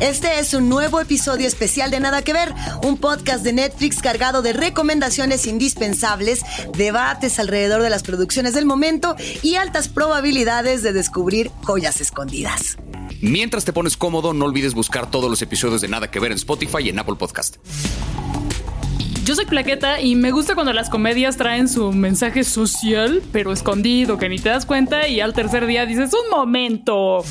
Este 0.00 0.38
es 0.38 0.54
un 0.54 0.70
nuevo 0.70 0.98
episodio 0.98 1.46
especial 1.46 1.90
de 1.90 2.00
Nada 2.00 2.22
que 2.22 2.32
Ver, 2.32 2.54
un 2.82 2.96
podcast 2.96 3.44
de 3.44 3.52
Netflix 3.52 4.00
cargado 4.00 4.40
de 4.40 4.54
recomendaciones 4.54 5.46
indispensables, 5.46 6.40
debates 6.74 7.38
alrededor 7.38 7.82
de 7.82 7.90
las 7.90 8.02
producciones 8.02 8.54
del 8.54 8.64
momento 8.64 9.14
y 9.42 9.56
altas 9.56 9.88
probabilidades 9.88 10.82
de 10.82 10.94
descubrir 10.94 11.50
joyas 11.64 12.00
escondidas. 12.00 12.78
Mientras 13.20 13.66
te 13.66 13.74
pones 13.74 13.98
cómodo, 13.98 14.32
no 14.32 14.46
olvides 14.46 14.72
buscar 14.72 15.10
todos 15.10 15.28
los 15.28 15.42
episodios 15.42 15.82
de 15.82 15.88
Nada 15.88 16.10
que 16.10 16.18
Ver 16.18 16.32
en 16.32 16.38
Spotify 16.38 16.78
y 16.84 16.88
en 16.88 16.98
Apple 16.98 17.16
Podcast. 17.16 17.56
Yo 19.26 19.34
soy 19.34 19.44
Plaqueta 19.44 20.00
y 20.00 20.14
me 20.14 20.30
gusta 20.30 20.54
cuando 20.54 20.72
las 20.72 20.88
comedias 20.88 21.36
traen 21.36 21.68
su 21.68 21.92
mensaje 21.92 22.42
social, 22.42 23.22
pero 23.32 23.52
escondido, 23.52 24.16
que 24.16 24.30
ni 24.30 24.38
te 24.38 24.48
das 24.48 24.64
cuenta 24.64 25.06
y 25.08 25.20
al 25.20 25.34
tercer 25.34 25.66
día 25.66 25.84
dices, 25.84 26.10
un 26.14 26.30
momento. 26.30 27.22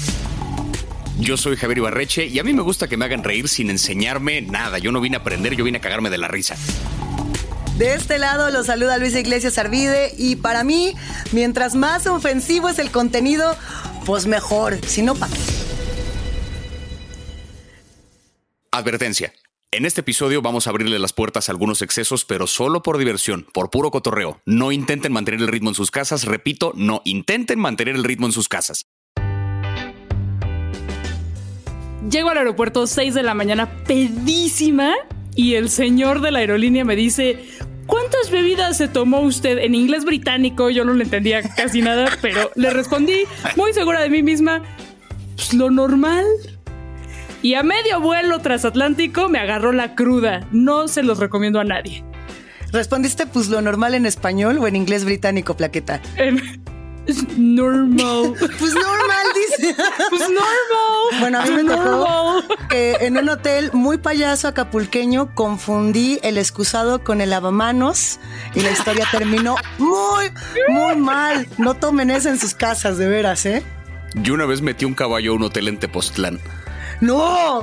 Yo 1.20 1.36
soy 1.36 1.58
Javier 1.58 1.80
Ibarreche 1.80 2.28
y 2.28 2.40
a 2.40 2.44
mí 2.44 2.54
me 2.54 2.62
gusta 2.62 2.88
que 2.88 2.96
me 2.96 3.04
hagan 3.04 3.23
reír 3.23 3.50
sin 3.50 3.70
enseñarme 3.70 4.41
nada. 4.41 4.80
Yo 4.80 4.91
no 4.94 5.02
vine 5.02 5.18
a 5.18 5.20
aprender, 5.20 5.55
yo 5.55 5.66
vine 5.66 5.80
a 5.80 5.82
cagarme 5.82 6.09
de 6.09 6.18
la 6.18 6.30
risa. 6.30 6.55
De 7.78 7.94
este 7.94 8.18
lado 8.18 8.50
los 8.52 8.68
saluda 8.68 8.98
Luis 8.98 9.16
Iglesias 9.16 9.58
Arvide 9.58 10.14
y 10.18 10.38
para 10.38 10.64
mí, 10.64 10.95
mientras 11.32 11.76
más 11.76 12.08
ofensivo 12.08 12.70
es 12.70 12.80
el 12.80 12.90
contenido, 12.90 13.55
pues 14.05 14.28
mejor, 14.28 14.78
si 14.86 15.02
no, 15.02 15.14
¿para 15.16 15.34
qué? 15.34 15.40
Advertencia. 18.72 19.34
En 19.72 19.86
este 19.86 20.02
episodio 20.02 20.42
vamos 20.42 20.67
a 20.67 20.72
abrirle 20.72 21.00
las 21.00 21.14
puertas 21.14 21.48
a 21.48 21.52
algunos 21.52 21.81
excesos, 21.81 22.26
pero 22.26 22.48
solo 22.48 22.81
por 22.81 22.98
diversión, 22.98 23.45
por 23.54 23.70
puro 23.70 23.92
cotorreo. 23.92 24.42
No 24.45 24.72
intenten 24.72 25.12
mantener 25.12 25.42
el 25.42 25.48
ritmo 25.48 25.70
en 25.70 25.76
sus 25.76 25.92
casas, 25.92 26.23
repito, 26.23 26.72
no 26.76 27.02
intenten 27.06 27.59
mantener 27.59 27.95
el 27.95 28.03
ritmo 28.03 28.25
en 28.25 28.31
sus 28.31 28.47
casas. 28.47 28.86
Llego 32.10 32.30
al 32.30 32.38
aeropuerto 32.38 32.88
6 32.88 33.14
de 33.14 33.24
la 33.24 33.34
mañana 33.34 33.70
pedísima 33.86 34.94
y 35.36 35.56
el 35.56 35.70
señor 35.70 36.22
de 36.22 36.32
la 36.32 36.40
aerolínea 36.40 36.84
me 36.86 36.96
dice, 36.96 37.46
¿cuántas 37.86 38.32
bebidas 38.32 38.78
se 38.78 38.88
tomó 38.88 39.20
usted 39.22 39.58
en 39.60 39.76
inglés 39.76 40.06
británico? 40.06 40.70
Yo 40.70 40.86
no 40.86 40.94
le 40.94 41.04
entendía 41.04 41.42
casi 41.44 41.82
nada, 41.82 42.10
pero 42.22 42.52
le 42.56 42.70
respondí 42.72 43.24
muy 43.56 43.74
segura 43.74 44.02
de 44.02 44.10
mí 44.10 44.24
misma, 44.24 44.64
pues 45.36 45.54
lo 45.54 45.70
normal. 45.70 46.26
Y 47.42 47.54
a 47.54 47.64
medio 47.64 48.02
vuelo 48.02 48.40
transatlántico 48.40 49.30
me 49.30 49.40
agarró 49.40 49.72
la 49.72 49.96
cruda. 49.96 50.48
No 50.52 50.88
se 50.88 51.04
los 51.04 51.20
recomiendo 51.20 51.60
a 51.60 51.64
nadie. 51.64 52.04
¿Respondiste 52.74 53.26
pues 53.28 53.48
lo 53.50 53.62
normal 53.62 53.96
en 53.96 54.06
español 54.06 54.58
o 54.60 54.68
en 54.68 54.76
inglés 54.76 55.06
británico, 55.06 55.56
plaqueta? 55.56 56.02
En- 56.18 56.42
normal. 57.38 58.33
Pues 58.59 58.73
normal, 58.73 59.28
dice. 59.36 59.75
Pues 60.09 60.22
normal. 60.22 61.19
Bueno, 61.19 61.39
a 61.39 61.45
mí 61.45 61.52
me 61.52 61.64
tocó 61.64 62.44
que 62.69 62.97
en 63.02 63.17
un 63.17 63.30
hotel 63.30 63.72
muy 63.73 63.97
payaso 63.97 64.47
acapulqueño 64.47 65.33
confundí 65.33 66.19
el 66.23 66.38
excusado 66.38 67.03
con 67.03 67.22
el 67.22 67.31
lavamanos 67.31 68.19
y 68.53 68.61
la 68.61 68.72
historia 68.72 69.08
terminó 69.11 69.56
muy, 69.78 70.31
muy 70.69 70.95
mal. 70.95 71.47
No 71.58 71.73
tomen 71.73 72.11
eso 72.11 72.30
en 72.30 72.39
sus 72.39 72.53
casas, 72.53 72.97
de 72.97 73.08
veras, 73.08 73.45
¿eh? 73.45 73.63
Yo 74.16 74.34
una 74.34 74.45
vez 74.45 74.61
metí 74.61 74.86
un 74.86 74.94
caballo 74.94 75.31
a 75.31 75.36
un 75.36 75.44
hotel 75.44 75.67
en 75.67 75.78
Tepoztlán. 75.78 76.39
¡No! 77.02 77.61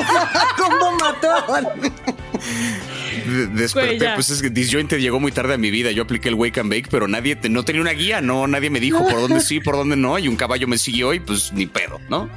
¿Cómo 0.58 0.92
mató? 0.92 1.44
De- 3.24 3.46
Desperté, 3.48 3.96
Güey, 3.98 4.14
pues 4.14 4.30
es 4.30 4.42
que 4.42 4.50
Disjointed 4.50 4.98
llegó 4.98 5.20
muy 5.20 5.32
tarde 5.32 5.54
a 5.54 5.58
mi 5.58 5.70
vida. 5.70 5.90
Yo 5.92 6.02
apliqué 6.04 6.28
el 6.28 6.34
Wake 6.34 6.58
and 6.60 6.70
Bake, 6.70 6.88
pero 6.90 7.08
nadie, 7.08 7.36
te- 7.36 7.48
no 7.48 7.64
tenía 7.64 7.80
una 7.82 7.92
guía, 7.92 8.20
no, 8.20 8.46
nadie 8.46 8.70
me 8.70 8.80
dijo 8.80 9.06
por 9.08 9.20
dónde 9.20 9.40
sí, 9.40 9.60
por 9.64 9.76
dónde 9.76 9.96
no, 9.96 10.18
y 10.18 10.28
un 10.28 10.36
caballo 10.36 10.66
me 10.68 10.78
siguió 10.78 11.14
y 11.14 11.20
pues 11.20 11.52
ni 11.52 11.66
pedo, 11.66 12.00
¿no? 12.08 12.28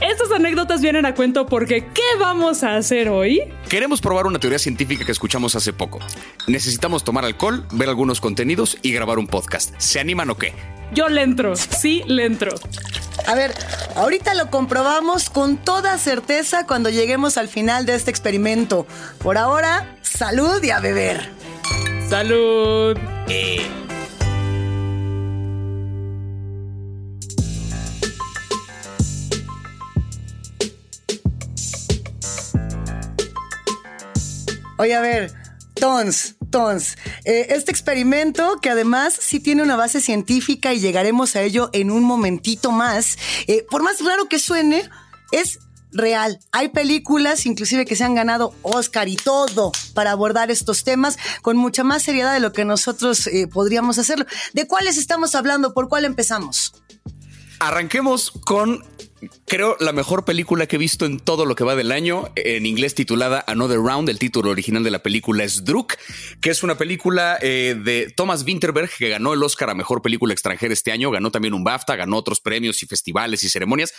Estas 0.00 0.30
anécdotas 0.30 0.82
vienen 0.82 1.06
a 1.06 1.14
cuento 1.14 1.46
porque 1.46 1.82
¿qué 1.94 2.02
vamos 2.20 2.62
a 2.62 2.76
hacer 2.76 3.08
hoy? 3.08 3.40
Queremos 3.70 4.02
probar 4.02 4.26
una 4.26 4.38
teoría 4.38 4.58
científica 4.58 5.06
que 5.06 5.12
escuchamos 5.12 5.56
hace 5.56 5.72
poco. 5.72 6.00
Necesitamos 6.46 7.02
tomar 7.02 7.24
alcohol, 7.24 7.66
ver 7.72 7.88
algunos 7.88 8.20
contenidos 8.20 8.76
y 8.82 8.92
grabar 8.92 9.18
un 9.18 9.26
podcast. 9.26 9.72
¿Se 9.78 9.98
animan 9.98 10.28
o 10.28 10.36
qué? 10.36 10.52
Yo 10.92 11.08
le 11.08 11.22
entro, 11.22 11.56
sí 11.56 12.02
le 12.06 12.24
entro. 12.24 12.54
A 13.26 13.34
ver, 13.34 13.52
ahorita 13.96 14.34
lo 14.34 14.50
comprobamos 14.50 15.30
con 15.30 15.56
toda 15.56 15.98
certeza 15.98 16.66
cuando 16.66 16.90
lleguemos 16.90 17.36
al 17.36 17.48
final 17.48 17.86
de 17.86 17.94
este 17.94 18.10
experimento. 18.10 18.86
Por 19.18 19.36
ahora, 19.36 19.96
salud 20.02 20.62
y 20.62 20.70
a 20.70 20.80
beber. 20.80 21.30
Salud. 22.08 22.96
Oye, 34.78 34.94
a 34.94 35.00
ver, 35.00 35.32
Tons, 35.78 36.36
Tons, 36.50 36.96
eh, 37.24 37.48
este 37.50 37.70
experimento 37.70 38.58
que 38.60 38.70
además 38.70 39.16
sí 39.20 39.40
tiene 39.40 39.62
una 39.62 39.76
base 39.76 40.00
científica 40.00 40.72
y 40.72 40.80
llegaremos 40.80 41.36
a 41.36 41.42
ello 41.42 41.70
en 41.72 41.90
un 41.90 42.02
momentito 42.02 42.72
más, 42.72 43.18
eh, 43.46 43.64
por 43.70 43.82
más 43.82 44.02
raro 44.04 44.26
que 44.26 44.38
suene, 44.38 44.88
es 45.32 45.58
real. 45.92 46.40
Hay 46.52 46.68
películas 46.68 47.46
inclusive 47.46 47.84
que 47.84 47.94
se 47.94 48.04
han 48.04 48.14
ganado 48.14 48.54
Oscar 48.62 49.08
y 49.08 49.16
todo 49.16 49.72
para 49.94 50.12
abordar 50.12 50.50
estos 50.50 50.82
temas 50.82 51.18
con 51.42 51.56
mucha 51.56 51.84
más 51.84 52.02
seriedad 52.02 52.32
de 52.32 52.40
lo 52.40 52.52
que 52.52 52.64
nosotros 52.64 53.26
eh, 53.26 53.46
podríamos 53.46 53.98
hacerlo. 53.98 54.26
¿De 54.54 54.66
cuáles 54.66 54.96
estamos 54.96 55.34
hablando? 55.34 55.74
¿Por 55.74 55.88
cuál 55.88 56.04
empezamos? 56.04 56.74
Arranquemos 57.58 58.32
con, 58.44 58.84
creo, 59.46 59.76
la 59.80 59.92
mejor 59.92 60.24
película 60.24 60.66
que 60.66 60.76
he 60.76 60.78
visto 60.78 61.06
en 61.06 61.20
todo 61.20 61.44
lo 61.44 61.54
que 61.54 61.64
va 61.64 61.76
del 61.76 61.92
año, 61.92 62.30
en 62.36 62.66
inglés 62.66 62.94
titulada 62.94 63.44
Another 63.46 63.78
Round. 63.78 64.08
El 64.08 64.18
título 64.18 64.50
original 64.50 64.84
de 64.84 64.90
la 64.90 65.02
película 65.02 65.44
es 65.44 65.64
Druk, 65.64 65.94
que 66.40 66.50
es 66.50 66.62
una 66.62 66.76
película 66.76 67.38
eh, 67.40 67.76
de 67.82 68.12
Thomas 68.16 68.44
Winterberg, 68.44 68.90
que 68.96 69.08
ganó 69.08 69.34
el 69.34 69.42
Oscar 69.42 69.70
a 69.70 69.74
Mejor 69.74 70.02
Película 70.02 70.32
Extranjera 70.32 70.72
este 70.72 70.92
año, 70.92 71.10
ganó 71.10 71.30
también 71.30 71.54
un 71.54 71.64
BAFTA, 71.64 71.96
ganó 71.96 72.16
otros 72.16 72.40
premios 72.40 72.82
y 72.82 72.86
festivales 72.86 73.42
y 73.44 73.48
ceremonias 73.48 73.92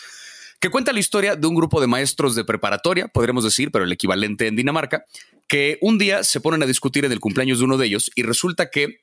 que 0.60 0.70
cuenta 0.70 0.94
la 0.94 1.00
historia 1.00 1.36
de 1.36 1.48
un 1.48 1.56
grupo 1.56 1.80
de 1.82 1.88
maestros 1.88 2.36
de 2.36 2.44
preparatoria, 2.44 3.08
podríamos 3.08 3.44
decir, 3.44 3.72
pero 3.72 3.86
el 3.86 3.92
equivalente 3.92 4.48
en 4.48 4.56
Dinamarca, 4.56 5.06
que 5.48 5.78
un 5.82 5.98
día 5.98 6.24
se 6.24 6.42
ponen 6.42 6.64
a 6.64 6.66
discutir 6.66 7.06
en 7.06 7.12
el 7.12 7.20
cumpleaños 7.20 7.60
de 7.60 7.66
uno 7.66 7.78
de 7.78 7.86
ellos 7.86 8.12
y 8.16 8.24
resulta 8.24 8.70
que 8.70 9.02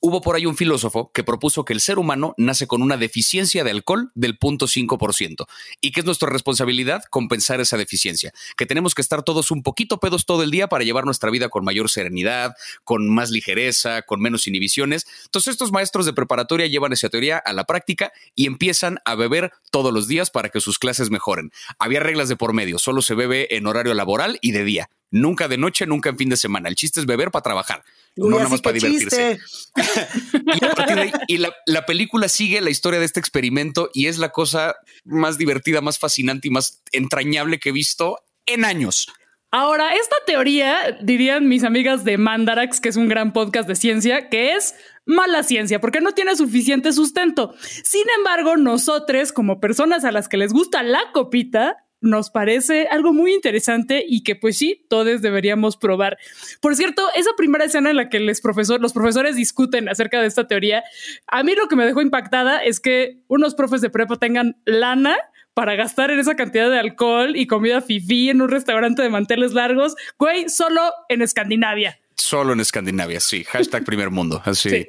hubo 0.00 0.20
por 0.20 0.36
ahí 0.36 0.46
un 0.46 0.56
filósofo 0.56 1.10
que 1.12 1.24
propuso 1.24 1.64
que 1.64 1.72
el 1.72 1.80
ser 1.80 1.98
humano 1.98 2.34
nace 2.36 2.66
con 2.66 2.82
una 2.82 2.96
deficiencia 2.96 3.64
de 3.64 3.70
alcohol 3.70 4.10
del 4.14 4.38
0.5% 4.38 5.46
y 5.80 5.92
que 5.92 6.00
es 6.00 6.06
nuestra 6.06 6.28
responsabilidad 6.28 7.02
compensar 7.10 7.60
esa 7.60 7.76
deficiencia, 7.76 8.32
que 8.56 8.66
tenemos 8.66 8.94
que 8.94 9.02
estar 9.02 9.22
todos 9.22 9.50
un 9.50 9.62
poquito 9.62 9.98
pedos 9.98 10.26
todo 10.26 10.42
el 10.42 10.50
día 10.50 10.68
para 10.68 10.84
llevar 10.84 11.04
nuestra 11.04 11.30
vida 11.30 11.48
con 11.48 11.64
mayor 11.64 11.90
serenidad, 11.90 12.54
con 12.84 13.08
más 13.08 13.30
ligereza, 13.30 14.02
con 14.02 14.20
menos 14.20 14.46
inhibiciones. 14.46 15.06
Entonces 15.24 15.52
estos 15.52 15.72
maestros 15.72 16.06
de 16.06 16.12
preparatoria 16.12 16.66
llevan 16.66 16.92
esa 16.92 17.08
teoría 17.08 17.38
a 17.38 17.52
la 17.52 17.64
práctica 17.64 18.12
y 18.34 18.46
empiezan 18.46 18.98
a 19.04 19.14
beber 19.14 19.52
todos 19.70 19.92
los 19.92 20.08
días 20.08 20.30
para 20.30 20.50
que 20.50 20.60
sus 20.60 20.78
clases 20.78 21.10
mejoren. 21.10 21.50
Había 21.78 22.00
reglas 22.00 22.28
de 22.28 22.36
por 22.36 22.52
medio, 22.52 22.78
solo 22.78 23.02
se 23.02 23.14
bebe 23.14 23.56
en 23.56 23.66
horario 23.66 23.94
laboral 23.94 24.38
y 24.40 24.52
de 24.52 24.64
día. 24.64 24.90
Nunca 25.10 25.48
de 25.48 25.56
noche, 25.56 25.86
nunca 25.86 26.10
en 26.10 26.18
fin 26.18 26.28
de 26.28 26.36
semana. 26.36 26.68
El 26.68 26.74
chiste 26.74 27.00
es 27.00 27.06
beber 27.06 27.30
para 27.30 27.42
trabajar, 27.42 27.82
Uy, 28.16 28.28
no 28.30 28.36
nada 28.36 28.48
más 28.50 28.60
para 28.60 28.74
divertirse. 28.74 29.38
chiste. 29.74 30.38
Y, 30.60 30.64
a 30.64 30.70
partir 30.74 30.96
de 30.96 31.02
ahí- 31.02 31.12
y 31.28 31.38
la, 31.38 31.54
la 31.66 31.86
película 31.86 32.28
sigue 32.28 32.60
la 32.60 32.70
historia 32.70 32.98
de 33.00 33.06
este 33.06 33.20
experimento 33.20 33.90
y 33.94 34.06
es 34.06 34.18
la 34.18 34.30
cosa 34.30 34.74
más 35.04 35.38
divertida, 35.38 35.80
más 35.80 35.98
fascinante 35.98 36.48
y 36.48 36.50
más 36.50 36.82
entrañable 36.92 37.58
que 37.58 37.70
he 37.70 37.72
visto 37.72 38.18
en 38.46 38.64
años. 38.64 39.08
Ahora, 39.50 39.94
esta 39.94 40.16
teoría, 40.26 40.98
dirían 41.02 41.48
mis 41.48 41.64
amigas 41.64 42.04
de 42.04 42.18
Mandarax, 42.18 42.80
que 42.82 42.90
es 42.90 42.96
un 42.96 43.08
gran 43.08 43.32
podcast 43.32 43.66
de 43.66 43.76
ciencia, 43.76 44.28
que 44.28 44.54
es 44.54 44.74
mala 45.06 45.42
ciencia, 45.42 45.80
porque 45.80 46.02
no 46.02 46.12
tiene 46.12 46.36
suficiente 46.36 46.92
sustento. 46.92 47.54
Sin 47.62 48.04
embargo, 48.18 48.58
nosotros, 48.58 49.32
como 49.32 49.58
personas 49.58 50.04
a 50.04 50.12
las 50.12 50.28
que 50.28 50.36
les 50.36 50.52
gusta 50.52 50.82
la 50.82 51.00
copita, 51.14 51.76
nos 52.00 52.30
parece 52.30 52.86
algo 52.88 53.12
muy 53.12 53.34
interesante 53.34 54.04
y 54.06 54.22
que 54.22 54.36
pues 54.36 54.56
sí, 54.56 54.84
todos 54.88 55.20
deberíamos 55.22 55.76
probar. 55.76 56.18
Por 56.60 56.76
cierto, 56.76 57.06
esa 57.14 57.30
primera 57.36 57.64
escena 57.64 57.90
en 57.90 57.96
la 57.96 58.08
que 58.08 58.20
les 58.20 58.40
profesor, 58.40 58.80
los 58.80 58.92
profesores 58.92 59.36
discuten 59.36 59.88
acerca 59.88 60.20
de 60.20 60.26
esta 60.26 60.46
teoría, 60.46 60.84
a 61.26 61.42
mí 61.42 61.54
lo 61.54 61.68
que 61.68 61.76
me 61.76 61.86
dejó 61.86 62.00
impactada 62.00 62.58
es 62.62 62.80
que 62.80 63.18
unos 63.28 63.54
profes 63.54 63.80
de 63.80 63.90
prepa 63.90 64.16
tengan 64.16 64.56
lana 64.64 65.16
para 65.54 65.74
gastar 65.74 66.12
en 66.12 66.20
esa 66.20 66.36
cantidad 66.36 66.70
de 66.70 66.78
alcohol 66.78 67.34
y 67.34 67.48
comida 67.48 67.80
fifí 67.80 68.30
en 68.30 68.42
un 68.42 68.48
restaurante 68.48 69.02
de 69.02 69.08
manteles 69.08 69.52
largos, 69.52 69.96
güey, 70.16 70.48
solo 70.48 70.92
en 71.08 71.20
Escandinavia. 71.20 71.98
Solo 72.18 72.52
en 72.52 72.60
Escandinavia, 72.60 73.20
sí. 73.20 73.44
Hashtag 73.44 73.84
primer 73.84 74.10
mundo. 74.10 74.42
Así. 74.44 74.70
Sí. 74.70 74.88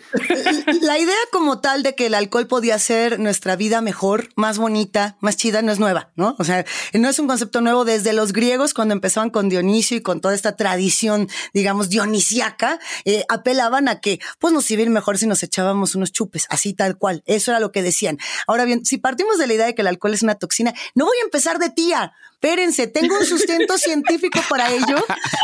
La 0.82 0.98
idea 0.98 1.16
como 1.32 1.62
tal 1.62 1.84
de 1.84 1.94
que 1.94 2.08
el 2.08 2.16
alcohol 2.16 2.48
podía 2.48 2.76
hacer 2.76 3.20
nuestra 3.20 3.56
vida 3.56 3.82
mejor, 3.82 4.30
más 4.36 4.58
bonita, 4.58 5.16
más 5.20 5.38
chida, 5.38 5.62
no 5.62 5.72
es 5.72 5.80
nueva, 5.80 6.10
¿no? 6.16 6.36
O 6.40 6.44
sea, 6.44 6.66
no 6.94 7.08
es 7.08 7.20
un 7.20 7.28
concepto 7.28 7.62
nuevo 7.62 7.86
desde 7.86 8.14
los 8.14 8.34
griegos 8.34 8.74
cuando 8.74 8.94
empezaban 8.94 9.30
con 9.30 9.48
Dionisio 9.48 9.98
y 9.98 10.02
con 10.02 10.22
toda 10.22 10.34
esta 10.34 10.56
tradición, 10.56 11.30
digamos, 11.54 11.90
dionisiaca, 11.90 12.80
eh, 13.06 13.24
apelaban 13.30 13.88
a 13.88 14.00
que 14.00 14.20
pues 14.40 14.54
nos 14.54 14.70
iba 14.72 14.80
mejor 14.90 15.18
si 15.18 15.28
nos 15.28 15.44
echábamos 15.44 15.96
unos 15.96 16.12
chupes, 16.12 16.48
así 16.50 16.74
tal 16.74 16.98
cual. 16.98 17.24
Eso 17.26 17.52
era 17.52 17.60
lo 17.60 17.72
que 17.72 17.84
decían. 17.84 18.18
Ahora 18.48 18.66
bien, 18.66 18.86
si 18.86 18.98
partimos 18.98 19.38
de 19.38 19.48
la 19.48 19.54
idea 19.54 19.66
de 19.66 19.76
que 19.76 19.82
el 19.82 19.88
alcohol 19.88 20.14
es 20.14 20.24
una 20.24 20.36
toxina, 20.36 20.74
no 20.96 21.06
voy 21.06 21.18
a 21.22 21.26
empezar 21.26 21.60
de 21.60 21.70
tía. 21.70 22.14
Espérense, 22.42 22.88
tengo 22.88 23.18
un 23.18 23.26
sustento 23.26 23.78
científico 23.78 24.40
para 24.50 24.72
ello, 24.74 24.96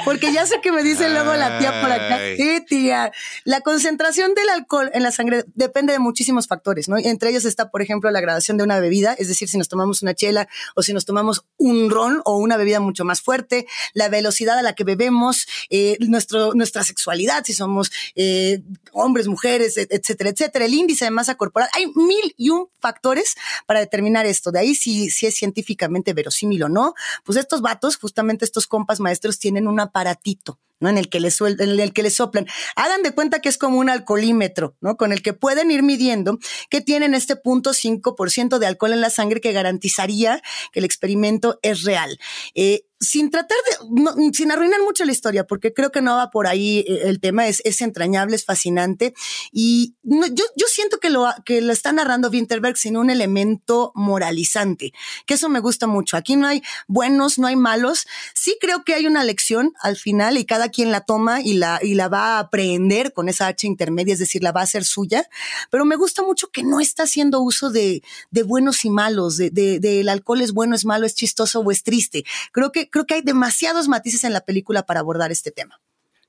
porque 0.05 0.31
ya 0.31 0.45
sé 0.45 0.61
que 0.61 0.71
me 0.71 0.81
dice 0.81 1.09
luego 1.09 1.33
la 1.33 1.59
tía 1.59 1.81
por 1.81 1.91
acá. 1.91 2.19
Sí, 2.37 2.61
tía. 2.65 3.11
La 3.43 3.59
concentración 3.59 4.33
del 4.33 4.47
alcohol 4.47 4.89
en 4.93 5.03
la 5.03 5.11
sangre 5.11 5.43
depende 5.55 5.91
de 5.91 5.99
muchísimos 5.99 6.47
factores, 6.47 6.87
¿no? 6.87 6.97
Entre 6.97 7.31
ellos 7.31 7.43
está, 7.43 7.69
por 7.69 7.81
ejemplo, 7.81 8.09
la 8.11 8.21
gradación 8.21 8.55
de 8.55 8.63
una 8.63 8.79
bebida, 8.79 9.13
es 9.13 9.27
decir, 9.27 9.49
si 9.49 9.57
nos 9.57 9.67
tomamos 9.67 10.03
una 10.03 10.13
chela 10.13 10.47
o 10.75 10.83
si 10.83 10.93
nos 10.93 11.03
tomamos 11.03 11.43
un 11.57 11.89
ron 11.89 12.21
o 12.23 12.37
una 12.37 12.55
bebida 12.55 12.79
mucho 12.79 13.03
más 13.03 13.21
fuerte, 13.21 13.67
la 13.93 14.07
velocidad 14.07 14.57
a 14.57 14.61
la 14.61 14.71
que 14.71 14.85
bebemos, 14.85 15.47
eh, 15.69 15.97
nuestro, 15.99 16.53
nuestra 16.53 16.85
sexualidad, 16.85 17.43
si 17.43 17.51
somos 17.51 17.91
eh, 18.15 18.61
hombres, 18.93 19.27
mujeres, 19.27 19.75
etcétera, 19.77 20.29
etcétera, 20.29 20.63
el 20.63 20.73
índice 20.73 21.03
de 21.03 21.11
masa 21.11 21.35
corporal. 21.35 21.67
Hay 21.73 21.87
mil 21.87 22.33
y 22.37 22.51
un 22.51 22.69
factores 22.79 23.35
para 23.65 23.79
determinar 23.79 24.25
esto. 24.25 24.51
De 24.51 24.59
ahí 24.59 24.75
si, 24.75 25.09
si 25.09 25.25
es 25.25 25.35
científicamente 25.35 26.13
verosímil 26.13 26.63
o 26.63 26.69
no, 26.69 26.84
pues 27.23 27.37
estos 27.37 27.61
vatos, 27.61 27.97
justamente 27.97 28.45
estos 28.45 28.67
compas 28.67 28.99
maestros, 28.99 29.39
tienen 29.39 29.67
un 29.67 29.79
aparatito 29.79 30.59
¿no? 30.79 30.89
En 30.89 30.97
el 30.97 31.09
que 31.09 31.19
le 31.19 31.29
en 31.39 31.79
el 31.79 31.93
que 31.93 32.03
le 32.03 32.09
soplan. 32.09 32.47
Hagan 32.75 33.01
de 33.01 33.13
cuenta 33.13 33.39
que 33.39 33.49
es 33.49 33.57
como 33.57 33.79
un 33.79 33.89
alcoholímetro, 33.89 34.75
¿no? 34.81 34.97
Con 34.97 35.11
el 35.11 35.21
que 35.21 35.33
pueden 35.33 35.71
ir 35.71 35.83
midiendo 35.83 36.37
que 36.69 36.81
tienen 36.81 37.13
este 37.13 37.35
punto 37.35 37.71
5% 37.71 38.57
de 38.57 38.67
alcohol 38.67 38.93
en 38.93 39.01
la 39.01 39.09
sangre 39.09 39.41
que 39.41 39.53
garantizaría 39.53 40.41
que 40.71 40.79
el 40.79 40.85
experimento 40.85 41.59
es 41.61 41.83
real. 41.83 42.19
Eh, 42.55 42.85
sin 42.99 43.29
tratar 43.29 43.57
de, 43.65 44.33
sin 44.33 44.51
arruinar 44.51 44.81
mucho 44.81 45.03
la 45.05 45.11
historia, 45.11 45.45
porque 45.45 45.73
creo 45.73 45.91
que 45.91 46.01
no 46.01 46.15
va 46.15 46.29
por 46.31 46.47
ahí 46.47 46.85
eh, 46.87 47.01
el 47.05 47.19
tema, 47.19 47.47
es, 47.47 47.61
es 47.65 47.81
entrañable, 47.81 48.35
es 48.35 48.45
fascinante. 48.45 49.13
Y 49.51 49.95
yo, 50.03 50.45
yo 50.55 50.67
siento 50.67 50.99
que 50.99 51.09
lo, 51.09 51.27
que 51.45 51.61
lo 51.61 51.73
está 51.73 51.91
narrando 51.91 52.29
Winterberg 52.29 52.77
sin 52.77 52.97
un 52.97 53.09
elemento 53.09 53.91
moralizante, 53.95 54.93
que 55.25 55.33
eso 55.33 55.49
me 55.49 55.59
gusta 55.59 55.87
mucho. 55.87 56.17
Aquí 56.17 56.35
no 56.35 56.47
hay 56.47 56.61
buenos, 56.87 57.37
no 57.37 57.47
hay 57.47 57.55
malos. 57.55 58.07
Sí 58.33 58.57
creo 58.61 58.83
que 58.83 58.93
hay 58.93 59.07
una 59.07 59.23
lección 59.23 59.73
al 59.81 59.97
final 59.97 60.37
y 60.37 60.45
cada 60.45 60.69
quien 60.69 60.91
la 60.91 61.01
toma 61.01 61.41
y 61.41 61.53
la, 61.53 61.79
y 61.81 61.95
la 61.95 62.07
va 62.07 62.37
a 62.37 62.39
aprender 62.39 63.13
con 63.13 63.29
esa 63.29 63.47
H 63.47 63.67
intermedia, 63.67 64.13
es 64.13 64.19
decir, 64.19 64.41
la 64.41 64.51
va 64.51 64.61
a 64.61 64.65
hacer 64.65 64.85
suya. 64.85 65.27
Pero 65.69 65.85
me 65.85 65.95
gusta 65.97 66.23
mucho 66.23 66.49
que 66.49 66.63
no 66.63 66.79
está 66.79 67.03
haciendo 67.03 67.41
uso 67.41 67.69
de, 67.69 68.03
de 68.31 68.43
buenos 68.43 68.85
y 68.85 68.89
malos, 68.89 69.37
de, 69.37 69.49
de, 69.49 69.79
de 69.79 69.99
el 69.99 70.09
alcohol 70.09 70.41
es 70.41 70.53
bueno, 70.53 70.75
es 70.75 70.85
malo, 70.85 71.05
es 71.05 71.15
chistoso 71.15 71.59
o 71.59 71.71
es 71.71 71.83
triste. 71.83 72.23
Creo 72.51 72.71
que 72.71 72.84
creo 72.89 73.05
que 73.05 73.15
hay 73.15 73.21
demasiados 73.21 73.87
matices 73.87 74.23
en 74.23 74.33
la 74.33 74.41
película 74.41 74.85
para 74.85 74.99
abordar 74.99 75.31
este 75.31 75.51
tema. 75.51 75.79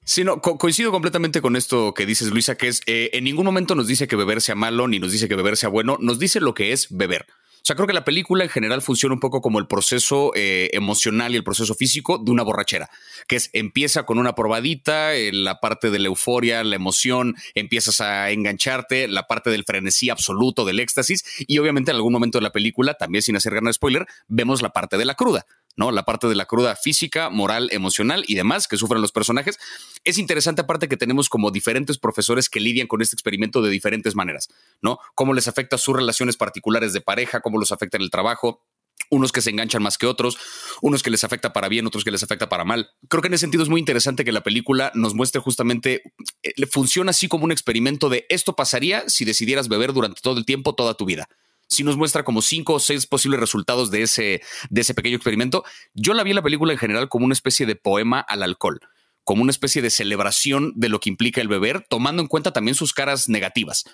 Sí, 0.09 0.23
no, 0.23 0.41
coincido 0.41 0.93
completamente 0.93 1.41
con 1.41 1.57
esto 1.57 1.93
que 1.93 2.07
dices, 2.07 2.29
Luisa, 2.29 2.55
que 2.55 2.69
es 2.69 2.81
eh, 2.87 3.11
en 3.13 3.25
ningún 3.25 3.45
momento 3.45 3.75
nos 3.75 3.89
dice 3.89 4.07
que 4.07 4.15
beber 4.15 4.41
sea 4.41 4.55
malo, 4.55 4.87
ni 4.87 5.01
nos 5.01 5.11
dice 5.11 5.29
que 5.29 5.35
beber 5.35 5.57
sea 5.57 5.69
bueno, 5.69 5.99
nos 6.01 6.21
dice 6.21 6.41
lo 6.41 6.55
que 6.55 6.73
es 6.73 6.87
beber. 6.91 7.27
O 7.29 7.67
sea, 7.67 7.75
creo 7.75 7.89
que 7.89 7.93
la 7.93 8.05
película 8.05 8.45
en 8.45 8.51
general 8.51 8.81
funciona 8.81 9.13
un 9.13 9.19
poco 9.19 9.41
como 9.41 9.59
el 9.59 9.67
proceso 9.67 10.31
eh, 10.37 10.71
emocional 10.73 11.33
y 11.33 11.37
el 11.37 11.43
proceso 11.43 11.75
físico 11.75 12.19
de 12.19 12.31
una 12.31 12.45
borrachera, 12.45 12.89
que 13.27 13.35
es 13.35 13.51
empieza 13.53 14.07
con 14.07 14.21
una 14.21 14.37
probadita, 14.37 15.11
la 15.33 15.59
parte 15.59 15.91
de 15.91 15.99
la 15.99 16.07
euforia, 16.07 16.63
la 16.63 16.77
emoción, 16.77 17.35
empiezas 17.57 18.01
a 18.01 18.31
engancharte, 18.31 19.09
la 19.09 19.27
parte 19.27 19.51
del 19.51 19.65
frenesí 19.65 20.11
absoluto, 20.11 20.65
del 20.65 20.79
éxtasis, 20.79 21.25
y 21.49 21.59
obviamente 21.59 21.91
en 21.91 21.97
algún 21.97 22.13
momento 22.13 22.39
de 22.39 22.43
la 22.43 22.53
película, 22.53 22.95
también 22.95 23.23
sin 23.23 23.35
hacer 23.35 23.53
gran 23.53 23.75
spoiler, 23.75 24.07
vemos 24.29 24.63
la 24.63 24.71
parte 24.71 24.97
de 24.97 25.05
la 25.05 25.17
cruda. 25.17 25.45
¿No? 25.77 25.91
La 25.91 26.05
parte 26.05 26.27
de 26.27 26.35
la 26.35 26.47
cruda 26.47 26.75
física, 26.77 27.31
moral, 27.31 27.69
emocional 27.73 28.25
y 28.27 28.35
demás 28.35 28.67
que 28.67 28.77
sufren 28.77 29.03
los 29.03 29.13
personajes. 29.13 29.59
Es 30.05 30.19
interesante 30.19 30.63
aparte 30.63 30.89
que 30.89 30.97
tenemos 30.97 31.29
como 31.29 31.51
diferentes 31.51 31.99
profesores 31.99 32.49
que 32.49 32.61
lidian 32.61 32.87
con 32.87 33.03
este 33.03 33.15
experimento 33.15 33.63
de 33.63 33.71
diferentes 33.71 34.15
maneras, 34.15 34.49
¿no? 34.83 34.99
Cómo 35.15 35.35
les 35.35 35.49
afecta 35.49 35.79
sus 35.79 35.95
relaciones 35.95 36.37
particulares 36.37 36.93
de 36.93 37.01
pareja, 37.01 37.41
cómo 37.41 37.59
los 37.59 37.73
afecta 37.73 37.97
en 37.97 38.03
el 38.03 38.11
trabajo, 38.11 38.63
unos 39.11 39.31
que 39.31 39.41
se 39.41 39.51
enganchan 39.51 39.83
más 39.83 39.99
que 39.99 40.07
otros, 40.07 40.37
unos 40.83 41.03
que 41.03 41.11
les 41.11 41.23
afecta 41.23 41.53
para 41.53 41.69
bien, 41.69 41.87
otros 41.87 42.05
que 42.05 42.11
les 42.11 42.23
afecta 42.23 42.49
para 42.49 42.65
mal. 42.65 42.91
Creo 43.09 43.23
que 43.23 43.29
en 43.29 43.35
ese 43.35 43.43
sentido 43.43 43.63
es 43.63 43.69
muy 43.69 43.79
interesante 43.79 44.25
que 44.25 44.33
la 44.33 44.43
película 44.43 44.91
nos 44.95 45.15
muestre 45.15 45.41
justamente, 45.41 46.03
eh, 46.43 46.67
funciona 46.67 47.11
así 47.11 47.29
como 47.29 47.45
un 47.45 47.53
experimento 47.53 48.09
de 48.09 48.27
esto 48.29 48.57
pasaría 48.57 49.09
si 49.09 49.25
decidieras 49.25 49.69
beber 49.69 49.93
durante 49.93 50.21
todo 50.23 50.39
el 50.39 50.45
tiempo, 50.45 50.75
toda 50.75 50.95
tu 50.95 51.05
vida 51.05 51.29
si 51.69 51.85
nos 51.85 51.97
muestra 51.97 52.25
como 52.25 52.43
cinco 52.43 52.75
o 52.75 52.81
seis 52.81 53.07
posibles 53.07 53.41
resultados 53.41 53.91
de 53.91 54.03
ese, 54.03 54.43
de 54.71 54.81
ese 54.81 54.95
pequeño 54.95 55.17
experimento. 55.17 55.65
Yo 55.95 56.15
la 56.15 56.23
vi 56.23 56.31
en 56.31 56.37
la 56.37 56.43
película 56.43 56.73
en 56.73 56.79
general 56.79 57.09
como 57.09 57.25
una 57.25 57.35
especie 57.35 57.67
de 57.67 57.77
poema 57.77 58.21
al 58.21 58.43
alcohol, 58.43 58.81
como 59.25 59.43
una 59.43 59.51
especie 59.51 59.83
de 59.83 59.91
celebración 59.91 60.73
de 60.77 60.89
lo 60.89 61.01
que 61.01 61.09
implica 61.09 61.41
el 61.41 61.49
beber, 61.49 61.85
tomando 61.89 62.23
en 62.23 62.29
cuenta 62.29 62.53
también 62.53 62.75
sus 62.75 62.93
caras 62.93 63.29
negativas. 63.29 63.85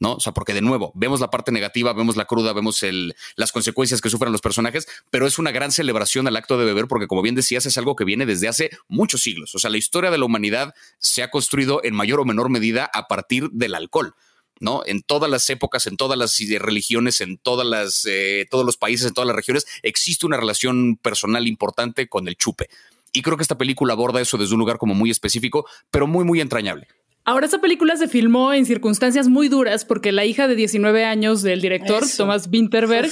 ¿no? 0.00 0.14
O 0.14 0.20
sea, 0.20 0.32
porque 0.32 0.54
de 0.54 0.62
nuevo, 0.62 0.92
vemos 0.94 1.20
la 1.20 1.30
parte 1.30 1.52
negativa, 1.52 1.92
vemos 1.92 2.16
la 2.16 2.24
cruda, 2.24 2.54
vemos 2.54 2.82
el, 2.82 3.14
las 3.36 3.52
consecuencias 3.52 4.00
que 4.00 4.08
sufren 4.08 4.32
los 4.32 4.40
personajes, 4.40 4.88
pero 5.10 5.26
es 5.26 5.38
una 5.38 5.52
gran 5.52 5.70
celebración 5.70 6.26
al 6.26 6.36
acto 6.36 6.58
de 6.58 6.64
beber 6.64 6.88
porque, 6.88 7.06
como 7.06 7.20
bien 7.22 7.34
decías, 7.34 7.66
es 7.66 7.76
algo 7.76 7.94
que 7.94 8.04
viene 8.04 8.24
desde 8.24 8.48
hace 8.48 8.70
muchos 8.88 9.20
siglos. 9.20 9.54
O 9.54 9.58
sea, 9.58 9.70
la 9.70 9.76
historia 9.76 10.10
de 10.10 10.16
la 10.16 10.24
humanidad 10.24 10.74
se 10.98 11.22
ha 11.22 11.30
construido 11.30 11.84
en 11.84 11.94
mayor 11.94 12.18
o 12.20 12.24
menor 12.24 12.48
medida 12.48 12.90
a 12.92 13.08
partir 13.08 13.50
del 13.50 13.74
alcohol. 13.74 14.14
¿No? 14.60 14.82
En 14.86 15.02
todas 15.02 15.30
las 15.30 15.48
épocas, 15.50 15.86
en 15.86 15.96
todas 15.96 16.18
las 16.18 16.40
eh, 16.40 16.58
religiones, 16.58 17.20
en 17.20 17.38
todas 17.38 17.66
las, 17.66 18.06
eh, 18.06 18.46
todos 18.50 18.64
los 18.64 18.76
países, 18.76 19.08
en 19.08 19.14
todas 19.14 19.26
las 19.26 19.36
regiones, 19.36 19.66
existe 19.82 20.26
una 20.26 20.36
relación 20.36 20.96
personal 20.96 21.48
importante 21.48 22.08
con 22.08 22.28
el 22.28 22.36
chupe. 22.36 22.68
Y 23.12 23.22
creo 23.22 23.36
que 23.36 23.42
esta 23.42 23.58
película 23.58 23.94
aborda 23.94 24.20
eso 24.20 24.38
desde 24.38 24.54
un 24.54 24.60
lugar 24.60 24.78
como 24.78 24.94
muy 24.94 25.10
específico, 25.10 25.66
pero 25.90 26.06
muy, 26.06 26.24
muy 26.24 26.40
entrañable. 26.40 26.86
Ahora, 27.24 27.46
esta 27.46 27.60
película 27.60 27.96
se 27.96 28.08
filmó 28.08 28.52
en 28.52 28.64
circunstancias 28.64 29.28
muy 29.28 29.48
duras 29.48 29.84
porque 29.84 30.12
la 30.12 30.24
hija 30.24 30.48
de 30.48 30.54
19 30.54 31.04
años 31.04 31.42
del 31.42 31.60
director, 31.60 32.04
Thomas 32.16 32.48
Winterberg, 32.50 33.10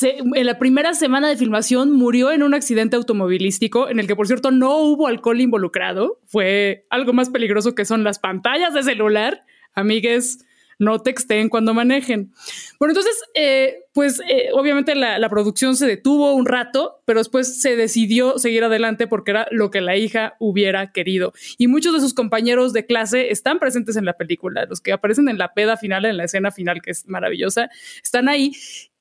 en 0.00 0.46
la 0.46 0.58
primera 0.58 0.94
semana 0.94 1.28
de 1.28 1.36
filmación 1.36 1.92
murió 1.92 2.30
en 2.30 2.42
un 2.42 2.54
accidente 2.54 2.96
automovilístico 2.96 3.88
en 3.88 3.98
el 3.98 4.06
que, 4.06 4.16
por 4.16 4.26
cierto, 4.26 4.50
no 4.50 4.76
hubo 4.78 5.08
alcohol 5.08 5.40
involucrado. 5.40 6.20
Fue 6.26 6.86
algo 6.90 7.12
más 7.12 7.30
peligroso 7.30 7.74
que 7.74 7.84
son 7.84 8.04
las 8.04 8.18
pantallas 8.18 8.74
de 8.74 8.82
celular. 8.82 9.44
Amigues, 9.74 10.44
no 10.78 11.00
texten 11.00 11.48
cuando 11.48 11.74
manejen. 11.74 12.32
Bueno, 12.78 12.92
entonces, 12.92 13.16
eh, 13.34 13.84
pues 13.92 14.20
eh, 14.28 14.50
obviamente 14.52 14.94
la, 14.94 15.28
producción 15.28 15.76
se 15.76 15.86
detuvo 15.86 16.32
un 16.34 16.46
rato, 16.46 17.02
pero 17.04 17.20
después 17.20 17.60
se 17.60 17.76
decidió 17.76 18.38
seguir 18.38 18.64
adelante 18.64 19.06
porque 19.06 19.32
era 19.32 19.48
lo 19.50 19.70
que 19.70 19.80
la 19.80 19.96
hija 19.96 20.36
hubiera 20.38 20.92
querido. 20.92 21.32
Y 21.58 21.66
muchos 21.66 21.92
de 21.92 22.00
sus 22.00 22.14
compañeros 22.14 22.72
de 22.72 22.86
clase 22.86 23.30
están 23.30 23.58
presentes 23.58 23.96
en 23.96 24.04
la 24.04 24.14
película, 24.14 24.64
los 24.66 24.80
que 24.80 24.92
aparecen 24.92 25.28
en 25.28 25.38
la 25.38 25.52
peda 25.52 25.76
final, 25.76 26.04
en 26.04 26.16
la 26.16 26.24
escena 26.24 26.50
final, 26.50 26.80
que 26.80 26.92
es 26.92 27.06
maravillosa, 27.06 27.68
están 28.02 28.28
ahí. 28.28 28.52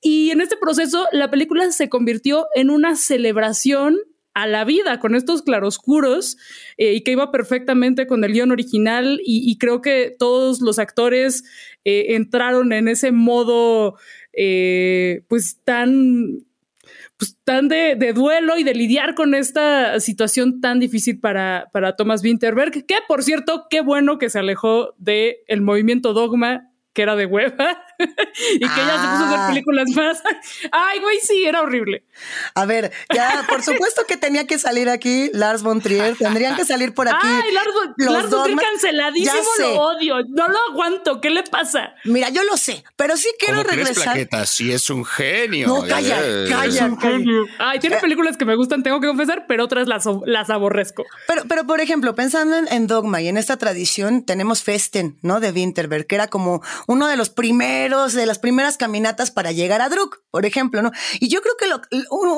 Y 0.02 0.32
en 0.32 0.42
este 0.42 0.58
proceso, 0.58 1.08
la 1.12 1.30
película 1.30 1.72
se 1.72 1.90
convirtió 1.90 2.48
en 2.56 2.70
una 2.70 2.96
celebración 2.96 3.98
a 4.38 4.46
la 4.46 4.66
vida 4.66 5.00
con 5.00 5.16
estos 5.16 5.42
claroscuros 5.42 6.38
eh, 6.78 6.94
y 6.94 7.02
que 7.02 7.14
iba 7.14 7.32
perfectamente 7.32 8.06
con 8.06 8.24
el 8.24 8.34
guion 8.34 8.52
original 8.52 9.20
y, 9.26 9.58
creo 9.58 9.82
que 9.82 10.16
todos 10.20 10.62
los 10.62 10.78
actores 10.78 11.44
eh, 11.86 12.14
entraron 12.14 12.72
en 12.72 12.88
ese 12.88 13.12
modo 13.12 13.98
eh, 14.34 15.24
pues 15.28 15.60
tan 15.64 16.46
pues 17.18 17.36
tan 17.44 17.68
de, 17.68 17.96
duelo 18.14 18.60
y 18.60 18.64
de 18.64 18.76
lidiar 18.76 19.16
con 19.16 19.34
esta 19.34 20.00
situación 20.00 20.62
tan 20.62 20.80
difícil 20.80 21.20
para, 21.20 21.72
para 21.74 21.96
Thomas 21.96 22.24
Winterberg, 22.24 22.86
que 22.86 22.96
por 23.08 23.24
cierto, 23.24 23.66
qué 23.72 23.82
bueno 23.82 24.20
que 24.20 24.30
se 24.30 24.38
alejó 24.38 24.94
del 25.00 25.38
el 25.48 25.62
movimiento 25.62 26.14
dogma 26.14 26.72
que 26.94 27.02
era 27.02 27.16
de 27.16 27.26
hueva 27.26 27.84
y 28.56 28.60
que 28.60 28.82
ella 28.82 29.02
se 29.02 29.08
puso 29.08 29.24
a 29.24 29.28
hacer 29.28 29.40
ah. 29.40 29.48
películas 29.50 29.90
más. 29.96 30.22
Ay, 30.72 31.00
güey, 31.00 31.20
sí, 31.20 31.46
era 31.46 31.62
horrible. 31.62 32.04
A 32.56 32.66
ver, 32.66 32.92
ya, 33.14 33.46
por 33.50 33.64
supuesto 33.64 34.04
que 34.08 34.18
tenía 34.18 34.48
que 34.48 34.60
salir 34.60 34.90
aquí 34.90 35.30
Lars 35.34 35.64
von 35.64 35.82
Trier, 35.82 36.16
tendrían 36.18 36.56
que 36.56 36.66
salir 36.66 36.94
por 36.94 37.08
aquí. 37.08 37.18
Ay, 37.22 37.52
Lars, 37.52 37.70
Lars 37.98 38.30
von 38.30 38.44
Trier 38.44 38.60
canceladísimo, 38.60 39.42
lo 39.60 39.82
odio, 39.82 40.16
no 40.30 40.48
lo 40.48 40.58
aguanto, 40.72 41.22
¿qué 41.22 41.30
le 41.30 41.44
pasa? 41.44 41.94
Mira, 42.06 42.30
yo 42.30 42.44
lo 42.44 42.58
sé, 42.58 42.84
pero 42.96 43.18
sí 43.18 43.30
quiero 43.40 43.64
regresar. 43.64 44.04
Plaqueta? 44.04 44.46
Sí, 44.46 44.72
es 44.72 44.90
un 44.90 45.06
genio. 45.06 45.68
No, 45.68 45.88
calla, 45.88 46.18
calla, 46.50 46.92
Ay, 47.60 47.80
tiene 47.80 47.98
eh. 47.98 48.02
películas 48.02 48.38
que 48.38 48.46
me 48.46 48.56
gustan, 48.56 48.84
tengo 48.84 49.00
que 49.00 49.08
confesar, 49.08 49.46
pero 49.48 49.66
otras 49.66 49.88
las, 49.88 50.06
las 50.26 50.50
aborrezco. 50.50 51.06
Pero, 51.28 51.44
pero, 51.48 51.66
por 51.66 51.82
ejemplo, 51.82 52.16
pensando 52.16 52.58
en, 52.70 52.88
Dogma 52.88 53.22
y 53.22 53.28
en 53.28 53.38
esta 53.38 53.58
tradición, 53.58 54.24
tenemos 54.24 54.64
Festen, 54.64 55.18
¿no? 55.22 55.40
De 55.40 55.52
Winterberg, 55.52 56.08
que 56.08 56.16
era 56.16 56.28
como 56.28 56.62
uno 56.88 57.08
de 57.08 57.18
los 57.18 57.30
primeros, 57.30 57.87
de 57.88 58.26
las 58.26 58.40
primeras 58.40 58.76
caminatas 58.76 59.32
para 59.32 59.54
llegar 59.54 59.82
a 59.82 59.88
Druk, 59.88 60.22
por 60.30 60.46
ejemplo, 60.46 60.82
¿no? 60.82 60.92
Y 61.22 61.30
yo 61.30 61.42
creo 61.42 61.56
que 61.58 61.68
lo, 61.68 61.82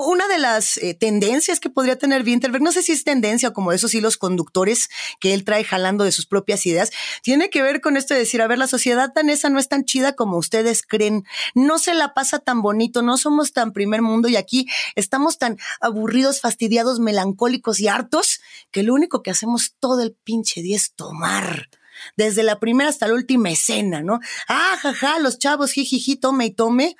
una 0.05 0.27
de 0.27 0.37
las 0.37 0.77
eh, 0.77 0.93
tendencias 0.93 1.59
que 1.59 1.71
podría 1.71 1.97
tener 1.97 2.23
Winterberg, 2.23 2.61
no 2.61 2.71
sé 2.71 2.83
si 2.83 2.91
es 2.91 3.03
tendencia 3.03 3.49
o 3.49 3.53
como 3.53 3.71
esos 3.71 3.93
hilos 3.95 4.17
conductores 4.17 4.89
que 5.19 5.33
él 5.33 5.43
trae 5.43 5.63
jalando 5.63 6.03
de 6.03 6.11
sus 6.11 6.27
propias 6.27 6.65
ideas, 6.67 6.91
tiene 7.23 7.49
que 7.49 7.63
ver 7.63 7.81
con 7.81 7.97
esto 7.97 8.13
de 8.13 8.19
decir, 8.19 8.43
a 8.43 8.47
ver, 8.47 8.59
la 8.59 8.67
sociedad 8.67 9.11
danesa 9.13 9.49
no 9.49 9.57
es 9.57 9.67
tan 9.67 9.85
chida 9.85 10.13
como 10.13 10.37
ustedes 10.37 10.83
creen, 10.83 11.25
no 11.55 11.79
se 11.79 11.95
la 11.95 12.13
pasa 12.13 12.37
tan 12.37 12.61
bonito, 12.61 13.01
no 13.01 13.17
somos 13.17 13.51
tan 13.51 13.73
primer 13.73 14.03
mundo 14.03 14.29
y 14.29 14.35
aquí 14.35 14.67
estamos 14.95 15.39
tan 15.39 15.57
aburridos, 15.81 16.41
fastidiados, 16.41 16.99
melancólicos 16.99 17.79
y 17.79 17.87
hartos 17.87 18.39
que 18.69 18.83
lo 18.83 18.93
único 18.93 19.23
que 19.23 19.31
hacemos 19.31 19.75
todo 19.79 20.03
el 20.03 20.13
pinche 20.13 20.61
día 20.61 20.75
es 20.75 20.93
tomar 20.93 21.69
desde 22.15 22.43
la 22.43 22.59
primera 22.59 22.89
hasta 22.89 23.07
la 23.07 23.13
última 23.13 23.49
escena, 23.49 24.01
¿no? 24.01 24.19
Ah, 24.47 24.77
jaja, 24.81 25.19
los 25.19 25.39
chavos, 25.39 25.71
jijiji, 25.71 26.15
tome 26.15 26.45
y 26.45 26.51
tome 26.51 26.95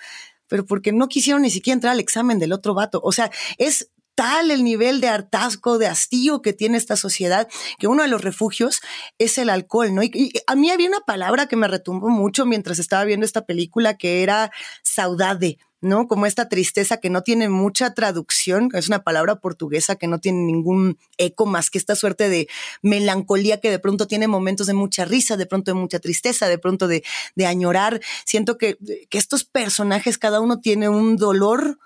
pero 0.49 0.65
porque 0.65 0.91
no 0.91 1.07
quisieron 1.07 1.43
ni 1.43 1.51
siquiera 1.51 1.75
entrar 1.75 1.93
al 1.93 1.99
examen 1.99 2.39
del 2.39 2.51
otro 2.51 2.73
vato. 2.73 2.99
O 3.03 3.11
sea, 3.11 3.31
es 3.57 3.91
tal 4.19 4.51
el 4.51 4.65
nivel 4.65 4.99
de 4.99 5.07
hartazgo, 5.07 5.77
de 5.77 5.88
hastío 5.88 6.41
que 6.41 6.51
tiene 6.51 6.77
esta 6.77 6.97
sociedad, 6.97 7.47
que 7.77 7.88
uno 7.88 8.03
de 8.03 8.09
los 8.09 8.21
refugios 8.21 8.81
es 9.17 9.38
el 9.38 9.49
alcohol, 9.49 9.95
¿no? 9.95 10.03
Y, 10.03 10.33
a 10.45 10.55
mí 10.55 10.69
había 10.71 10.89
una 10.89 10.99
palabra 10.99 11.47
que 11.47 11.55
me 11.55 11.69
retumbó 11.69 12.09
mucho 12.09 12.45
mientras 12.45 12.79
estaba 12.79 13.05
viendo 13.05 13.25
esta 13.25 13.45
película, 13.45 13.95
que 13.95 14.21
era 14.21 14.51
saudade. 14.83 15.57
¿no? 15.81 16.09
Como 16.09 16.25
esta 16.25 16.49
tristeza 16.49 16.97
que 16.97 17.09
no 17.09 17.23
tiene 17.23 17.47
mucha 17.47 17.93
traducción, 17.93 18.67
es 18.73 18.89
una 18.89 19.05
palabra 19.05 19.38
portuguesa 19.38 19.95
que 19.95 20.07
no 20.07 20.19
tiene 20.19 20.39
ningún 20.39 20.97
eco 21.17 21.45
más 21.45 21.69
que 21.69 21.77
esta 21.77 21.95
suerte 21.95 22.27
de 22.27 22.49
melancolía 22.81 23.61
que 23.61 23.71
de 23.71 23.79
pronto 23.79 24.05
tiene 24.05 24.27
momentos 24.27 24.67
de 24.67 24.73
mucha 24.73 25.05
risa, 25.05 25.38
de 25.38 25.45
pronto 25.45 25.71
de 25.71 25.79
mucha 25.79 25.99
tristeza, 25.99 26.49
de 26.49 26.57
pronto 26.57 26.89
de, 26.89 27.05
de 27.35 27.45
añorar. 27.45 28.01
Siento 28.25 28.57
que, 28.57 28.77
que 29.09 29.17
estos 29.17 29.45
personajes, 29.45 30.17
cada 30.17 30.41
uno 30.41 30.59
tiene 30.59 30.89
un 30.89 31.15
dolor 31.15 31.79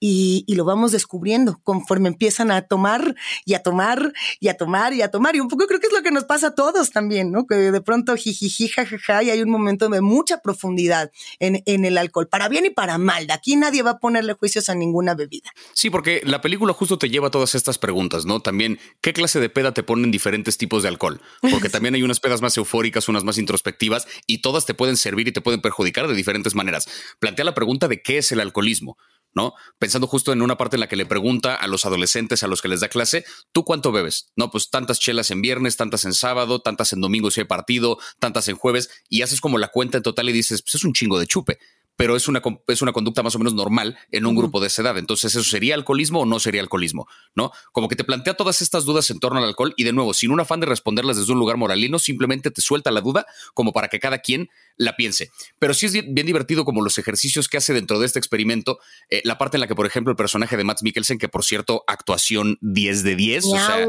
y, 0.00 0.44
lo 0.56 0.64
vamos 0.64 0.92
descubriendo 0.92 1.60
conforme 1.62 2.08
empiezan 2.08 2.50
a 2.50 2.62
tomar 2.62 3.14
y 3.44 3.54
a 3.54 3.62
tomar 3.62 4.12
y 4.40 4.48
a 4.48 4.56
tomar 4.56 4.94
y 4.94 5.02
a 5.02 5.10
tomar. 5.10 5.36
Y 5.36 5.40
un 5.40 5.48
poco 5.48 5.66
creo 5.66 5.80
que 5.80 5.86
es 5.86 5.92
lo 5.92 6.02
que 6.02 6.10
nos 6.10 6.24
pasa 6.24 6.48
a 6.48 6.54
todos 6.54 6.90
también, 6.90 7.30
¿no? 7.30 7.46
Que 7.46 7.56
de 7.56 7.80
pronto 7.80 8.16
jijiji, 8.16 8.68
jajaja, 8.68 9.22
y 9.22 9.30
hay 9.30 9.42
un 9.42 9.50
momento 9.50 9.88
de 9.88 10.00
mucha 10.00 10.40
profundidad 10.40 11.10
en, 11.38 11.62
en 11.66 11.84
el 11.84 11.98
alcohol, 11.98 12.28
para 12.28 12.48
bien 12.48 12.66
y 12.66 12.70
para 12.70 12.98
mal. 12.98 13.26
De 13.26 13.32
aquí 13.32 13.56
nadie 13.56 13.82
va 13.82 13.92
a 13.92 13.98
ponerle 13.98 14.32
juicios 14.34 14.68
a 14.68 14.74
ninguna 14.74 15.14
bebida. 15.14 15.50
Sí, 15.74 15.90
porque 15.90 16.22
la 16.24 16.40
película 16.40 16.72
justo 16.72 16.98
te 16.98 17.10
lleva 17.10 17.28
a 17.28 17.30
todas 17.30 17.54
estas 17.54 17.78
preguntas, 17.78 18.24
¿no? 18.24 18.40
También, 18.40 18.78
¿qué 19.00 19.12
clase 19.12 19.40
de 19.40 19.48
peda 19.48 19.72
te 19.72 19.82
ponen 19.82 20.10
diferentes 20.10 20.58
tipos 20.58 20.82
de 20.82 20.88
alcohol? 20.88 21.20
Porque 21.40 21.68
también 21.70 21.94
hay 21.94 22.02
unas 22.02 22.20
pedas 22.20 22.42
más 22.42 22.56
eufóricas, 22.56 23.08
unas 23.08 23.24
más 23.24 23.38
introspectivas, 23.38 24.06
y 24.26 24.38
todas 24.38 24.66
te 24.66 24.74
pueden 24.74 24.96
servir 24.96 25.28
y 25.28 25.32
te 25.32 25.40
pueden 25.40 25.60
perjudicar 25.60 26.08
de 26.08 26.14
diferentes 26.14 26.54
maneras. 26.54 26.88
Plantea 27.18 27.44
la 27.44 27.54
pregunta 27.54 27.88
de 27.88 28.02
qué 28.02 28.18
es 28.18 28.32
el 28.32 28.40
alcoholismo. 28.40 28.96
¿No? 29.36 29.52
Pensando 29.78 30.06
justo 30.06 30.32
en 30.32 30.40
una 30.40 30.56
parte 30.56 30.76
en 30.76 30.80
la 30.80 30.88
que 30.88 30.96
le 30.96 31.04
pregunta 31.04 31.54
a 31.54 31.66
los 31.66 31.84
adolescentes 31.84 32.42
a 32.42 32.48
los 32.48 32.62
que 32.62 32.68
les 32.68 32.80
da 32.80 32.88
clase, 32.88 33.24
¿tú 33.52 33.64
cuánto 33.64 33.92
bebes? 33.92 34.32
No, 34.34 34.50
pues 34.50 34.70
tantas 34.70 34.98
chelas 34.98 35.30
en 35.30 35.42
viernes, 35.42 35.76
tantas 35.76 36.06
en 36.06 36.14
sábado, 36.14 36.60
tantas 36.62 36.94
en 36.94 37.02
domingo 37.02 37.30
si 37.30 37.40
hay 37.40 37.46
partido, 37.46 37.98
tantas 38.18 38.48
en 38.48 38.56
jueves, 38.56 38.88
y 39.10 39.20
haces 39.22 39.42
como 39.42 39.58
la 39.58 39.68
cuenta 39.68 39.98
en 39.98 40.02
total 40.02 40.30
y 40.30 40.32
dices, 40.32 40.62
pues 40.62 40.76
es 40.76 40.84
un 40.84 40.94
chingo 40.94 41.20
de 41.20 41.26
chupe 41.26 41.58
pero 41.96 42.16
es 42.16 42.28
una, 42.28 42.42
es 42.68 42.82
una 42.82 42.92
conducta 42.92 43.22
más 43.22 43.34
o 43.34 43.38
menos 43.38 43.54
normal 43.54 43.98
en 44.12 44.26
un 44.26 44.36
grupo 44.36 44.60
de 44.60 44.68
esa 44.68 44.82
edad. 44.82 44.98
Entonces, 44.98 45.34
¿eso 45.34 45.44
sería 45.44 45.74
alcoholismo 45.74 46.20
o 46.20 46.26
no 46.26 46.38
sería 46.38 46.60
alcoholismo? 46.60 47.08
¿No? 47.34 47.52
Como 47.72 47.88
que 47.88 47.96
te 47.96 48.04
plantea 48.04 48.34
todas 48.34 48.62
estas 48.62 48.84
dudas 48.84 49.10
en 49.10 49.18
torno 49.18 49.38
al 49.38 49.44
alcohol 49.44 49.74
y 49.76 49.84
de 49.84 49.92
nuevo, 49.92 50.14
sin 50.14 50.30
un 50.30 50.40
afán 50.40 50.60
de 50.60 50.66
responderlas 50.66 51.16
desde 51.16 51.32
un 51.32 51.38
lugar 51.38 51.56
moralino, 51.56 51.98
simplemente 51.98 52.50
te 52.50 52.60
suelta 52.60 52.90
la 52.90 53.00
duda 53.00 53.26
como 53.54 53.72
para 53.72 53.88
que 53.88 53.98
cada 53.98 54.18
quien 54.18 54.50
la 54.76 54.96
piense. 54.96 55.30
Pero 55.58 55.74
sí 55.74 55.86
es 55.86 55.92
bien 55.92 56.26
divertido 56.26 56.64
como 56.64 56.82
los 56.82 56.98
ejercicios 56.98 57.48
que 57.48 57.56
hace 57.56 57.72
dentro 57.72 57.98
de 57.98 58.06
este 58.06 58.18
experimento, 58.18 58.78
eh, 59.08 59.22
la 59.24 59.38
parte 59.38 59.56
en 59.56 59.62
la 59.62 59.66
que, 59.66 59.74
por 59.74 59.86
ejemplo, 59.86 60.10
el 60.10 60.16
personaje 60.16 60.56
de 60.56 60.64
Matt 60.64 60.82
Mikkelsen, 60.82 61.18
que 61.18 61.28
por 61.28 61.44
cierto, 61.44 61.84
actuación 61.86 62.58
10 62.60 63.02
de 63.02 63.16
10, 63.16 63.44
o 63.46 63.50
sea, 63.50 63.88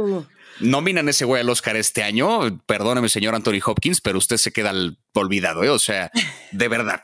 nominan 0.60 1.10
ese 1.10 1.26
güey 1.26 1.42
al 1.42 1.50
Oscar 1.50 1.76
este 1.76 2.04
año, 2.04 2.62
perdóname 2.66 3.10
señor 3.10 3.36
Anthony 3.36 3.60
Hopkins, 3.66 4.02
pero 4.02 4.18
usted 4.18 4.38
se 4.38 4.52
queda 4.52 4.72
olvidado, 5.14 5.64
¿eh? 5.64 5.70
o 5.70 5.80
sea, 5.80 6.12
de 6.52 6.68
verdad. 6.68 7.02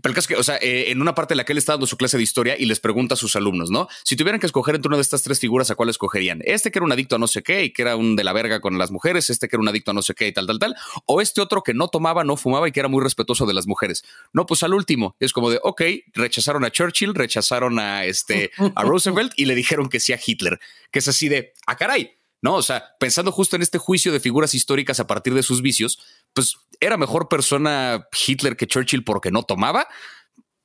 Pero 0.00 0.10
el 0.10 0.14
caso 0.14 0.20
es 0.20 0.26
que, 0.28 0.36
o 0.36 0.42
sea, 0.42 0.56
eh, 0.56 0.90
en 0.90 1.00
una 1.00 1.14
parte 1.14 1.34
en 1.34 1.38
la 1.38 1.44
que 1.44 1.52
él 1.52 1.58
está 1.58 1.72
dando 1.72 1.86
su 1.86 1.96
clase 1.96 2.16
de 2.16 2.22
historia 2.22 2.56
y 2.58 2.66
les 2.66 2.80
pregunta 2.80 3.14
a 3.14 3.16
sus 3.16 3.36
alumnos, 3.36 3.70
¿no? 3.70 3.88
Si 4.04 4.16
tuvieran 4.16 4.40
que 4.40 4.46
escoger 4.46 4.74
entre 4.74 4.88
una 4.88 4.96
de 4.96 5.02
estas 5.02 5.22
tres 5.22 5.40
figuras, 5.40 5.70
¿a 5.70 5.74
cuál 5.74 5.88
escogerían? 5.88 6.40
Este 6.44 6.70
que 6.70 6.78
era 6.78 6.86
un 6.86 6.92
adicto 6.92 7.16
a 7.16 7.18
no 7.18 7.26
sé 7.26 7.42
qué 7.42 7.64
y 7.64 7.72
que 7.72 7.82
era 7.82 7.96
un 7.96 8.16
de 8.16 8.24
la 8.24 8.32
verga 8.32 8.60
con 8.60 8.78
las 8.78 8.90
mujeres, 8.90 9.30
este 9.30 9.48
que 9.48 9.56
era 9.56 9.60
un 9.60 9.68
adicto 9.68 9.90
a 9.90 9.94
no 9.94 10.02
sé 10.02 10.14
qué 10.14 10.28
y 10.28 10.32
tal, 10.32 10.46
tal, 10.46 10.58
tal, 10.58 10.76
o 11.06 11.20
este 11.20 11.40
otro 11.40 11.62
que 11.62 11.74
no 11.74 11.88
tomaba, 11.88 12.24
no 12.24 12.36
fumaba 12.36 12.68
y 12.68 12.72
que 12.72 12.80
era 12.80 12.88
muy 12.88 13.02
respetuoso 13.02 13.46
de 13.46 13.54
las 13.54 13.66
mujeres. 13.66 14.04
No, 14.32 14.46
pues 14.46 14.62
al 14.62 14.74
último. 14.74 15.16
Es 15.20 15.32
como 15.32 15.50
de, 15.50 15.60
ok, 15.62 15.82
rechazaron 16.12 16.64
a 16.64 16.70
Churchill, 16.70 17.14
rechazaron 17.14 17.78
a 17.78 18.04
este, 18.04 18.50
a 18.74 18.82
Roosevelt 18.84 19.32
y 19.36 19.44
le 19.46 19.54
dijeron 19.54 19.88
que 19.88 20.00
sí 20.00 20.12
a 20.12 20.20
Hitler, 20.24 20.60
que 20.90 20.98
es 20.98 21.08
así 21.08 21.28
de, 21.28 21.52
a 21.66 21.72
ah, 21.72 21.76
caray 21.76 22.18
¿no? 22.44 22.56
O 22.56 22.62
sea, 22.62 22.94
pensando 23.00 23.32
justo 23.32 23.56
en 23.56 23.62
este 23.62 23.78
juicio 23.78 24.12
de 24.12 24.20
figuras 24.20 24.52
históricas 24.52 25.00
a 25.00 25.06
partir 25.06 25.32
de 25.32 25.42
sus 25.42 25.62
vicios, 25.62 25.98
pues 26.34 26.58
era 26.78 26.98
mejor 26.98 27.30
persona 27.30 28.06
Hitler 28.26 28.54
que 28.54 28.66
Churchill 28.66 29.02
porque 29.02 29.30
no 29.30 29.44
tomaba. 29.44 29.88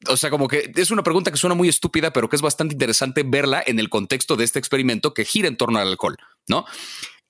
O 0.10 0.18
sea, 0.18 0.30
como 0.30 0.50
que 0.50 0.74
es 0.76 0.92
una 0.92 1.04
pregunta 1.04 1.32
que 1.32 1.38
suena 1.38 1.56
muy 1.56 1.70
estúpida, 1.70 2.12
pero 2.12 2.28
que 2.28 2.36
es 2.36 2.42
bastante 2.42 2.74
interesante 2.74 3.24
verla 3.26 3.64
en 3.66 3.80
el 3.80 3.88
contexto 3.88 4.36
de 4.36 4.44
este 4.44 4.60
experimento 4.60 5.14
que 5.14 5.24
gira 5.24 5.48
en 5.48 5.56
torno 5.56 5.80
al 5.80 5.88
alcohol, 5.88 6.18
¿no? 6.50 6.66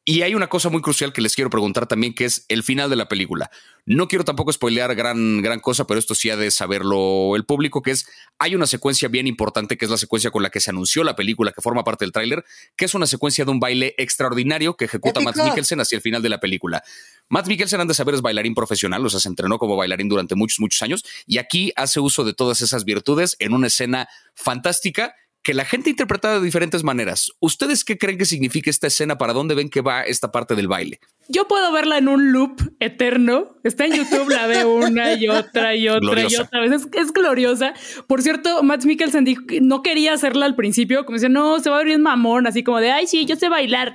Y 0.09 0.23
hay 0.23 0.33
una 0.33 0.47
cosa 0.47 0.69
muy 0.69 0.81
crucial 0.81 1.13
que 1.13 1.21
les 1.21 1.35
quiero 1.35 1.51
preguntar 1.51 1.85
también, 1.85 2.15
que 2.15 2.25
es 2.25 2.43
el 2.47 2.63
final 2.63 2.89
de 2.89 2.95
la 2.95 3.07
película. 3.07 3.51
No 3.85 4.07
quiero 4.07 4.25
tampoco 4.25 4.51
spoilear 4.51 4.95
gran, 4.95 5.43
gran 5.43 5.59
cosa, 5.59 5.85
pero 5.85 5.99
esto 5.99 6.15
sí 6.15 6.31
ha 6.31 6.35
de 6.35 6.49
saberlo 6.49 7.35
el 7.35 7.45
público, 7.45 7.83
que 7.83 7.91
es, 7.91 8.07
hay 8.39 8.55
una 8.55 8.65
secuencia 8.65 9.07
bien 9.07 9.27
importante, 9.27 9.77
que 9.77 9.85
es 9.85 9.91
la 9.91 9.97
secuencia 9.97 10.31
con 10.31 10.41
la 10.41 10.49
que 10.49 10.61
se 10.61 10.71
anunció 10.71 11.03
la 11.03 11.15
película, 11.15 11.51
que 11.51 11.61
forma 11.61 11.83
parte 11.83 12.05
del 12.05 12.11
tráiler, 12.11 12.43
que 12.75 12.85
es 12.85 12.95
una 12.95 13.05
secuencia 13.05 13.45
de 13.45 13.51
un 13.51 13.59
baile 13.59 13.93
extraordinario 13.99 14.75
que 14.75 14.85
ejecuta 14.85 15.19
Matt 15.19 15.35
Mikkelsen 15.35 15.79
hacia 15.79 15.97
el 15.97 16.01
final 16.01 16.23
de 16.23 16.29
la 16.29 16.39
película. 16.39 16.83
Matt 17.27 17.45
Mikkelsen, 17.45 17.79
han 17.79 17.87
de 17.87 17.93
saber, 17.93 18.15
es 18.15 18.23
bailarín 18.23 18.55
profesional, 18.55 19.05
o 19.05 19.11
sea, 19.11 19.19
se 19.19 19.29
entrenó 19.29 19.59
como 19.59 19.75
bailarín 19.75 20.09
durante 20.09 20.33
muchos, 20.33 20.59
muchos 20.59 20.81
años, 20.81 21.05
y 21.27 21.37
aquí 21.37 21.71
hace 21.75 21.99
uso 21.99 22.23
de 22.23 22.33
todas 22.33 22.61
esas 22.61 22.83
virtudes 22.83 23.35
en 23.37 23.53
una 23.53 23.67
escena 23.67 24.09
fantástica 24.33 25.13
que 25.41 25.53
la 25.53 25.65
gente 25.65 25.89
interpreta 25.89 26.33
de 26.33 26.45
diferentes 26.45 26.83
maneras. 26.83 27.31
¿Ustedes 27.39 27.83
qué 27.83 27.97
creen 27.97 28.17
que 28.17 28.25
significa 28.25 28.69
esta 28.69 28.87
escena? 28.87 29.17
¿Para 29.17 29.33
dónde 29.33 29.55
ven 29.55 29.69
que 29.69 29.81
va 29.81 30.01
esta 30.03 30.31
parte 30.31 30.55
del 30.55 30.67
baile? 30.67 30.99
Yo 31.27 31.47
puedo 31.47 31.71
verla 31.71 31.97
en 31.97 32.07
un 32.07 32.31
loop 32.31 32.59
eterno. 32.79 33.55
Está 33.63 33.85
en 33.85 33.93
YouTube, 33.93 34.29
la 34.29 34.47
veo 34.47 34.73
una 34.73 35.13
y 35.13 35.27
otra 35.27 35.75
y 35.75 35.87
otra 35.87 36.21
y 36.23 36.35
otra 36.35 36.59
vez. 36.61 36.87
Es, 36.93 37.13
gloriosa. 37.13 37.73
Por 38.07 38.21
cierto, 38.21 38.63
Matt 38.63 38.83
Mikkelsen 38.85 39.25
dijo 39.25 39.45
que 39.45 39.61
no 39.61 39.81
quería 39.81 40.13
hacerla 40.13 40.45
al 40.45 40.55
principio, 40.55 41.05
como 41.05 41.15
decía, 41.15 41.29
no, 41.29 41.59
se 41.59 41.69
va 41.69 41.77
a 41.77 41.79
abrir 41.79 41.99
mamón, 41.99 42.47
así 42.47 42.63
como 42.63 42.79
de, 42.79 42.91
ay, 42.91 43.07
sí, 43.07 43.25
yo 43.25 43.35
sé 43.35 43.47
bailar. 43.47 43.93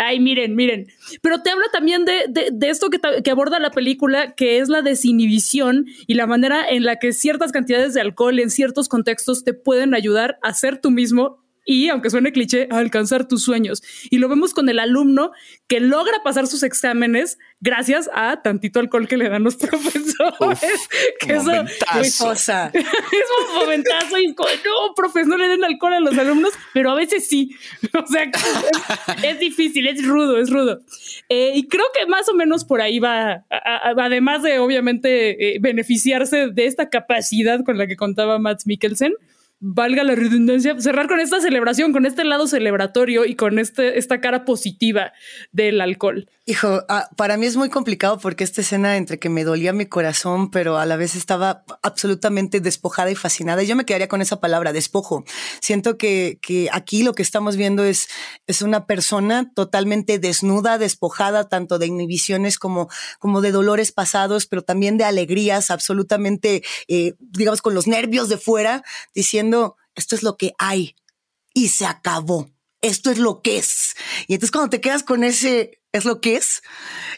Ay, 0.00 0.20
miren, 0.20 0.54
miren. 0.54 0.86
Pero 1.22 1.42
te 1.42 1.50
habla 1.50 1.66
también 1.72 2.04
de, 2.04 2.48
de, 2.52 2.70
esto 2.70 2.88
que, 2.88 3.00
que, 3.24 3.30
aborda 3.32 3.58
la 3.58 3.72
película, 3.72 4.34
que 4.36 4.60
es 4.60 4.68
la 4.68 4.80
desinhibición 4.80 5.86
y 6.06 6.14
la 6.14 6.28
manera 6.28 6.68
en 6.68 6.84
la 6.84 6.96
que 7.00 7.12
ciertas 7.12 7.50
cantidades 7.50 7.94
de 7.94 8.00
alcohol 8.00 8.38
en 8.38 8.50
ciertos 8.50 8.88
contextos 8.88 9.42
te 9.42 9.54
pueden 9.54 9.94
ayudar 9.94 10.38
a 10.40 10.54
ser 10.54 10.80
tú 10.80 10.92
mismo 10.92 11.42
y, 11.70 11.90
aunque 11.90 12.08
suene 12.08 12.32
cliché, 12.32 12.66
a 12.70 12.78
alcanzar 12.78 13.28
tus 13.28 13.44
sueños. 13.44 13.82
Y 14.08 14.16
lo 14.16 14.30
vemos 14.30 14.54
con 14.54 14.70
el 14.70 14.78
alumno 14.78 15.32
que 15.66 15.80
logra 15.80 16.22
pasar 16.24 16.46
sus 16.46 16.62
exámenes 16.62 17.38
gracias 17.60 18.08
a 18.14 18.40
tantito 18.40 18.80
alcohol 18.80 19.06
que 19.06 19.18
le 19.18 19.28
dan 19.28 19.44
los 19.44 19.56
profesores. 19.56 20.88
que 21.20 21.34
eso 21.34 21.52
es 22.00 22.20
un 22.20 23.54
momentazo 23.54 24.18
y 24.18 24.28
no, 24.28 24.94
profesor, 24.96 25.28
no 25.28 25.36
le 25.36 25.46
den 25.46 25.62
alcohol 25.62 25.92
a 25.92 26.00
los 26.00 26.16
alumnos, 26.16 26.54
pero 26.72 26.90
a 26.90 26.94
veces 26.94 27.28
sí. 27.28 27.54
O 27.92 28.06
sea, 28.06 28.30
es, 29.22 29.38
difícil, 29.38 29.88
es 29.88 30.02
rudo, 30.06 30.38
es 30.38 30.48
rudo. 30.48 30.80
Eh, 31.28 31.52
y 31.54 31.68
creo 31.68 31.84
que 31.92 32.06
más 32.06 32.30
o 32.30 32.34
menos 32.34 32.64
por 32.64 32.80
ahí 32.80 32.98
va, 32.98 33.44
además 33.50 34.42
de 34.42 34.58
obviamente 34.58 35.56
eh, 35.56 35.58
beneficiarse 35.60 36.48
de 36.48 36.64
esta 36.64 36.88
capacidad 36.88 37.62
con 37.62 37.76
la 37.76 37.86
que 37.86 37.96
contaba 37.96 38.38
Matt 38.38 38.62
Mikkelsen 38.64 39.12
valga 39.60 40.04
la 40.04 40.14
redundancia, 40.14 40.78
cerrar 40.80 41.08
con 41.08 41.20
esta 41.20 41.40
celebración, 41.40 41.92
con 41.92 42.06
este 42.06 42.24
lado 42.24 42.46
celebratorio 42.46 43.24
y 43.24 43.34
con 43.34 43.58
este, 43.58 43.98
esta 43.98 44.20
cara 44.20 44.44
positiva 44.44 45.12
del 45.52 45.80
alcohol. 45.80 46.28
Hijo, 46.48 46.82
ah, 46.88 47.10
para 47.14 47.36
mí 47.36 47.44
es 47.44 47.56
muy 47.56 47.68
complicado 47.68 48.18
porque 48.18 48.42
esta 48.42 48.62
escena 48.62 48.96
entre 48.96 49.18
que 49.18 49.28
me 49.28 49.44
dolía 49.44 49.74
mi 49.74 49.84
corazón, 49.84 50.50
pero 50.50 50.78
a 50.78 50.86
la 50.86 50.96
vez 50.96 51.14
estaba 51.14 51.62
absolutamente 51.82 52.60
despojada 52.60 53.10
y 53.10 53.16
fascinada. 53.16 53.62
Y 53.62 53.66
yo 53.66 53.76
me 53.76 53.84
quedaría 53.84 54.08
con 54.08 54.22
esa 54.22 54.40
palabra, 54.40 54.72
despojo. 54.72 55.24
Siento 55.60 55.98
que, 55.98 56.38
que 56.40 56.70
aquí 56.72 57.02
lo 57.02 57.12
que 57.12 57.20
estamos 57.20 57.56
viendo 57.56 57.84
es, 57.84 58.08
es 58.46 58.62
una 58.62 58.86
persona 58.86 59.52
totalmente 59.54 60.18
desnuda, 60.18 60.78
despojada, 60.78 61.50
tanto 61.50 61.78
de 61.78 61.88
inhibiciones 61.88 62.58
como, 62.58 62.88
como 63.18 63.42
de 63.42 63.52
dolores 63.52 63.92
pasados, 63.92 64.46
pero 64.46 64.62
también 64.62 64.96
de 64.96 65.04
alegrías, 65.04 65.70
absolutamente, 65.70 66.62
eh, 66.88 67.12
digamos, 67.20 67.60
con 67.60 67.74
los 67.74 67.86
nervios 67.86 68.30
de 68.30 68.38
fuera, 68.38 68.84
diciendo, 69.14 69.76
esto 69.94 70.14
es 70.14 70.22
lo 70.22 70.38
que 70.38 70.54
hay 70.56 70.96
y 71.52 71.68
se 71.68 71.84
acabó 71.84 72.48
esto 72.80 73.10
es 73.10 73.18
lo 73.18 73.42
que 73.42 73.58
es. 73.58 73.94
Y 74.26 74.34
entonces 74.34 74.52
cuando 74.52 74.70
te 74.70 74.80
quedas 74.80 75.02
con 75.02 75.24
ese 75.24 75.80
es 75.98 76.04
lo 76.04 76.20
que 76.20 76.36
es, 76.36 76.62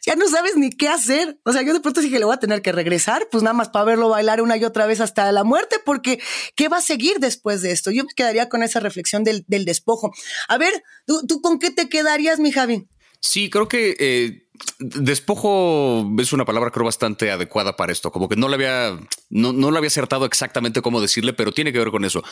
ya 0.04 0.16
no 0.16 0.28
sabes 0.28 0.56
ni 0.56 0.70
qué 0.70 0.88
hacer. 0.88 1.38
O 1.44 1.52
sea, 1.52 1.62
yo 1.62 1.72
de 1.72 1.80
pronto 1.80 2.00
dije, 2.00 2.18
le 2.18 2.25
voy 2.25 2.34
a 2.34 2.38
tener 2.38 2.62
que 2.62 2.72
regresar, 2.72 3.28
pues 3.30 3.42
nada 3.42 3.54
más 3.54 3.68
para 3.68 3.84
verlo 3.84 4.08
bailar 4.08 4.42
una 4.42 4.56
y 4.56 4.64
otra 4.64 4.87
vez 4.87 5.00
hasta 5.00 5.30
la 5.32 5.44
muerte, 5.44 5.76
porque 5.84 6.20
¿qué 6.56 6.68
va 6.68 6.78
a 6.78 6.82
seguir 6.82 7.18
después 7.18 7.62
de 7.62 7.72
esto? 7.72 7.90
Yo 7.90 8.04
quedaría 8.16 8.49
con 8.49 8.62
esa 8.62 8.80
reflexión 8.80 9.25
del, 9.25 9.44
despojo. 9.46 10.12
A 10.49 10.58
ver, 10.58 10.82
¿tú, 11.06 11.26
¿tú, 11.26 11.40
con 11.40 11.58
qué 11.58 11.70
te 11.70 11.88
quedarías, 11.88 12.38
mi 12.38 12.50
Javi? 12.50 12.88
Sí, 13.21 13.50
creo 13.50 13.69
que 13.69 13.97
eh, 14.00 14.47
despojo 14.79 16.11
es 16.19 16.33
una 16.33 16.45
palabra 16.45 16.71
creo 16.71 16.87
bastante 16.87 17.31
adecuada 17.31 17.77
para 17.77 17.93
esto. 17.93 18.11
Como 18.11 18.29
que 18.29 18.37
no 18.37 18.49
le 18.49 18.55
había, 18.55 18.99
no, 19.29 19.53
no 19.53 19.71
le 19.71 19.79
había 19.79 19.89
acertado 19.89 20.25
exactamente 20.25 20.83
cómo 20.83 21.00
decirle, 21.00 21.33
pero 21.33 21.53
tiene 21.53 21.73
que 21.73 21.79
ver 21.79 21.91
con 21.91 22.05
eso. 22.05 22.23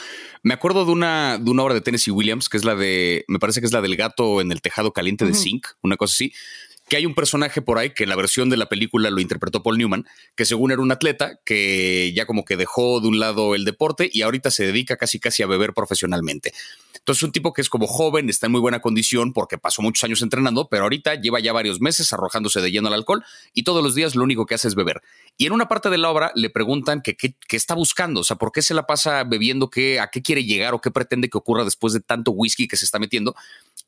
Me 0.43 0.55
acuerdo 0.55 0.85
de 0.85 0.93
una, 0.93 1.39
de 1.39 1.51
una 1.51 1.63
obra 1.63 1.75
de 1.75 1.81
Tennessee 1.83 2.11
Williams, 2.11 2.49
que 2.49 2.57
es 2.57 2.65
la 2.65 2.75
de, 2.75 3.25
me 3.29 3.39
parece 3.39 3.61
que 3.61 3.67
es 3.67 3.73
la 3.73 3.83
del 3.83 3.97
gato 3.97 4.41
en 4.41 4.51
el 4.51 4.63
tejado 4.63 4.93
caliente 4.93 5.25
de 5.25 5.35
Zinc, 5.35 5.67
una 5.83 5.97
cosa 5.97 6.15
así 6.15 6.33
que 6.89 6.97
hay 6.97 7.07
un 7.07 7.15
personaje 7.15 7.63
por 7.63 7.79
ahí 7.79 7.91
que 7.91 8.05
en 8.05 8.09
la 8.09 8.17
versión 8.17 8.49
de 8.51 8.57
la 8.57 8.67
película 8.67 9.11
lo 9.11 9.21
interpretó 9.21 9.63
Paul 9.63 9.79
Newman, 9.79 10.07
que 10.35 10.45
según 10.45 10.73
era 10.73 10.81
un 10.81 10.91
atleta 10.91 11.39
que 11.45 12.13
ya 12.15 12.27
como 12.27 12.45
que 12.45 12.57
dejó 12.57 13.01
de 13.01 13.09
un 13.09 13.19
lado 13.19 13.55
el 13.55 13.65
deporte 13.65 14.09
y 14.13 14.23
ahorita 14.23 14.51
se 14.51 14.67
dedica 14.67 14.97
casi 14.97 15.21
casi 15.21 15.43
a 15.43 15.47
beber 15.47 15.75
profesionalmente. 15.75 16.53
Entonces, 16.95 17.23
un 17.23 17.33
tipo 17.33 17.53
que 17.53 17.61
es 17.63 17.69
como 17.69 17.87
joven, 17.87 18.29
está 18.29 18.47
en 18.47 18.53
muy 18.53 18.61
buena 18.61 18.81
condición 18.81 19.33
porque 19.33 19.59
pasó 19.59 19.83
muchos 19.83 20.05
años 20.05 20.23
entrenando, 20.23 20.69
pero 20.69 20.85
ahorita 20.85 21.15
lleva 21.17 21.41
ya 21.41 21.53
varios 21.53 21.81
meses 21.81 22.13
arrojándose 22.13 22.61
de 22.61 22.71
lleno 22.71 22.89
al 22.89 22.95
alcohol 22.95 23.25
y 23.55 23.63
todos 23.63 23.83
los 23.83 23.95
días 23.95 24.15
lo 24.15 24.25
único 24.25 24.47
que 24.47 24.55
hace 24.55 24.69
es 24.69 24.75
beber. 24.75 25.03
Y 25.37 25.47
en 25.47 25.53
una 25.53 25.69
parte 25.69 25.91
de 25.91 25.99
la 25.99 26.11
obra 26.11 26.33
le 26.35 26.51
preguntan 26.51 27.03
qué 27.03 27.17
está 27.51 27.75
buscando, 27.75 28.21
o 28.21 28.25
sea, 28.25 28.37
por 28.37 28.53
qué 28.53 28.63
se 28.63 28.75
la 28.75 28.87
pasa 28.87 29.25
bebiendo, 29.25 29.71
qué, 29.71 30.01
a 30.01 30.09
qué 30.09 30.23
quiere 30.23 30.45
llegar 30.45 30.75
o 30.75 30.81
qué 30.81 30.91
pretende 30.91 31.29
que 31.29 31.39
ocurra 31.39 31.65
después 31.65 31.93
de 31.93 32.01
tanto 32.01 32.31
whisky 32.33 32.67
que 32.67 32.77
se 32.77 32.85
está 32.85 32.99
metiendo. 32.99 33.35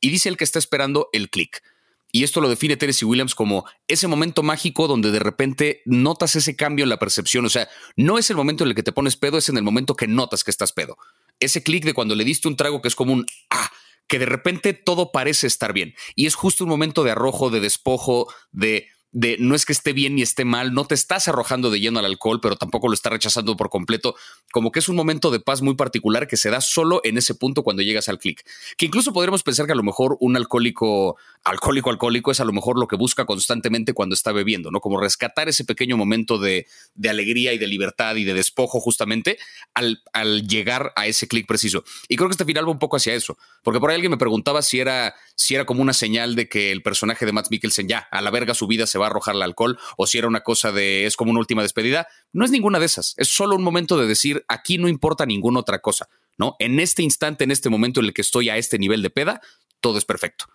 Y 0.00 0.10
dice 0.10 0.28
el 0.28 0.36
que 0.36 0.44
está 0.44 0.58
esperando 0.58 1.08
el 1.12 1.30
click. 1.30 1.62
Y 2.12 2.24
esto 2.24 2.40
lo 2.40 2.48
define 2.48 2.76
Tennessee 2.76 3.04
Williams 3.06 3.34
como 3.34 3.64
ese 3.88 4.08
momento 4.08 4.42
mágico 4.42 4.88
donde 4.88 5.10
de 5.10 5.18
repente 5.18 5.82
notas 5.84 6.36
ese 6.36 6.56
cambio 6.56 6.82
en 6.84 6.88
la 6.88 6.98
percepción. 6.98 7.44
O 7.46 7.50
sea, 7.50 7.68
no 7.96 8.18
es 8.18 8.30
el 8.30 8.36
momento 8.36 8.64
en 8.64 8.70
el 8.70 8.74
que 8.74 8.82
te 8.82 8.92
pones 8.92 9.16
pedo, 9.16 9.38
es 9.38 9.48
en 9.48 9.56
el 9.56 9.62
momento 9.62 9.94
que 9.94 10.06
notas 10.06 10.44
que 10.44 10.50
estás 10.50 10.72
pedo 10.72 10.96
ese 11.40 11.62
clic 11.62 11.84
de 11.84 11.94
cuando 11.94 12.14
le 12.14 12.24
diste 12.24 12.46
un 12.46 12.56
trago 12.56 12.80
que 12.80 12.88
es 12.88 12.94
como 12.94 13.14
un 13.14 13.26
ah, 13.50 13.70
que 14.06 14.18
de 14.18 14.26
repente 14.26 14.74
todo 14.74 15.10
parece 15.12 15.46
estar 15.46 15.72
bien. 15.72 15.94
Y 16.14 16.26
es 16.26 16.34
justo 16.34 16.64
un 16.64 16.70
momento 16.70 17.02
de 17.02 17.12
arrojo, 17.12 17.50
de 17.50 17.60
despojo, 17.60 18.32
de 18.52 18.88
de 19.12 19.36
no 19.40 19.54
es 19.54 19.66
que 19.66 19.72
esté 19.72 19.92
bien 19.92 20.14
ni 20.14 20.22
esté 20.22 20.44
mal, 20.44 20.72
no 20.72 20.84
te 20.84 20.94
estás 20.94 21.26
arrojando 21.26 21.70
de 21.70 21.80
lleno 21.80 21.98
al 21.98 22.04
alcohol, 22.04 22.40
pero 22.40 22.56
tampoco 22.56 22.88
lo 22.88 22.94
estás 22.94 23.12
rechazando 23.12 23.56
por 23.56 23.68
completo, 23.68 24.14
como 24.52 24.70
que 24.70 24.78
es 24.78 24.88
un 24.88 24.96
momento 24.96 25.30
de 25.30 25.40
paz 25.40 25.62
muy 25.62 25.74
particular 25.74 26.28
que 26.28 26.36
se 26.36 26.50
da 26.50 26.60
solo 26.60 27.00
en 27.04 27.18
ese 27.18 27.34
punto 27.34 27.62
cuando 27.62 27.82
llegas 27.82 28.08
al 28.08 28.18
clic. 28.18 28.44
Que 28.76 28.86
incluso 28.86 29.12
podríamos 29.12 29.42
pensar 29.42 29.66
que 29.66 29.72
a 29.72 29.76
lo 29.76 29.82
mejor 29.82 30.16
un 30.20 30.36
alcohólico, 30.36 31.16
alcohólico, 31.44 31.90
alcohólico 31.90 32.30
es 32.30 32.40
a 32.40 32.44
lo 32.44 32.52
mejor 32.52 32.78
lo 32.78 32.86
que 32.86 32.96
busca 32.96 33.24
constantemente 33.24 33.94
cuando 33.94 34.14
está 34.14 34.32
bebiendo, 34.32 34.70
¿no? 34.70 34.80
Como 34.80 35.00
rescatar 35.00 35.48
ese 35.48 35.64
pequeño 35.64 35.96
momento 35.96 36.38
de, 36.38 36.66
de 36.94 37.10
alegría 37.10 37.52
y 37.52 37.58
de 37.58 37.66
libertad 37.66 38.16
y 38.16 38.24
de 38.24 38.34
despojo 38.34 38.80
justamente 38.80 39.38
al, 39.74 40.02
llegar 40.46 40.92
a 40.96 41.06
ese 41.06 41.26
clic 41.26 41.46
preciso. 41.46 41.84
Y 42.08 42.16
creo 42.16 42.28
que 42.28 42.32
este 42.32 42.44
final 42.44 42.66
va 42.66 42.70
un 42.70 42.78
poco 42.78 42.96
hacia 42.96 43.14
eso, 43.14 43.36
porque 43.62 43.80
por 43.80 43.90
ahí 43.90 43.96
alguien 43.96 44.10
me 44.10 44.18
preguntaba 44.18 44.62
si 44.62 44.78
era, 44.78 45.14
si 45.34 45.54
era 45.54 45.64
como 45.64 45.82
una 45.82 45.92
señal 45.92 46.34
de 46.36 46.48
que 46.48 46.72
el 46.72 46.82
personaje 46.82 47.26
de 47.26 47.32
Matt 47.32 47.50
Mikkelsen 47.50 47.88
ya, 47.88 48.08
a 48.10 48.20
la 48.20 48.30
verga 48.30 48.54
su 48.54 48.66
vida 48.66 48.86
se 48.86 48.98
va 49.00 49.06
a 49.06 49.10
arrojar 49.10 49.34
el 49.34 49.42
alcohol 49.42 49.78
o 49.96 50.06
si 50.06 50.18
era 50.18 50.28
una 50.28 50.42
cosa 50.42 50.70
de 50.72 51.06
es 51.06 51.16
como 51.16 51.30
una 51.30 51.40
última 51.40 51.62
despedida. 51.62 52.06
No 52.32 52.44
es 52.44 52.50
ninguna 52.50 52.78
de 52.78 52.86
esas. 52.86 53.14
Es 53.16 53.28
solo 53.28 53.56
un 53.56 53.62
momento 53.62 53.98
de 53.98 54.06
decir 54.06 54.44
aquí 54.48 54.78
no 54.78 54.88
importa 54.88 55.26
ninguna 55.26 55.60
otra 55.60 55.80
cosa. 55.80 56.08
¿no? 56.40 56.56
En 56.58 56.80
este 56.80 57.02
instante, 57.02 57.44
en 57.44 57.50
este 57.50 57.68
momento 57.68 58.00
en 58.00 58.06
el 58.06 58.14
que 58.14 58.22
estoy 58.22 58.48
a 58.48 58.56
este 58.56 58.78
nivel 58.78 59.02
de 59.02 59.10
peda, 59.10 59.42
todo 59.80 59.98
es 59.98 60.06
perfecto. 60.06 60.46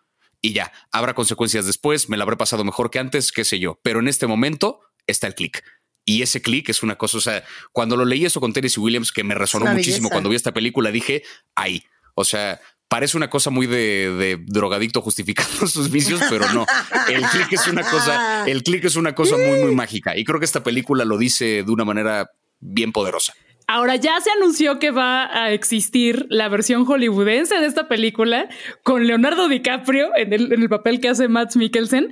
Y 0.41 0.51
ya, 0.51 0.71
habrá 0.91 1.13
consecuencias 1.13 1.67
después, 1.67 2.09
me 2.09 2.17
la 2.17 2.23
habré 2.23 2.37
pasado 2.37 2.63
mejor 2.63 2.89
que 2.89 2.97
antes, 2.97 3.31
qué 3.31 3.45
sé 3.45 3.59
yo. 3.59 3.79
Pero 3.83 3.99
en 3.99 4.07
este 4.07 4.25
momento 4.25 4.79
está 5.05 5.27
el 5.27 5.35
clic. 5.35 5.63
Y 6.03 6.23
ese 6.23 6.41
clic 6.41 6.69
es 6.69 6.81
una 6.81 6.97
cosa, 6.97 7.17
o 7.17 7.21
sea, 7.21 7.43
cuando 7.71 7.97
lo 7.97 8.05
leí 8.05 8.25
eso 8.25 8.39
con 8.39 8.51
Tennessee 8.51 8.79
Williams, 8.79 9.11
que 9.11 9.23
me 9.23 9.35
resonó 9.35 9.65
muchísimo 9.67 10.09
cuando 10.09 10.29
vi 10.29 10.35
esta 10.35 10.53
película, 10.53 10.91
dije, 10.91 11.23
ahí. 11.55 11.83
O 12.15 12.23
sea, 12.23 12.59
parece 12.87 13.17
una 13.17 13.29
cosa 13.29 13.49
muy 13.49 13.67
de, 13.67 14.37
drogadicto 14.45 15.01
justificando 15.01 15.67
sus 15.67 15.89
vicios, 15.91 16.21
pero 16.29 16.51
no. 16.53 16.65
El 17.09 17.23
click 17.23 17.53
es 17.53 17.67
una 17.67 17.83
cosa, 17.83 18.45
el 18.47 18.63
click 18.63 18.85
es 18.85 18.95
una 18.95 19.15
cosa 19.15 19.37
muy, 19.37 19.59
muy 19.59 19.75
mágica. 19.75 20.17
Y 20.17 20.23
creo 20.23 20.39
que 20.39 20.45
esta 20.45 20.63
película 20.63 21.05
lo 21.05 21.17
dice 21.17 21.63
de 21.63 21.71
una 21.71 21.85
manera 21.85 22.29
bien 22.59 22.91
poderosa. 22.91 23.33
Ahora 23.67 23.95
ya 23.95 24.19
se 24.21 24.29
anunció 24.29 24.77
que 24.77 24.91
va 24.91 25.25
a 25.25 25.51
existir 25.51 26.27
la 26.29 26.49
versión 26.49 26.85
hollywoodense 26.85 27.55
de 27.59 27.65
esta 27.65 27.87
película 27.87 28.47
con 28.83 29.07
Leonardo 29.07 29.49
DiCaprio 29.49 30.15
en 30.15 30.33
el, 30.33 30.53
en 30.53 30.61
el 30.61 30.69
papel 30.69 30.99
que 30.99 31.09
hace 31.09 31.27
Matt 31.27 31.55
Mikkelsen. 31.55 32.11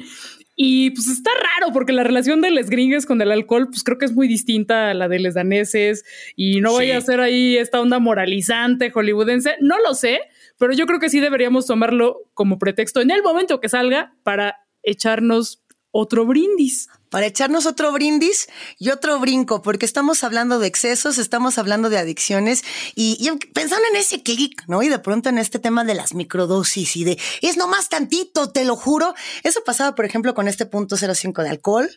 Y 0.55 0.91
pues 0.91 1.07
está 1.07 1.31
raro 1.31 1.71
porque 1.73 1.93
la 1.93 2.03
relación 2.03 2.41
de 2.41 2.51
los 2.51 2.69
gringues 2.69 3.05
con 3.05 3.21
el 3.21 3.31
alcohol, 3.31 3.67
pues 3.69 3.83
creo 3.83 3.97
que 3.97 4.05
es 4.05 4.13
muy 4.13 4.27
distinta 4.27 4.91
a 4.91 4.93
la 4.93 5.07
de 5.07 5.19
los 5.19 5.33
daneses 5.33 6.05
y 6.35 6.59
no 6.61 6.75
vaya 6.75 6.97
a 6.97 7.01
ser 7.01 7.21
ahí 7.21 7.57
esta 7.57 7.81
onda 7.81 7.99
moralizante 7.99 8.91
hollywoodense. 8.91 9.55
No 9.61 9.79
lo 9.79 9.95
sé, 9.95 10.21
pero 10.63 10.75
yo 10.75 10.85
creo 10.85 10.97
que 10.97 11.09
sí 11.09 11.19
deberíamos 11.19 11.65
tomarlo 11.65 12.21
como 12.33 12.57
pretexto 12.57 13.01
en 13.01 13.11
el 13.11 13.21
momento 13.21 13.59
que 13.59 13.67
salga 13.67 14.15
para 14.23 14.65
echarnos 14.81 15.61
otro 15.91 16.25
brindis. 16.25 16.87
Para 17.09 17.25
echarnos 17.25 17.65
otro 17.65 17.91
brindis 17.91 18.47
y 18.79 18.89
otro 18.89 19.19
brinco, 19.19 19.61
porque 19.61 19.85
estamos 19.85 20.23
hablando 20.23 20.59
de 20.59 20.67
excesos, 20.67 21.17
estamos 21.17 21.57
hablando 21.57 21.89
de 21.89 21.97
adicciones 21.97 22.63
y, 22.95 23.29
pensando 23.53 23.83
en 23.91 23.97
ese 23.97 24.23
clic, 24.23 24.63
¿no? 24.69 24.81
Y 24.83 24.87
de 24.87 24.99
pronto 24.99 25.27
en 25.27 25.37
este 25.37 25.59
tema 25.59 25.83
de 25.83 25.95
las 25.95 26.13
microdosis 26.13 26.95
y 26.95 27.03
de 27.03 27.19
es 27.41 27.57
nomás 27.57 27.89
tantito, 27.89 28.53
te 28.53 28.63
lo 28.63 28.77
juro. 28.77 29.13
Eso 29.43 29.65
pasaba, 29.65 29.95
por 29.95 30.05
ejemplo, 30.05 30.33
con 30.33 30.47
este 30.47 30.65
punto 30.65 30.95
05 30.95 31.43
de 31.43 31.49
alcohol 31.49 31.89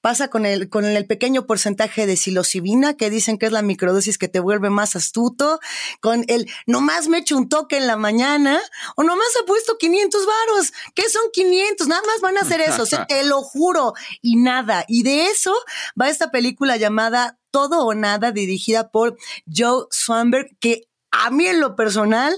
Pasa 0.00 0.28
con 0.28 0.46
el, 0.46 0.68
con 0.68 0.84
el 0.84 1.06
pequeño 1.06 1.46
porcentaje 1.46 2.06
de 2.06 2.16
psilocibina, 2.16 2.94
que 2.94 3.10
dicen 3.10 3.38
que 3.38 3.46
es 3.46 3.52
la 3.52 3.62
microdosis 3.62 4.18
que 4.18 4.28
te 4.28 4.40
vuelve 4.40 4.70
más 4.70 4.96
astuto, 4.96 5.60
con 6.00 6.24
el 6.28 6.50
nomás 6.66 7.08
me 7.08 7.18
echo 7.18 7.36
un 7.36 7.48
toque 7.48 7.76
en 7.76 7.86
la 7.86 7.96
mañana, 7.96 8.60
o 8.96 9.02
nomás 9.02 9.28
he 9.40 9.46
puesto 9.46 9.76
500 9.78 10.26
varos. 10.26 10.72
¿Qué 10.94 11.08
son 11.08 11.22
500? 11.32 11.88
Nada 11.88 12.02
más 12.06 12.20
van 12.20 12.38
a 12.38 12.40
hacer 12.40 12.60
eso, 12.60 12.84
te 13.06 13.24
lo 13.24 13.42
juro, 13.42 13.94
y 14.22 14.36
nada. 14.36 14.84
Y 14.88 15.02
de 15.02 15.26
eso 15.26 15.54
va 16.00 16.08
esta 16.08 16.30
película 16.30 16.76
llamada 16.76 17.38
Todo 17.50 17.84
o 17.84 17.94
Nada, 17.94 18.32
dirigida 18.32 18.90
por 18.90 19.16
Joe 19.46 19.86
Swanberg, 19.90 20.56
que 20.60 20.88
a 21.10 21.30
mí 21.30 21.46
en 21.46 21.60
lo 21.60 21.76
personal, 21.76 22.34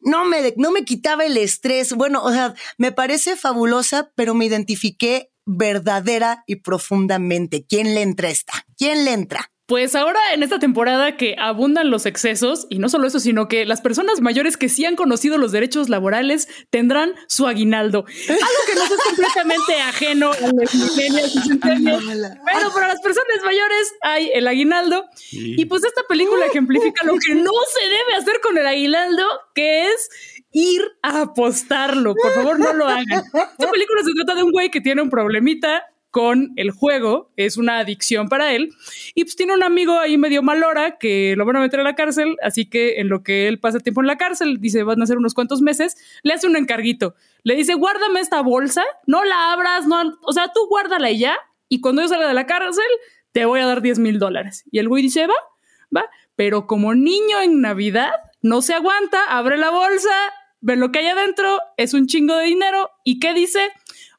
no 0.00 0.24
me, 0.24 0.54
no 0.56 0.70
me 0.70 0.84
quitaba 0.84 1.24
el 1.24 1.36
estrés. 1.36 1.92
Bueno, 1.92 2.22
o 2.22 2.32
sea, 2.32 2.54
me 2.78 2.92
parece 2.92 3.36
fabulosa, 3.36 4.12
pero 4.14 4.34
me 4.34 4.46
identifiqué 4.46 5.30
verdadera 5.50 6.44
y 6.46 6.56
profundamente. 6.56 7.64
¿Quién 7.68 7.94
le 7.94 8.02
entra 8.02 8.30
esta? 8.30 8.52
¿Quién 8.76 9.04
le 9.04 9.12
entra? 9.12 9.50
Pues 9.66 9.94
ahora 9.94 10.18
en 10.34 10.42
esta 10.42 10.58
temporada 10.58 11.16
que 11.16 11.36
abundan 11.38 11.90
los 11.90 12.04
excesos, 12.04 12.66
y 12.70 12.80
no 12.80 12.88
solo 12.88 13.06
eso, 13.06 13.20
sino 13.20 13.46
que 13.46 13.64
las 13.66 13.80
personas 13.80 14.20
mayores 14.20 14.56
que 14.56 14.68
sí 14.68 14.84
han 14.84 14.96
conocido 14.96 15.38
los 15.38 15.52
derechos 15.52 15.88
laborales 15.88 16.48
tendrán 16.70 17.14
su 17.28 17.46
aguinaldo. 17.46 18.04
Algo 18.28 18.60
que 18.66 18.74
no 18.74 18.82
es 18.82 18.90
completamente 19.04 19.80
ajeno 19.80 20.32
a 20.32 20.50
los 20.52 20.74
milenios 20.74 21.36
y 21.36 21.40
centenios. 21.40 22.02
Pero 22.04 22.72
para 22.74 22.88
las 22.88 23.00
personas 23.00 23.44
mayores 23.44 23.92
hay 24.02 24.30
el 24.34 24.48
aguinaldo. 24.48 25.04
Y 25.30 25.64
pues 25.66 25.84
esta 25.84 26.02
película 26.08 26.46
ejemplifica 26.46 27.06
lo 27.06 27.14
que 27.14 27.36
no 27.36 27.52
se 27.72 27.88
debe 27.88 28.14
hacer 28.18 28.40
con 28.42 28.58
el 28.58 28.66
aguinaldo, 28.66 29.24
que 29.54 29.86
es 29.86 30.08
ir 30.52 30.82
a 31.02 31.22
apostarlo. 31.22 32.14
Por 32.14 32.32
favor, 32.32 32.58
no 32.58 32.72
lo 32.72 32.86
hagan. 32.86 33.06
Esta 33.10 33.70
película 33.70 34.02
se 34.04 34.12
trata 34.14 34.34
de 34.34 34.42
un 34.42 34.52
güey 34.52 34.70
que 34.70 34.80
tiene 34.80 35.02
un 35.02 35.10
problemita 35.10 35.84
con 36.10 36.52
el 36.56 36.72
juego, 36.72 37.30
es 37.36 37.56
una 37.56 37.78
adicción 37.78 38.28
para 38.28 38.52
él, 38.52 38.72
y 39.14 39.22
pues 39.22 39.36
tiene 39.36 39.54
un 39.54 39.62
amigo 39.62 39.98
ahí 39.98 40.18
medio 40.18 40.42
malora 40.42 40.98
que 40.98 41.34
lo 41.36 41.44
van 41.44 41.56
a 41.56 41.60
meter 41.60 41.78
a 41.78 41.84
la 41.84 41.94
cárcel, 41.94 42.36
así 42.42 42.68
que 42.68 43.00
en 43.00 43.08
lo 43.08 43.22
que 43.22 43.46
él 43.46 43.60
pasa 43.60 43.78
tiempo 43.78 44.00
en 44.00 44.08
la 44.08 44.18
cárcel, 44.18 44.60
dice, 44.60 44.82
van 44.82 45.00
a 45.00 45.06
ser 45.06 45.18
unos 45.18 45.34
cuantos 45.34 45.62
meses, 45.62 45.96
le 46.22 46.34
hace 46.34 46.48
un 46.48 46.56
encarguito, 46.56 47.14
le 47.44 47.54
dice, 47.54 47.74
guárdame 47.74 48.18
esta 48.18 48.40
bolsa, 48.40 48.82
no 49.06 49.24
la 49.24 49.52
abras, 49.52 49.86
no, 49.86 50.18
o 50.22 50.32
sea, 50.32 50.50
tú 50.52 50.66
guárdala 50.68 51.12
y 51.12 51.20
ya, 51.20 51.36
y 51.68 51.80
cuando 51.80 52.02
yo 52.02 52.08
salga 52.08 52.26
de 52.26 52.34
la 52.34 52.46
cárcel, 52.46 52.82
te 53.30 53.44
voy 53.44 53.60
a 53.60 53.66
dar 53.66 53.80
10 53.80 54.00
mil 54.00 54.18
dólares. 54.18 54.64
Y 54.72 54.80
el 54.80 54.88
güey 54.88 55.04
dice, 55.04 55.28
va, 55.28 55.34
va, 55.96 56.10
pero 56.34 56.66
como 56.66 56.94
niño 56.94 57.40
en 57.40 57.60
Navidad, 57.60 58.10
no 58.42 58.62
se 58.62 58.74
aguanta, 58.74 59.18
abre 59.28 59.56
la 59.56 59.70
bolsa, 59.70 60.10
ve 60.60 60.76
lo 60.76 60.92
que 60.92 61.00
hay 61.00 61.06
adentro, 61.06 61.60
es 61.76 61.94
un 61.94 62.06
chingo 62.06 62.36
de 62.36 62.46
dinero. 62.46 62.90
¿Y 63.04 63.18
qué 63.18 63.34
dice? 63.34 63.70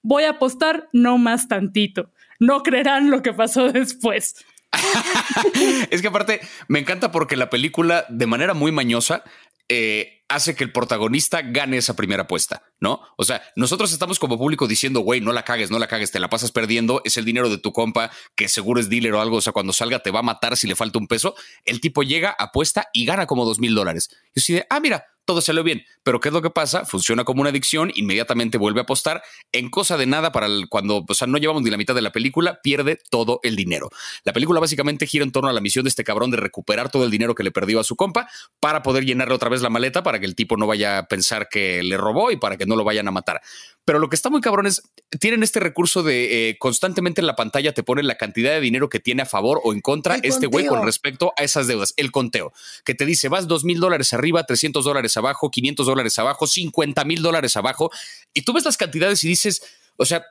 Voy 0.02 0.24
a 0.24 0.32
apostar 0.32 0.90
no 0.94 1.18
más 1.18 1.48
tantito. 1.48 2.12
No 2.40 2.64
creerán 2.64 3.12
lo 3.12 3.22
que 3.22 3.34
pasó 3.34 3.72
después. 3.72 4.36
es 5.90 6.02
que 6.02 6.08
aparte 6.08 6.42
me 6.68 6.80
encanta 6.80 7.12
porque 7.12 7.36
la 7.36 7.50
película, 7.50 8.06
de 8.10 8.26
manera 8.26 8.54
muy 8.54 8.72
mañosa, 8.72 9.24
eh, 9.70 10.24
hace 10.28 10.56
que 10.56 10.64
el 10.64 10.72
protagonista 10.72 11.42
gane 11.42 11.78
esa 11.78 11.96
primera 11.96 12.24
apuesta, 12.24 12.64
¿no? 12.82 13.02
O 13.16 13.24
sea, 13.24 13.42
nosotros 13.56 13.94
estamos 13.94 14.20
como 14.20 14.38
público 14.38 14.68
diciendo, 14.68 15.00
güey, 15.00 15.22
no 15.22 15.32
la 15.32 15.44
cagues, 15.44 15.72
no 15.72 15.80
la 15.80 15.88
cagues, 15.88 16.12
te 16.12 16.20
la 16.20 16.30
pasas 16.30 16.52
perdiendo, 16.52 17.02
es 17.06 17.16
el 17.16 17.24
dinero 17.24 17.50
de 17.50 17.60
tu 17.60 17.72
compa, 17.72 18.12
que 18.36 18.50
seguro 18.50 18.82
es 18.82 18.90
dealer 18.90 19.14
o 19.14 19.22
algo, 19.22 19.38
o 19.38 19.42
sea, 19.42 19.54
cuando 19.54 19.72
salga 19.72 20.00
te 20.00 20.12
va 20.12 20.20
a 20.20 20.24
matar 20.24 20.58
si 20.58 20.68
le 20.68 20.76
falta 20.76 21.00
un 21.00 21.08
peso. 21.08 21.36
El 21.64 21.80
tipo 21.80 22.04
llega, 22.04 22.36
apuesta 22.38 22.90
y 22.92 23.06
gana 23.06 23.28
como 23.28 23.46
dos 23.46 23.60
mil 23.60 23.76
dólares. 23.76 24.10
Y 24.34 24.40
así 24.40 24.54
de, 24.54 24.66
ah, 24.70 24.80
mira, 24.80 25.06
todo 25.26 25.42
salió 25.42 25.64
bien. 25.64 25.86
Pero 26.04 26.20
¿qué 26.20 26.30
es 26.30 26.34
lo 26.34 26.42
que 26.42 26.50
pasa? 26.50 26.86
Funciona 26.86 27.24
como 27.24 27.42
una 27.42 27.52
adicción, 27.52 27.92
inmediatamente 27.96 28.58
vuelve 28.58 28.82
a 28.82 28.84
apostar. 28.84 29.24
En 29.52 29.70
cosa 29.70 29.98
de 29.98 30.06
nada, 30.06 30.32
para 30.32 30.48
cuando 30.70 31.06
o 31.08 31.14
sea, 31.14 31.28
no 31.28 31.38
llevamos 31.38 31.62
ni 31.64 31.70
la 31.70 31.78
mitad 31.78 31.96
de 31.96 32.02
la 32.02 32.12
película, 32.12 32.60
pierde 32.62 33.00
todo 33.10 33.40
el 33.44 33.56
dinero. 33.56 33.90
La 34.24 34.34
película 34.34 34.60
básicamente 34.60 35.08
gira 35.08 35.24
en 35.24 35.32
torno 35.32 35.50
a 35.50 35.54
la 35.54 35.62
misión 35.62 35.84
de 35.84 35.90
este 35.90 36.04
cabrón 36.04 36.32
de 36.32 36.38
recuperar 36.38 36.90
todo 36.90 37.06
el 37.06 37.12
dinero 37.12 37.36
que 37.36 37.44
le 37.44 37.52
perdió 37.52 37.80
a 37.80 37.84
su 37.84 37.96
compa 37.96 38.28
para 38.60 38.82
poder 38.82 39.06
llenarle 39.06 39.36
otra 39.36 39.50
vez 39.50 39.62
la 39.62 39.70
maleta 39.70 40.04
para 40.04 40.20
que 40.20 40.26
el 40.26 40.36
tipo 40.36 40.58
no 40.58 40.68
vaya 40.68 40.98
a 40.98 41.08
pensar 41.08 41.48
que 41.50 41.84
le 41.84 41.98
robó 41.98 42.32
y 42.32 42.38
para 42.38 42.58
que 42.58 42.66
no 42.66 42.71
lo 42.76 42.84
vayan 42.84 43.08
a 43.08 43.12
matar. 43.12 43.42
Pero 43.84 44.00
lo 44.00 44.10
que 44.10 44.16
está 44.16 44.30
muy 44.30 44.42
cabrón 44.42 44.68
es, 44.68 44.84
tienen 45.20 45.42
este 45.44 45.60
recurso 45.60 46.04
de 46.04 46.50
eh, 46.50 46.58
constantemente 46.60 47.22
en 47.22 47.28
la 47.28 47.36
pantalla 47.36 47.74
te 47.74 47.84
ponen 47.84 48.08
la 48.08 48.16
cantidad 48.16 48.52
de 48.52 48.62
dinero 48.62 48.90
que 48.90 49.00
tiene 49.00 49.24
a 49.24 49.26
favor 49.26 49.60
o 49.64 49.74
en 49.74 49.82
contra 49.82 50.18
este 50.22 50.46
güey 50.48 50.68
con 50.68 50.86
respecto 50.86 51.34
a 51.38 51.44
esas 51.44 51.68
deudas, 51.68 51.94
el 51.98 52.12
conteo, 52.12 52.54
que 52.86 52.94
te 52.94 53.06
dice, 53.06 53.28
vas 53.28 53.48
dos 53.48 53.64
mil 53.64 53.80
dólares 53.80 54.14
arriba, 54.14 54.46
300 54.46 54.86
dólares 54.86 55.18
abajo, 55.18 55.50
500 55.50 55.86
dólares 55.86 56.20
abajo, 56.20 56.46
50 56.46 57.04
mil 57.06 57.22
dólares 57.22 57.58
abajo, 57.58 57.92
y 58.34 58.44
tú 58.44 58.54
ves 58.54 58.66
las 58.66 58.78
cantidades 58.78 59.24
y 59.24 59.28
dices, 59.28 59.64
o 59.98 60.06
sea, 60.06 60.24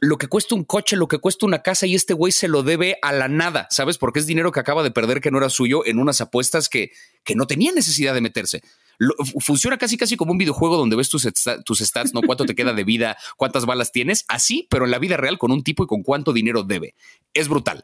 lo 0.00 0.16
que 0.16 0.28
cuesta 0.28 0.54
un 0.54 0.64
coche, 0.64 0.96
lo 0.96 1.08
que 1.08 1.18
cuesta 1.18 1.46
una 1.46 1.62
casa 1.62 1.86
y 1.86 1.94
este 1.94 2.14
güey 2.14 2.32
se 2.32 2.48
lo 2.48 2.62
debe 2.62 2.98
a 3.02 3.12
la 3.12 3.28
nada, 3.28 3.66
¿sabes? 3.70 3.98
Porque 3.98 4.20
es 4.20 4.26
dinero 4.26 4.52
que 4.52 4.60
acaba 4.60 4.82
de 4.82 4.90
perder 4.90 5.20
que 5.20 5.30
no 5.30 5.38
era 5.38 5.50
suyo 5.50 5.84
en 5.84 5.98
unas 5.98 6.20
apuestas 6.20 6.68
que, 6.68 6.92
que 7.24 7.34
no 7.34 7.46
tenía 7.46 7.72
necesidad 7.72 8.14
de 8.14 8.20
meterse. 8.20 8.62
Funciona 9.40 9.78
casi 9.78 9.96
casi 9.96 10.16
como 10.16 10.32
un 10.32 10.38
videojuego 10.38 10.76
donde 10.76 10.96
ves 10.96 11.08
tus, 11.08 11.28
tus 11.64 11.78
stats, 11.78 12.14
¿no? 12.14 12.22
Cuánto 12.22 12.44
te 12.44 12.54
queda 12.54 12.72
de 12.72 12.84
vida, 12.84 13.16
cuántas 13.36 13.64
balas 13.66 13.92
tienes, 13.92 14.24
así, 14.28 14.66
pero 14.70 14.84
en 14.84 14.90
la 14.90 14.98
vida 14.98 15.16
real 15.16 15.38
con 15.38 15.52
un 15.52 15.62
tipo 15.62 15.84
y 15.84 15.86
con 15.86 16.02
cuánto 16.02 16.32
dinero 16.32 16.62
debe. 16.62 16.94
Es 17.34 17.48
brutal. 17.48 17.82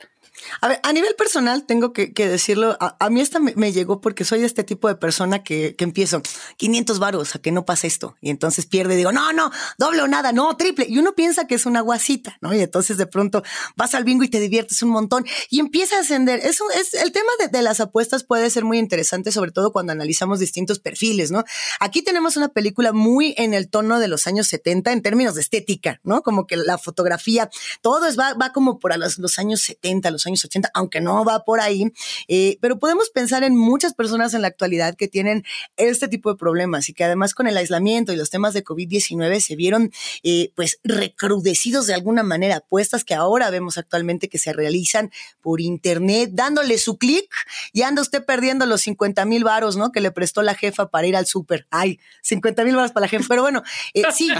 A 0.60 0.68
ver, 0.68 0.80
a 0.82 0.92
nivel 0.92 1.14
personal, 1.14 1.64
tengo 1.64 1.92
que, 1.92 2.12
decirlo, 2.28 2.76
a, 2.80 3.10
mí 3.10 3.20
esta 3.20 3.38
me, 3.40 3.72
llegó 3.72 4.00
porque 4.00 4.24
soy 4.24 4.44
este 4.44 4.64
tipo 4.64 4.88
de 4.88 4.94
persona 4.94 5.42
que, 5.42 5.74
empiezo 5.84 6.22
500 6.56 6.98
varos 6.98 7.34
a 7.34 7.38
que 7.38 7.52
no 7.52 7.66
pase 7.66 7.86
esto 7.86 8.16
y 8.22 8.30
entonces 8.30 8.64
pierde, 8.64 8.96
digo, 8.96 9.12
no, 9.12 9.34
no, 9.34 9.50
doble 9.76 10.00
o 10.00 10.08
nada, 10.08 10.32
no, 10.32 10.56
triple. 10.56 10.86
Y 10.88 10.98
uno 10.98 11.14
piensa 11.14 11.46
que 11.46 11.56
es 11.56 11.66
una 11.66 11.82
guasita, 11.82 12.38
¿no? 12.40 12.54
Y 12.54 12.60
entonces 12.60 12.96
de 12.96 13.06
pronto 13.06 13.42
vas 13.76 13.94
al 13.94 14.04
bingo 14.04 14.24
y 14.24 14.28
te 14.28 14.40
diviertes 14.40 14.82
un 14.82 14.88
montón 14.88 15.26
y 15.50 15.60
empieza 15.60 15.96
a 15.96 16.00
ascender. 16.00 16.40
Eso 16.40 16.64
es 16.70 16.94
el 16.94 17.12
tema 17.12 17.30
de, 17.50 17.62
las 17.62 17.80
apuestas 17.80 18.24
puede 18.24 18.48
ser 18.48 18.64
muy 18.64 18.78
interesante, 18.78 19.30
sobre 19.30 19.50
todo 19.50 19.72
cuando 19.72 19.92
analizamos 19.92 20.38
distintos 20.38 20.78
perfiles, 20.78 21.30
¿no? 21.30 21.44
Aquí 21.80 22.02
tenemos 22.02 22.36
una 22.36 22.48
película 22.48 22.92
muy 22.92 23.34
en 23.36 23.52
el 23.52 23.68
tono 23.68 23.98
de 23.98 24.08
los 24.08 24.26
años 24.26 24.48
70 24.48 24.92
en 24.92 25.02
términos 25.02 25.34
de 25.34 25.42
estética, 25.42 26.00
¿no? 26.02 26.22
Como 26.22 26.46
que 26.46 26.56
la 26.56 26.78
fotografía, 26.78 27.50
todo 27.82 28.06
es, 28.06 28.18
va, 28.18 28.34
va 28.34 28.52
como 28.52 28.78
por 28.78 28.96
los, 28.98 29.18
los 29.18 29.38
años 29.38 29.60
70, 29.60 30.10
los 30.10 30.26
años 30.26 30.33
80, 30.42 30.70
aunque 30.72 31.02
no 31.02 31.24
va 31.24 31.44
por 31.44 31.60
ahí, 31.60 31.92
eh, 32.28 32.56
pero 32.60 32.78
podemos 32.78 33.10
pensar 33.10 33.44
en 33.44 33.54
muchas 33.56 33.92
personas 33.92 34.32
en 34.32 34.40
la 34.40 34.48
actualidad 34.48 34.94
que 34.96 35.08
tienen 35.08 35.44
este 35.76 36.08
tipo 36.08 36.30
de 36.30 36.38
problemas 36.38 36.88
y 36.88 36.94
que 36.94 37.04
además 37.04 37.34
con 37.34 37.46
el 37.46 37.56
aislamiento 37.58 38.12
y 38.12 38.16
los 38.16 38.30
temas 38.30 38.54
de 38.54 38.64
COVID-19 38.64 39.40
se 39.40 39.56
vieron 39.56 39.92
eh, 40.22 40.50
pues 40.54 40.80
recrudecidos 40.82 41.86
de 41.86 41.94
alguna 41.94 42.22
manera, 42.22 42.56
apuestas 42.56 43.04
que 43.04 43.14
ahora 43.14 43.50
vemos 43.50 43.76
actualmente 43.76 44.28
que 44.28 44.38
se 44.38 44.52
realizan 44.52 45.10
por 45.40 45.60
internet, 45.60 46.30
dándole 46.32 46.78
su 46.78 46.96
clic 46.98 47.30
y 47.72 47.82
anda 47.82 48.02
usted 48.02 48.24
perdiendo 48.24 48.66
los 48.66 48.82
50 48.82 49.24
mil 49.24 49.44
varos, 49.44 49.76
¿no? 49.76 49.92
Que 49.92 50.00
le 50.00 50.10
prestó 50.10 50.42
la 50.42 50.54
jefa 50.54 50.88
para 50.88 51.06
ir 51.06 51.16
al 51.16 51.26
súper. 51.26 51.66
Ay, 51.70 51.98
50 52.22 52.64
mil 52.64 52.76
varos 52.76 52.92
para 52.92 53.04
la 53.04 53.08
jefa. 53.08 53.24
Pero 53.28 53.42
bueno, 53.42 53.62
eh, 53.92 54.04
sí, 54.14 54.30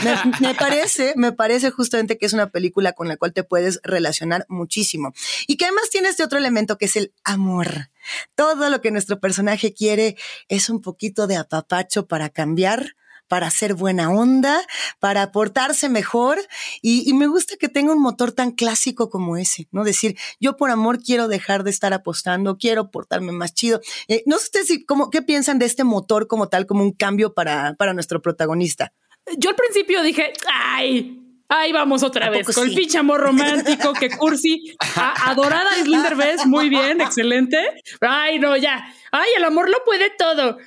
me, 0.40 0.54
parece, 0.54 1.14
me 1.16 1.32
parece 1.32 1.70
justamente 1.70 2.18
que 2.18 2.26
es 2.26 2.32
una 2.32 2.50
película 2.50 2.92
con 2.92 3.08
la 3.08 3.16
cual 3.16 3.32
te 3.32 3.44
puedes 3.44 3.80
relacionar 3.82 4.46
muchísimo 4.48 5.14
y 5.46 5.56
que 5.56 5.64
además 5.64 5.83
tiene 5.90 6.08
este 6.08 6.24
otro 6.24 6.38
elemento 6.38 6.78
que 6.78 6.86
es 6.86 6.96
el 6.96 7.14
amor. 7.24 7.90
Todo 8.34 8.70
lo 8.70 8.80
que 8.80 8.90
nuestro 8.90 9.20
personaje 9.20 9.72
quiere 9.72 10.16
es 10.48 10.68
un 10.68 10.80
poquito 10.80 11.26
de 11.26 11.36
apapacho 11.36 12.06
para 12.06 12.28
cambiar, 12.28 12.96
para 13.28 13.46
hacer 13.46 13.74
buena 13.74 14.10
onda, 14.10 14.60
para 14.98 15.32
portarse 15.32 15.88
mejor. 15.88 16.38
Y, 16.82 17.12
me 17.14 17.26
gusta 17.26 17.56
que 17.56 17.68
tenga 17.68 17.92
un 17.92 18.02
motor 18.02 18.32
tan 18.32 18.52
clásico 18.52 19.10
como 19.10 19.36
ese, 19.36 19.68
¿no? 19.72 19.84
Decir, 19.84 20.16
yo 20.40 20.56
por 20.56 20.70
amor 20.70 21.00
quiero 21.02 21.28
dejar 21.28 21.64
de 21.64 21.70
estar 21.70 21.92
apostando, 21.92 22.58
quiero 22.58 22.90
portarme 22.90 23.32
más 23.32 23.54
chido. 23.54 23.80
Eh, 24.08 24.22
no 24.26 24.38
sé 24.38 24.44
ustedes 24.44 24.66
si, 24.66 24.86
¿qué 25.10 25.22
piensan 25.22 25.58
de 25.58 25.66
este 25.66 25.84
motor 25.84 26.26
como 26.26 26.48
tal, 26.48 26.66
como 26.66 26.82
un 26.82 26.92
cambio 26.92 27.34
para, 27.34 27.74
para 27.74 27.94
nuestro 27.94 28.20
protagonista? 28.20 28.92
Yo 29.38 29.50
al 29.50 29.56
principio 29.56 30.02
dije, 30.02 30.32
ay, 30.52 31.23
Ahí 31.56 31.72
vamos 31.72 32.02
otra 32.02 32.30
vez 32.30 32.52
con 32.52 32.68
el 32.68 32.74
pinche 32.74 32.98
amor 32.98 33.20
romántico 33.20 33.92
que 33.92 34.10
cursi. 34.10 34.74
adorada 34.96 35.70
Slinder 35.82 36.16
Best, 36.16 36.46
muy 36.46 36.68
bien, 36.68 37.00
excelente. 37.00 37.58
Ay, 38.00 38.40
no, 38.40 38.56
ya. 38.56 38.84
Ay, 39.12 39.28
el 39.36 39.44
amor 39.44 39.70
lo 39.70 39.84
puede 39.84 40.10
todo. 40.10 40.58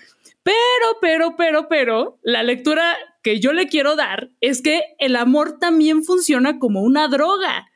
Pero, 0.43 0.55
pero, 1.01 1.35
pero, 1.35 1.67
pero, 1.67 2.19
la 2.23 2.41
lectura 2.41 2.95
que 3.21 3.41
yo 3.41 3.51
le 3.51 3.67
quiero 3.67 3.97
dar 3.97 4.29
es 4.39 4.61
que 4.61 4.81
el 4.99 5.17
amor 5.17 5.59
también 5.59 6.05
funciona 6.05 6.57
como 6.57 6.81
una 6.81 7.09
droga, 7.09 7.69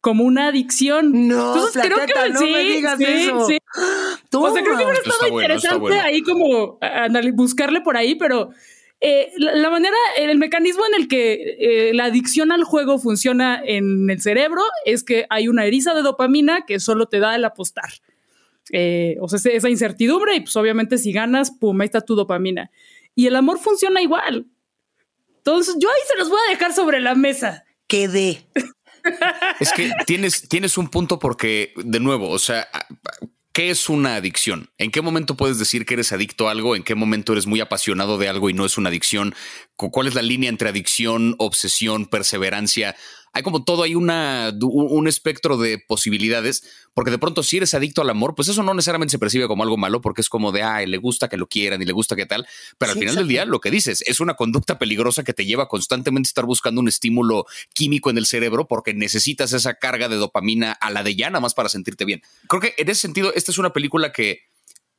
como 0.00 0.22
una 0.22 0.46
adicción. 0.46 1.26
No, 1.26 1.54
Entonces, 1.54 1.82
creo 1.82 2.06
que 2.06 2.30
no 2.30 2.38
sí, 2.38 2.52
me 2.52 2.58
digas 2.60 2.98
sí, 2.98 3.04
eso. 3.04 3.46
Sí. 3.46 3.58
O 4.34 4.54
sea, 4.54 4.62
creo 4.62 4.78
que 4.78 4.84
hubiera 4.84 5.00
estado 5.00 5.28
interesante 5.28 6.00
ahí 6.00 6.22
como 6.22 6.78
buscarle 7.34 7.80
por 7.80 7.96
ahí, 7.96 8.14
pero 8.14 8.50
eh, 9.04 9.32
la, 9.36 9.68
manera, 9.68 9.96
el 10.16 10.38
mecanismo 10.38 10.86
en 10.86 10.94
el 10.94 11.08
que 11.08 11.56
eh, 11.58 11.92
la 11.92 12.04
adicción 12.04 12.52
al 12.52 12.62
juego 12.62 13.00
funciona 13.00 13.60
en 13.64 14.08
el 14.08 14.22
cerebro 14.22 14.62
es 14.84 15.02
que 15.02 15.26
hay 15.28 15.48
una 15.48 15.66
eriza 15.66 15.92
de 15.92 16.02
dopamina 16.02 16.64
que 16.66 16.78
solo 16.78 17.06
te 17.06 17.18
da 17.18 17.34
el 17.34 17.44
apostar. 17.44 17.90
Eh, 18.70 19.16
o 19.20 19.28
sea, 19.28 19.52
esa 19.52 19.68
incertidumbre 19.68 20.36
y 20.36 20.40
pues 20.40 20.54
obviamente 20.54 20.98
si 20.98 21.10
ganas, 21.10 21.50
pum, 21.50 21.80
ahí 21.80 21.86
está 21.86 22.00
tu 22.00 22.14
dopamina. 22.14 22.70
Y 23.16 23.26
el 23.26 23.34
amor 23.34 23.58
funciona 23.58 24.00
igual. 24.00 24.46
Entonces, 25.38 25.74
yo 25.80 25.88
ahí 25.88 26.00
se 26.08 26.18
los 26.18 26.28
voy 26.28 26.38
a 26.46 26.50
dejar 26.50 26.72
sobre 26.72 27.00
la 27.00 27.16
mesa. 27.16 27.64
Quedé. 27.88 28.46
Es 29.58 29.72
que 29.72 29.90
tienes, 30.06 30.48
tienes 30.48 30.78
un 30.78 30.88
punto 30.88 31.18
porque, 31.18 31.72
de 31.76 31.98
nuevo, 31.98 32.30
o 32.30 32.38
sea, 32.38 32.68
¿Qué 33.52 33.68
es 33.68 33.90
una 33.90 34.14
adicción? 34.14 34.70
¿En 34.78 34.90
qué 34.90 35.02
momento 35.02 35.36
puedes 35.36 35.58
decir 35.58 35.84
que 35.84 35.92
eres 35.92 36.10
adicto 36.12 36.48
a 36.48 36.52
algo? 36.52 36.74
¿En 36.74 36.82
qué 36.82 36.94
momento 36.94 37.32
eres 37.32 37.46
muy 37.46 37.60
apasionado 37.60 38.16
de 38.16 38.26
algo 38.26 38.48
y 38.48 38.54
no 38.54 38.64
es 38.64 38.78
una 38.78 38.88
adicción? 38.88 39.34
¿Cuál 39.76 40.06
es 40.06 40.14
la 40.14 40.22
línea 40.22 40.48
entre 40.48 40.70
adicción, 40.70 41.34
obsesión, 41.36 42.06
perseverancia? 42.06 42.96
Hay 43.32 43.42
como 43.42 43.64
todo, 43.64 43.82
hay 43.82 43.94
una, 43.94 44.52
un 44.60 45.08
espectro 45.08 45.56
de 45.56 45.78
posibilidades, 45.78 46.64
porque 46.94 47.10
de 47.10 47.18
pronto 47.18 47.42
si 47.42 47.56
eres 47.56 47.74
adicto 47.74 48.02
al 48.02 48.10
amor, 48.10 48.34
pues 48.34 48.48
eso 48.48 48.62
no 48.62 48.74
necesariamente 48.74 49.12
se 49.12 49.18
percibe 49.18 49.48
como 49.48 49.62
algo 49.62 49.76
malo, 49.76 50.00
porque 50.00 50.20
es 50.20 50.28
como 50.28 50.52
de, 50.52 50.62
ay, 50.62 50.86
le 50.86 50.98
gusta 50.98 51.28
que 51.28 51.36
lo 51.36 51.46
quieran 51.46 51.80
y 51.80 51.84
le 51.86 51.92
gusta 51.92 52.14
que 52.14 52.26
tal, 52.26 52.46
pero 52.78 52.92
al 52.92 52.98
final 52.98 53.14
del 53.14 53.28
día 53.28 53.44
lo 53.44 53.60
que 53.60 53.70
dices 53.70 54.02
es 54.06 54.20
una 54.20 54.34
conducta 54.34 54.78
peligrosa 54.78 55.24
que 55.24 55.32
te 55.32 55.46
lleva 55.46 55.68
constantemente 55.68 56.28
a 56.28 56.30
estar 56.30 56.44
buscando 56.44 56.80
un 56.80 56.88
estímulo 56.88 57.46
químico 57.72 58.10
en 58.10 58.18
el 58.18 58.26
cerebro 58.26 58.68
porque 58.68 58.94
necesitas 58.94 59.52
esa 59.52 59.74
carga 59.74 60.08
de 60.08 60.16
dopamina 60.16 60.72
a 60.72 60.90
la 60.90 61.02
de 61.02 61.16
ya 61.16 61.30
nada 61.30 61.40
más 61.40 61.54
para 61.54 61.68
sentirte 61.68 62.04
bien. 62.04 62.22
Creo 62.48 62.60
que 62.60 62.74
en 62.76 62.88
ese 62.88 63.00
sentido, 63.00 63.32
esta 63.34 63.50
es 63.50 63.58
una 63.58 63.72
película 63.72 64.12
que 64.12 64.51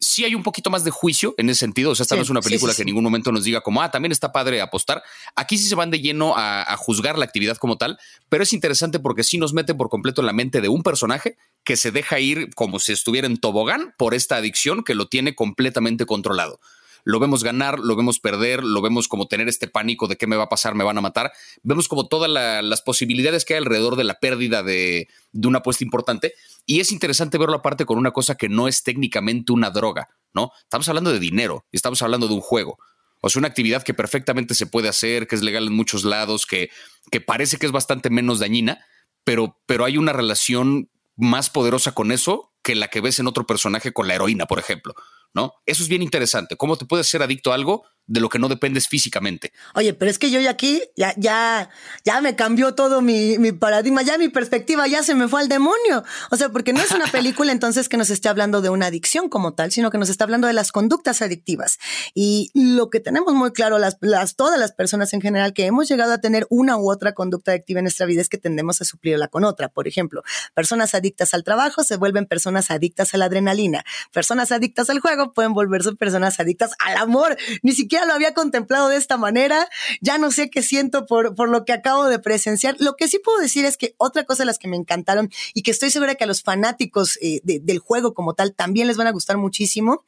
sí 0.03 0.25
hay 0.25 0.35
un 0.35 0.43
poquito 0.43 0.69
más 0.69 0.83
de 0.83 0.91
juicio 0.91 1.33
en 1.37 1.49
ese 1.49 1.61
sentido. 1.61 1.91
O 1.91 1.95
sea, 1.95 2.03
esta 2.03 2.15
no 2.15 2.21
es 2.21 2.29
una 2.29 2.41
película 2.41 2.73
que 2.73 2.81
en 2.83 2.87
ningún 2.87 3.03
momento 3.03 3.31
nos 3.31 3.43
diga 3.43 3.61
como, 3.61 3.81
ah, 3.81 3.89
también 3.89 4.11
está 4.11 4.31
padre 4.31 4.61
apostar. 4.61 5.01
Aquí 5.35 5.57
sí 5.57 5.67
se 5.67 5.75
van 5.75 5.89
de 5.89 5.99
lleno 5.99 6.33
a, 6.35 6.75
juzgar 6.77 7.17
la 7.17 7.25
actividad 7.25 7.57
como 7.57 7.77
tal, 7.77 7.97
pero 8.29 8.43
es 8.43 8.51
interesante 8.51 8.99
porque 8.99 9.23
sí 9.23 9.37
nos 9.37 9.53
mete 9.53 9.73
por 9.73 9.89
completo 9.89 10.21
en 10.21 10.27
la 10.27 10.33
mente 10.33 10.59
de 10.59 10.67
un 10.67 10.83
personaje 10.83 11.37
que 11.63 11.77
se 11.77 11.91
deja 11.91 12.19
ir 12.19 12.53
como 12.55 12.79
si 12.79 12.91
estuviera 12.91 13.27
en 13.27 13.37
tobogán 13.37 13.93
por 13.97 14.13
esta 14.13 14.35
adicción 14.35 14.83
que 14.83 14.95
lo 14.95 15.07
tiene 15.07 15.35
completamente 15.35 16.05
controlado 16.05 16.59
lo 17.03 17.19
vemos 17.19 17.43
ganar, 17.43 17.79
lo 17.79 17.95
vemos 17.95 18.19
perder, 18.19 18.63
lo 18.63 18.81
vemos 18.81 19.07
como 19.07 19.27
tener 19.27 19.49
este 19.49 19.67
pánico 19.67 20.07
de 20.07 20.15
qué 20.15 20.27
me 20.27 20.35
va 20.35 20.43
a 20.43 20.49
pasar, 20.49 20.75
me 20.75 20.83
van 20.83 20.97
a 20.97 21.01
matar. 21.01 21.31
Vemos 21.61 21.87
como 21.87 22.07
todas 22.07 22.29
las 22.29 22.81
posibilidades 22.81 23.45
que 23.45 23.53
hay 23.53 23.59
alrededor 23.59 23.95
de 23.95 24.03
la 24.03 24.19
pérdida 24.19 24.63
de, 24.63 25.07
de 25.31 25.47
una 25.47 25.59
apuesta 25.59 25.83
importante. 25.83 26.33
Y 26.65 26.79
es 26.79 26.91
interesante 26.91 27.37
verlo 27.37 27.57
aparte 27.57 27.85
con 27.85 27.97
una 27.97 28.11
cosa 28.11 28.35
que 28.35 28.49
no 28.49 28.67
es 28.67 28.83
técnicamente 28.83 29.51
una 29.51 29.69
droga, 29.69 30.09
¿no? 30.33 30.51
Estamos 30.61 30.87
hablando 30.87 31.11
de 31.11 31.19
dinero, 31.19 31.65
estamos 31.71 32.01
hablando 32.01 32.27
de 32.27 32.35
un 32.35 32.41
juego. 32.41 32.77
O 33.21 33.29
sea, 33.29 33.39
una 33.39 33.47
actividad 33.47 33.83
que 33.83 33.93
perfectamente 33.93 34.53
se 34.53 34.67
puede 34.67 34.89
hacer, 34.89 35.27
que 35.27 35.35
es 35.35 35.43
legal 35.43 35.67
en 35.67 35.73
muchos 35.73 36.03
lados, 36.03 36.45
que, 36.45 36.69
que 37.11 37.21
parece 37.21 37.57
que 37.57 37.65
es 37.65 37.71
bastante 37.71 38.09
menos 38.09 38.39
dañina, 38.39 38.85
pero, 39.23 39.59
pero 39.65 39.85
hay 39.85 39.97
una 39.97 40.13
relación 40.13 40.89
más 41.15 41.49
poderosa 41.49 41.93
con 41.93 42.11
eso 42.11 42.52
que 42.63 42.75
la 42.75 42.87
que 42.87 43.01
ves 43.01 43.19
en 43.19 43.27
otro 43.27 43.45
personaje 43.45 43.91
con 43.91 44.07
la 44.07 44.15
heroína, 44.15 44.45
por 44.45 44.59
ejemplo. 44.59 44.95
¿no? 45.33 45.53
Eso 45.65 45.83
es 45.83 45.89
bien 45.89 46.01
interesante. 46.01 46.55
¿Cómo 46.55 46.77
te 46.77 46.85
puedes 46.85 47.07
ser 47.07 47.21
adicto 47.23 47.51
a 47.51 47.55
algo 47.55 47.83
de 48.05 48.19
lo 48.19 48.29
que 48.29 48.39
no 48.39 48.49
dependes 48.49 48.87
físicamente. 48.87 49.53
Oye, 49.75 49.93
pero 49.93 50.11
es 50.11 50.19
que 50.19 50.29
yo 50.29 50.39
ya 50.41 50.49
aquí, 50.49 50.81
ya, 50.97 51.13
ya, 51.15 51.69
ya 52.03 52.19
me 52.19 52.35
cambió 52.35 52.75
todo 52.75 53.01
mi, 53.01 53.37
mi, 53.37 53.53
paradigma, 53.53 54.01
ya 54.01 54.17
mi 54.17 54.27
perspectiva 54.27 54.87
ya 54.87 55.03
se 55.03 55.15
me 55.15 55.29
fue 55.29 55.41
al 55.41 55.47
demonio. 55.47 56.03
O 56.29 56.35
sea, 56.35 56.49
porque 56.49 56.73
no 56.73 56.81
es 56.81 56.91
una 56.91 57.07
película 57.11 57.51
entonces 57.51 57.87
que 57.87 57.95
nos 57.95 58.09
esté 58.09 58.27
hablando 58.27 58.61
de 58.61 58.69
una 58.69 58.87
adicción 58.87 59.29
como 59.29 59.53
tal, 59.53 59.71
sino 59.71 59.89
que 59.89 59.97
nos 59.97 60.09
está 60.09 60.25
hablando 60.25 60.47
de 60.47 60.53
las 60.53 60.71
conductas 60.71 61.21
adictivas. 61.21 61.79
Y 62.13 62.51
lo 62.53 62.89
que 62.89 62.99
tenemos 62.99 63.33
muy 63.33 63.53
claro, 63.53 63.79
las, 63.79 63.97
las, 64.01 64.35
todas 64.35 64.59
las 64.59 64.73
personas 64.73 65.13
en 65.13 65.21
general 65.21 65.53
que 65.53 65.65
hemos 65.65 65.87
llegado 65.87 66.11
a 66.11 66.17
tener 66.17 66.45
una 66.49 66.77
u 66.77 66.91
otra 66.91 67.13
conducta 67.13 67.51
adictiva 67.51 67.79
en 67.79 67.85
nuestra 67.85 68.05
vida 68.05 68.19
es 68.21 68.27
que 68.27 68.37
tendemos 68.37 68.81
a 68.81 68.85
suplirla 68.85 69.29
con 69.29 69.45
otra. 69.45 69.69
Por 69.69 69.87
ejemplo, 69.87 70.23
personas 70.53 70.93
adictas 70.93 71.33
al 71.33 71.45
trabajo 71.45 71.85
se 71.85 71.95
vuelven 71.95 72.25
personas 72.25 72.52
adictas 72.71 73.13
a 73.13 73.17
la 73.17 73.25
adrenalina. 73.25 73.83
Personas 74.11 74.51
adictas 74.51 74.89
al 74.89 74.99
juego 74.99 75.33
pueden 75.33 75.53
volverse 75.53 75.93
personas 75.93 76.39
adictas 76.39 76.71
al 76.79 76.97
amor. 76.97 77.37
Ni 77.61 77.73
siquiera 77.73 78.05
lo 78.05 78.13
había 78.13 78.33
contemplado 78.33 78.89
de 78.89 78.97
esta 78.97 79.17
manera, 79.17 79.67
ya 80.01 80.17
no 80.17 80.31
sé 80.31 80.49
qué 80.49 80.61
siento 80.61 81.05
por, 81.05 81.35
por 81.35 81.49
lo 81.49 81.65
que 81.65 81.73
acabo 81.73 82.05
de 82.05 82.19
presenciar. 82.19 82.75
Lo 82.79 82.95
que 82.95 83.07
sí 83.07 83.19
puedo 83.19 83.39
decir 83.39 83.65
es 83.65 83.77
que 83.77 83.95
otra 83.97 84.23
cosa 84.23 84.43
de 84.43 84.47
las 84.47 84.59
que 84.59 84.67
me 84.67 84.77
encantaron 84.77 85.31
y 85.53 85.63
que 85.63 85.71
estoy 85.71 85.89
segura 85.89 86.15
que 86.15 86.23
a 86.23 86.27
los 86.27 86.41
fanáticos 86.41 87.17
eh, 87.21 87.41
del 87.43 87.79
juego 87.79 88.13
como 88.13 88.33
tal 88.33 88.53
también 88.53 88.87
les 88.87 88.97
van 88.97 89.07
a 89.07 89.11
gustar 89.11 89.37
muchísimo, 89.37 90.03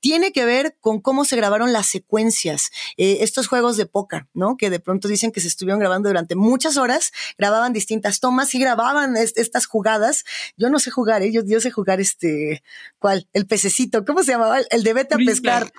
tiene 0.00 0.32
que 0.32 0.44
ver 0.44 0.76
con 0.80 1.00
cómo 1.00 1.24
se 1.24 1.36
grabaron 1.36 1.72
las 1.72 1.86
secuencias, 1.86 2.70
eh, 2.96 3.18
estos 3.20 3.48
juegos 3.48 3.76
de 3.76 3.86
póker, 3.86 4.26
¿no? 4.34 4.56
Que 4.56 4.70
de 4.70 4.80
pronto 4.80 5.08
dicen 5.08 5.32
que 5.32 5.40
se 5.40 5.48
estuvieron 5.48 5.80
grabando 5.80 6.08
durante 6.08 6.36
muchas 6.36 6.76
horas, 6.76 7.12
grababan 7.38 7.72
distintas 7.72 8.20
tomas 8.20 8.54
y 8.54 8.58
grababan 8.58 9.16
estas 9.16 9.66
jugadas. 9.66 10.24
Yo 10.56 10.70
no 10.70 10.78
sé 10.78 10.90
jugar, 10.90 11.22
¿eh? 11.22 11.32
yo, 11.32 11.60
sé 11.60 11.70
jugar 11.70 11.89
este, 11.98 12.62
¿cuál? 12.98 13.26
El 13.32 13.46
pececito, 13.46 14.04
¿cómo 14.04 14.22
se 14.22 14.32
llamaba? 14.32 14.58
El 14.70 14.84
de 14.84 14.92
vete 14.92 15.14
a 15.14 15.18
pescar. 15.18 15.72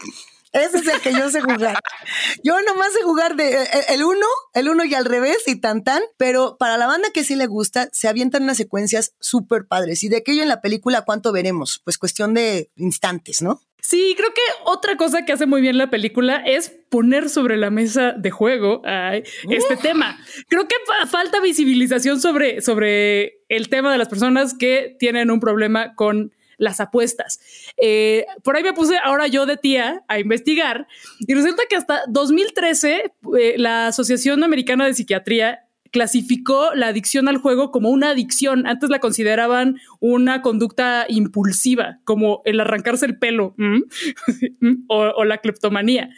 Ese 0.51 0.79
es 0.79 0.87
el 0.87 0.99
que 0.99 1.13
yo 1.13 1.29
sé 1.29 1.41
jugar. 1.41 1.79
Yo 2.43 2.61
nomás 2.61 2.91
sé 2.91 3.01
jugar 3.03 3.37
de 3.37 3.53
eh, 3.53 3.63
eh, 3.63 3.85
el 3.89 4.03
uno, 4.03 4.25
el 4.53 4.67
uno 4.67 4.83
y 4.83 4.93
al 4.93 5.05
revés 5.05 5.37
y 5.47 5.55
tan 5.55 5.83
tan, 5.83 6.01
pero 6.17 6.57
para 6.57 6.77
la 6.77 6.87
banda 6.87 7.09
que 7.13 7.23
sí 7.23 7.35
le 7.35 7.47
gusta, 7.47 7.87
se 7.93 8.09
avientan 8.09 8.43
unas 8.43 8.57
secuencias 8.57 9.13
súper 9.21 9.65
padres. 9.67 10.03
Y 10.03 10.09
de 10.09 10.17
aquello 10.17 10.41
en 10.41 10.49
la 10.49 10.59
película, 10.59 11.03
¿cuánto 11.03 11.31
veremos? 11.31 11.79
Pues 11.85 11.97
cuestión 11.97 12.33
de 12.33 12.69
instantes, 12.75 13.41
¿no? 13.41 13.61
Sí, 13.81 14.13
creo 14.15 14.33
que 14.33 14.41
otra 14.63 14.95
cosa 14.95 15.25
que 15.25 15.33
hace 15.33 15.47
muy 15.47 15.59
bien 15.59 15.77
la 15.77 15.89
película 15.89 16.37
es 16.45 16.69
poner 16.89 17.29
sobre 17.29 17.57
la 17.57 17.71
mesa 17.71 18.13
de 18.13 18.29
juego 18.29 18.81
este 19.49 19.75
tema. 19.77 20.19
Creo 20.47 20.67
que 20.67 20.75
falta 21.07 21.41
visibilización 21.41 22.21
sobre, 22.21 22.61
sobre 22.61 23.41
el 23.49 23.69
tema 23.69 23.91
de 23.91 23.97
las 23.97 24.07
personas 24.07 24.53
que 24.53 24.95
tienen 24.99 25.31
un 25.31 25.39
problema 25.39 25.95
con 25.95 26.31
las 26.57 26.79
apuestas. 26.79 27.39
Eh, 27.77 28.25
por 28.43 28.55
ahí 28.55 28.63
me 28.63 28.73
puse 28.73 28.95
ahora 29.03 29.25
yo 29.25 29.47
de 29.47 29.57
tía 29.57 30.03
a 30.07 30.19
investigar 30.19 30.87
y 31.19 31.33
resulta 31.33 31.63
que 31.67 31.75
hasta 31.75 32.03
2013 32.07 33.13
eh, 33.39 33.55
la 33.57 33.87
Asociación 33.87 34.43
Americana 34.43 34.85
de 34.85 34.93
Psiquiatría 34.93 35.65
clasificó 35.91 36.73
la 36.73 36.87
adicción 36.87 37.27
al 37.27 37.37
juego 37.37 37.71
como 37.71 37.89
una 37.89 38.09
adicción. 38.09 38.65
Antes 38.65 38.89
la 38.89 38.99
consideraban 38.99 39.77
una 39.99 40.41
conducta 40.41 41.05
impulsiva, 41.07 41.99
como 42.03 42.41
el 42.45 42.59
arrancarse 42.59 43.05
el 43.05 43.19
pelo 43.19 43.55
o, 44.87 45.25
la 45.25 45.37
cleptomanía. 45.37 46.09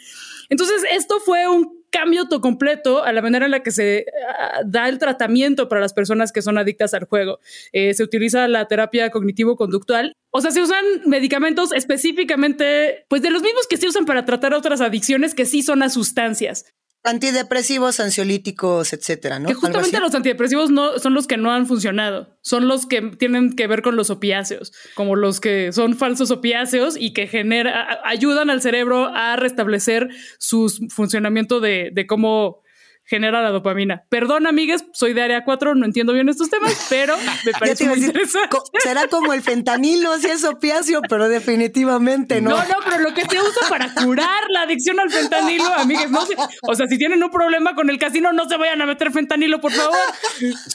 Entonces, 0.48 0.84
esto 0.90 1.20
fue 1.20 1.48
un 1.48 1.84
cambio 1.90 2.28
completo 2.40 3.04
a 3.04 3.12
la 3.12 3.22
manera 3.22 3.44
en 3.44 3.52
la 3.52 3.62
que 3.62 3.70
se 3.70 4.06
ah, 4.28 4.62
da 4.66 4.88
el 4.88 4.98
tratamiento 4.98 5.68
para 5.68 5.80
las 5.80 5.92
personas 5.92 6.32
que 6.32 6.42
son 6.42 6.58
adictas 6.58 6.92
al 6.92 7.04
juego. 7.04 7.38
Eh, 7.72 7.94
se 7.94 8.02
utiliza 8.02 8.48
la 8.48 8.66
terapia 8.66 9.10
cognitivo-conductual. 9.10 10.12
O 10.30 10.40
sea, 10.40 10.50
se 10.50 10.60
usan 10.60 10.84
medicamentos 11.06 11.72
específicamente, 11.72 13.06
pues 13.08 13.22
de 13.22 13.30
los 13.30 13.42
mismos 13.42 13.68
que 13.68 13.76
se 13.76 13.86
usan 13.86 14.06
para 14.06 14.24
tratar 14.24 14.54
otras 14.54 14.80
adicciones 14.80 15.34
que 15.34 15.46
sí 15.46 15.62
son 15.62 15.82
a 15.82 15.88
sustancias. 15.88 16.64
Antidepresivos, 17.06 18.00
ansiolíticos, 18.00 18.94
etcétera, 18.94 19.38
¿no? 19.38 19.48
Que 19.48 19.54
justamente 19.54 20.00
los 20.00 20.14
antidepresivos 20.14 20.70
no 20.70 20.98
son 20.98 21.12
los 21.12 21.26
que 21.26 21.36
no 21.36 21.52
han 21.52 21.66
funcionado, 21.66 22.34
son 22.40 22.66
los 22.66 22.86
que 22.86 23.02
tienen 23.02 23.54
que 23.54 23.66
ver 23.66 23.82
con 23.82 23.94
los 23.94 24.08
opiáceos, 24.08 24.72
como 24.94 25.14
los 25.14 25.38
que 25.38 25.70
son 25.72 25.96
falsos 25.96 26.30
opiáceos 26.30 26.96
y 26.98 27.12
que 27.12 27.26
genera, 27.26 28.00
ayudan 28.04 28.48
al 28.48 28.62
cerebro 28.62 29.14
a 29.14 29.36
restablecer 29.36 30.08
su 30.38 30.72
funcionamiento 30.88 31.60
de, 31.60 31.90
de 31.92 32.06
cómo 32.06 32.63
genera 33.04 33.42
la 33.42 33.50
dopamina. 33.50 34.04
Perdón, 34.08 34.46
amigas, 34.46 34.84
soy 34.92 35.12
de 35.12 35.22
área 35.22 35.44
4, 35.44 35.74
no 35.74 35.84
entiendo 35.84 36.12
bien 36.12 36.28
estos 36.28 36.50
temas, 36.50 36.86
pero 36.88 37.16
me 37.44 37.52
parece 37.52 37.86
muy 37.86 38.02
interesante. 38.02 38.56
Será 38.82 39.08
como 39.08 39.32
el 39.32 39.42
fentanilo, 39.42 40.16
si 40.18 40.28
es 40.28 40.44
opiáceo, 40.44 41.02
pero 41.08 41.28
definitivamente 41.28 42.40
no. 42.40 42.50
No, 42.50 42.56
no, 42.56 42.76
pero 42.84 42.98
lo 43.00 43.14
que 43.14 43.22
se 43.22 43.38
usa 43.38 43.68
para 43.68 43.92
curar 43.94 44.44
la 44.50 44.62
adicción 44.62 44.98
al 45.00 45.10
fentanilo, 45.10 45.66
amigas, 45.74 46.10
no 46.10 46.24
o 46.62 46.74
sea, 46.74 46.86
si 46.86 46.96
tienen 46.96 47.22
un 47.22 47.30
problema 47.30 47.74
con 47.74 47.90
el 47.90 47.98
casino, 47.98 48.32
no 48.32 48.48
se 48.48 48.56
vayan 48.56 48.80
a 48.80 48.86
meter 48.86 49.12
fentanilo, 49.12 49.60
por 49.60 49.72
favor. 49.72 49.96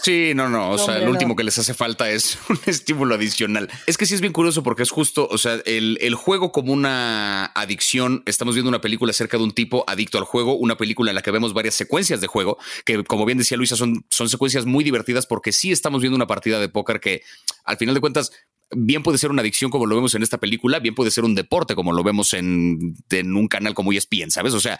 Sí, 0.04 0.34
no, 0.36 0.50
no, 0.50 0.72
o 0.72 0.78
sea, 0.78 1.00
lo 1.00 1.10
último 1.10 1.36
que 1.36 1.44
les 1.44 1.58
hace 1.58 1.74
falta 1.74 2.10
es 2.10 2.38
un 2.50 2.60
estímulo 2.66 3.16
adicional. 3.16 3.70
Es 3.88 3.98
que 3.98 4.06
sí 4.06 4.14
es 4.14 4.22
bien 4.22 4.34
curioso 4.34 4.62
porque 4.64 4.84
es 4.84 4.92
justo, 4.92 5.28
o 5.30 5.38
sea, 5.38 5.60
el, 5.66 5.98
el 6.02 6.16
juego 6.16 6.52
como 6.52 6.74
una 6.74 7.46
adicción, 7.56 8.24
estamos 8.26 8.56
viendo 8.56 8.70
una 8.70 8.82
película 8.82 9.12
acerca 9.12 9.38
de 9.38 9.44
un 9.44 9.52
tipo 9.52 9.84
adicto 9.88 10.18
al 10.18 10.24
juego, 10.26 10.56
una 10.56 10.78
película 10.78 11.12
en 11.12 11.16
la 11.16 11.22
que 11.22 11.32
vemos 11.32 11.54
varias 11.54 11.76
secuencias 11.76 12.19
de 12.22 12.28
juego, 12.28 12.58
que 12.86 13.04
como 13.04 13.26
bien 13.26 13.38
decía 13.38 13.58
Luisa, 13.58 13.76
son, 13.76 14.06
son 14.10 14.30
secuencias 14.30 14.66
muy 14.66 14.84
divertidas 14.84 15.26
porque 15.26 15.52
sí 15.52 15.72
estamos 15.72 16.02
viendo 16.02 16.16
una 16.16 16.28
partida 16.28 16.60
de 16.60 16.70
póker 16.70 17.00
que 17.00 17.22
al 17.64 17.78
final 17.78 17.96
de 17.96 18.02
cuentas 18.02 18.32
bien 18.72 19.02
puede 19.02 19.18
ser 19.18 19.32
una 19.32 19.42
adicción 19.42 19.72
como 19.72 19.86
lo 19.86 19.96
vemos 19.96 20.14
en 20.14 20.24
esta 20.24 20.38
película, 20.38 20.80
bien 20.80 20.94
puede 20.94 21.12
ser 21.12 21.24
un 21.24 21.34
deporte 21.34 21.76
como 21.76 21.92
lo 21.92 22.04
vemos 22.04 22.34
en, 22.34 22.96
un 23.12 23.48
canal 23.48 23.74
como 23.74 23.92
ESPN, 23.92 24.30
¿sabes? 24.30 24.54
O 24.54 24.60
sea, 24.60 24.80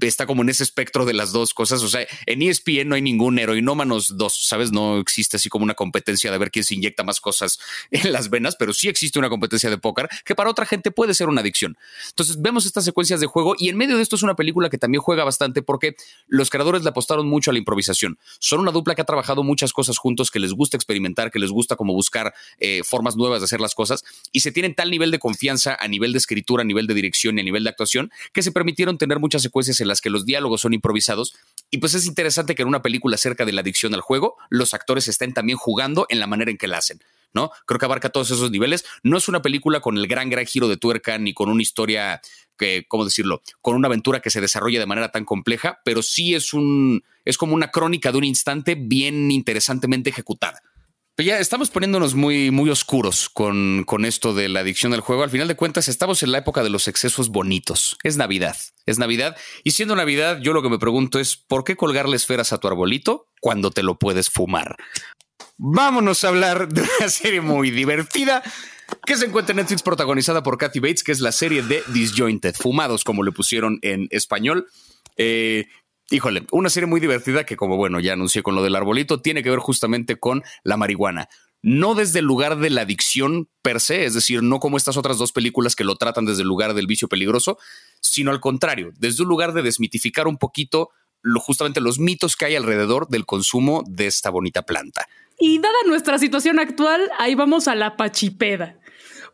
está 0.00 0.26
como 0.26 0.42
en 0.42 0.48
ese 0.48 0.62
espectro 0.62 1.04
de 1.04 1.12
las 1.12 1.32
dos 1.32 1.52
cosas. 1.52 1.82
O 1.82 1.88
sea, 1.88 2.06
en 2.26 2.42
ESPN 2.42 2.88
no 2.88 2.94
hay 2.94 3.02
ningún 3.02 3.38
heroinómanos 3.38 4.16
dos, 4.16 4.34
¿sabes? 4.46 4.72
No 4.72 4.98
existe 4.98 5.36
así 5.36 5.48
como 5.48 5.64
una 5.64 5.74
competencia 5.74 6.30
de 6.30 6.38
ver 6.38 6.50
quién 6.50 6.64
se 6.64 6.74
inyecta 6.74 7.04
más 7.04 7.20
cosas 7.20 7.58
en 7.90 8.12
las 8.12 8.30
venas, 8.30 8.56
pero 8.56 8.72
sí 8.72 8.88
existe 8.88 9.18
una 9.18 9.28
competencia 9.28 9.68
de 9.68 9.78
póker 9.78 10.08
que 10.24 10.34
para 10.34 10.50
otra 10.50 10.64
gente 10.64 10.90
puede 10.90 11.14
ser 11.14 11.28
una 11.28 11.42
adicción. 11.42 11.76
Entonces 12.08 12.40
vemos 12.40 12.64
estas 12.64 12.84
secuencias 12.84 13.20
de 13.20 13.26
juego 13.26 13.54
y 13.58 13.68
en 13.68 13.76
medio 13.76 13.96
de 13.96 14.02
esto 14.02 14.16
es 14.16 14.22
una 14.22 14.36
película 14.36 14.70
que 14.70 14.78
también 14.78 15.02
juega 15.02 15.24
bastante 15.24 15.62
porque 15.62 15.96
los 16.26 16.48
creadores 16.50 16.82
le 16.82 16.90
apostaron 16.90 17.28
mucho 17.28 17.50
a 17.50 17.52
la 17.52 17.58
improvisación. 17.58 18.18
Son 18.38 18.60
una 18.60 18.70
dupla 18.70 18.94
que 18.94 19.02
ha 19.02 19.06
trabajado 19.06 19.42
muchas 19.42 19.72
cosas 19.72 19.98
juntos, 19.98 20.30
que 20.30 20.38
les 20.38 20.52
gusta 20.54 20.76
experimentar, 20.76 21.30
que 21.30 21.38
les 21.38 21.50
gusta 21.50 21.76
como 21.76 21.92
buscar 21.92 22.32
eh, 22.58 22.82
formas 22.84 23.16
nuevas 23.18 23.40
de 23.40 23.44
hacer 23.44 23.60
las 23.60 23.74
cosas 23.74 24.04
y 24.32 24.40
se 24.40 24.52
tienen 24.52 24.74
tal 24.74 24.90
nivel 24.90 25.10
de 25.10 25.18
confianza 25.18 25.76
a 25.78 25.88
nivel 25.88 26.12
de 26.12 26.18
escritura, 26.18 26.62
a 26.62 26.64
nivel 26.64 26.86
de 26.86 26.94
dirección 26.94 27.36
y 27.36 27.42
a 27.42 27.44
nivel 27.44 27.64
de 27.64 27.70
actuación 27.70 28.10
que 28.32 28.42
se 28.42 28.52
permitieron 28.52 28.96
tener 28.96 29.18
muchas 29.18 29.42
secuencias 29.42 29.80
en 29.80 29.88
las 29.88 30.00
que 30.00 30.10
los 30.10 30.24
diálogos 30.24 30.62
son 30.62 30.72
improvisados 30.72 31.34
y 31.70 31.78
pues 31.78 31.94
es 31.94 32.06
interesante 32.06 32.54
que 32.54 32.62
en 32.62 32.68
una 32.68 32.82
película 32.82 33.16
acerca 33.16 33.44
de 33.44 33.52
la 33.52 33.60
adicción 33.60 33.94
al 33.94 34.00
juego 34.00 34.36
los 34.48 34.72
actores 34.72 35.08
estén 35.08 35.34
también 35.34 35.58
jugando 35.58 36.06
en 36.08 36.20
la 36.20 36.26
manera 36.26 36.50
en 36.50 36.56
que 36.56 36.68
la 36.68 36.78
hacen. 36.78 37.00
¿no? 37.34 37.50
Creo 37.66 37.78
que 37.78 37.84
abarca 37.84 38.08
todos 38.08 38.30
esos 38.30 38.50
niveles. 38.50 38.84
No 39.02 39.18
es 39.18 39.28
una 39.28 39.42
película 39.42 39.80
con 39.80 39.96
el 39.98 40.06
gran, 40.06 40.30
gran 40.30 40.46
giro 40.46 40.68
de 40.68 40.76
tuerca 40.76 41.18
ni 41.18 41.34
con 41.34 41.50
una 41.50 41.62
historia 41.62 42.20
que, 42.56 42.86
¿cómo 42.88 43.04
decirlo? 43.04 43.42
Con 43.60 43.76
una 43.76 43.86
aventura 43.86 44.20
que 44.20 44.30
se 44.30 44.40
desarrolla 44.40 44.80
de 44.80 44.86
manera 44.86 45.10
tan 45.10 45.24
compleja, 45.24 45.80
pero 45.84 46.02
sí 46.02 46.34
es 46.34 46.52
un, 46.52 47.04
es 47.24 47.38
como 47.38 47.54
una 47.54 47.70
crónica 47.70 48.12
de 48.12 48.18
un 48.18 48.24
instante 48.24 48.74
bien 48.74 49.30
interesantemente 49.30 50.10
ejecutada 50.10 50.62
ya 51.26 51.38
estamos 51.38 51.70
poniéndonos 51.70 52.14
muy, 52.14 52.50
muy 52.50 52.70
oscuros 52.70 53.28
con, 53.28 53.84
con 53.84 54.04
esto 54.04 54.34
de 54.34 54.48
la 54.48 54.60
adicción 54.60 54.94
al 54.94 55.00
juego. 55.00 55.24
Al 55.24 55.30
final 55.30 55.48
de 55.48 55.56
cuentas, 55.56 55.88
estamos 55.88 56.22
en 56.22 56.32
la 56.32 56.38
época 56.38 56.62
de 56.62 56.70
los 56.70 56.86
excesos 56.86 57.30
bonitos. 57.30 57.98
Es 58.04 58.16
Navidad, 58.16 58.56
es 58.86 58.98
Navidad. 58.98 59.36
Y 59.64 59.72
siendo 59.72 59.96
Navidad, 59.96 60.38
yo 60.40 60.52
lo 60.52 60.62
que 60.62 60.68
me 60.68 60.78
pregunto 60.78 61.18
es, 61.18 61.36
¿por 61.36 61.64
qué 61.64 61.76
colgarle 61.76 62.16
esferas 62.16 62.52
a 62.52 62.58
tu 62.58 62.68
arbolito 62.68 63.28
cuando 63.40 63.70
te 63.70 63.82
lo 63.82 63.98
puedes 63.98 64.30
fumar? 64.30 64.76
Vámonos 65.56 66.22
a 66.22 66.28
hablar 66.28 66.68
de 66.68 66.82
una 66.82 67.08
serie 67.08 67.40
muy 67.40 67.70
divertida 67.70 68.42
que 69.04 69.16
se 69.16 69.26
encuentra 69.26 69.52
en 69.52 69.56
Netflix 69.56 69.82
protagonizada 69.82 70.42
por 70.42 70.56
Kathy 70.56 70.78
Bates, 70.78 71.02
que 71.02 71.12
es 71.12 71.20
la 71.20 71.32
serie 71.32 71.62
de 71.62 71.82
Disjointed, 71.88 72.54
Fumados, 72.54 73.02
como 73.02 73.22
le 73.22 73.32
pusieron 73.32 73.78
en 73.82 74.06
español. 74.10 74.68
Eh, 75.16 75.66
híjole, 76.10 76.46
una 76.52 76.70
serie 76.70 76.86
muy 76.86 77.00
divertida 77.00 77.44
que 77.44 77.56
como 77.56 77.76
bueno, 77.76 78.00
ya 78.00 78.14
anuncié 78.14 78.42
con 78.42 78.54
lo 78.54 78.62
del 78.62 78.76
arbolito, 78.76 79.20
tiene 79.20 79.42
que 79.42 79.50
ver 79.50 79.58
justamente 79.58 80.16
con 80.16 80.42
la 80.62 80.76
marihuana. 80.76 81.28
No 81.60 81.94
desde 81.94 82.20
el 82.20 82.24
lugar 82.24 82.58
de 82.58 82.70
la 82.70 82.82
adicción 82.82 83.48
per 83.62 83.80
se, 83.80 84.04
es 84.04 84.14
decir, 84.14 84.42
no 84.42 84.60
como 84.60 84.76
estas 84.76 84.96
otras 84.96 85.18
dos 85.18 85.32
películas 85.32 85.74
que 85.74 85.84
lo 85.84 85.96
tratan 85.96 86.24
desde 86.24 86.42
el 86.42 86.48
lugar 86.48 86.74
del 86.74 86.86
vicio 86.86 87.08
peligroso, 87.08 87.58
sino 88.00 88.30
al 88.30 88.40
contrario, 88.40 88.92
desde 88.96 89.24
un 89.24 89.28
lugar 89.28 89.52
de 89.52 89.62
desmitificar 89.62 90.28
un 90.28 90.38
poquito 90.38 90.90
justamente 91.40 91.80
los 91.80 91.98
mitos 91.98 92.36
que 92.36 92.44
hay 92.44 92.56
alrededor 92.56 93.08
del 93.08 93.26
consumo 93.26 93.82
de 93.88 94.06
esta 94.06 94.30
bonita 94.30 94.62
planta. 94.62 95.08
Y 95.40 95.58
dada 95.58 95.74
nuestra 95.86 96.18
situación 96.18 96.58
actual, 96.58 97.10
ahí 97.18 97.34
vamos 97.34 97.68
a 97.68 97.74
la 97.74 97.96
pachipeda. 97.96 98.77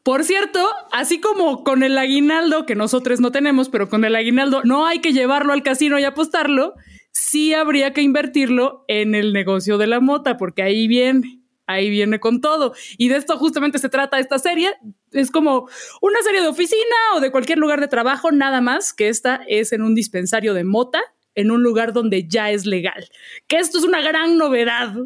Por 0.05 0.23
cierto, 0.23 0.61
así 0.93 1.19
como 1.19 1.65
con 1.65 1.83
el 1.83 1.97
aguinaldo, 1.97 2.67
que 2.67 2.75
nosotros 2.75 3.21
no 3.21 3.33
tenemos, 3.33 3.71
pero 3.71 3.89
con 3.89 4.05
el 4.05 4.15
aguinaldo 4.15 4.61
no 4.63 4.87
hay 4.87 5.01
que 5.01 5.15
llevarlo 5.15 5.55
al 5.55 5.63
casino 5.63 5.99
y 5.99 6.05
apostarlo, 6.05 6.75
sí 7.11 7.55
habría 7.55 7.95
que 7.95 8.03
invertirlo 8.03 8.85
en 8.87 9.15
el 9.15 9.33
negocio 9.33 9.79
de 9.79 9.87
la 9.87 10.01
mota, 10.01 10.37
porque 10.37 10.63
ahí 10.63 10.89
viene, 10.89 11.41
ahí 11.67 11.89
viene 11.89 12.21
con 12.21 12.43
todo. 12.43 12.75
Y 12.99 13.09
de 13.09 13.17
esto 13.17 13.39
justamente 13.39 13.79
se 13.79 13.89
trata 13.89 14.19
esta 14.19 14.39
serie. 14.39 14.75
Es 15.11 15.31
como 15.31 15.71
una 16.03 16.21
serie 16.21 16.43
de 16.43 16.49
oficina 16.49 16.97
o 17.17 17.21
de 17.21 17.31
cualquier 17.31 17.57
lugar 17.57 17.81
de 17.81 17.89
trabajo, 17.89 18.31
nada 18.31 18.61
más 18.61 18.93
que 18.93 19.09
esta 19.09 19.41
es 19.49 19.73
en 19.73 19.81
un 19.81 19.95
dispensario 19.95 20.53
de 20.53 20.65
mota, 20.65 21.01
en 21.35 21.51
un 21.51 21.63
lugar 21.63 21.95
donde 21.95 22.29
ya 22.29 22.51
es 22.51 22.67
legal. 22.67 23.09
Que 23.47 23.57
esto 23.57 23.79
es 23.79 23.85
una 23.85 24.03
gran 24.03 24.37
novedad 24.37 24.97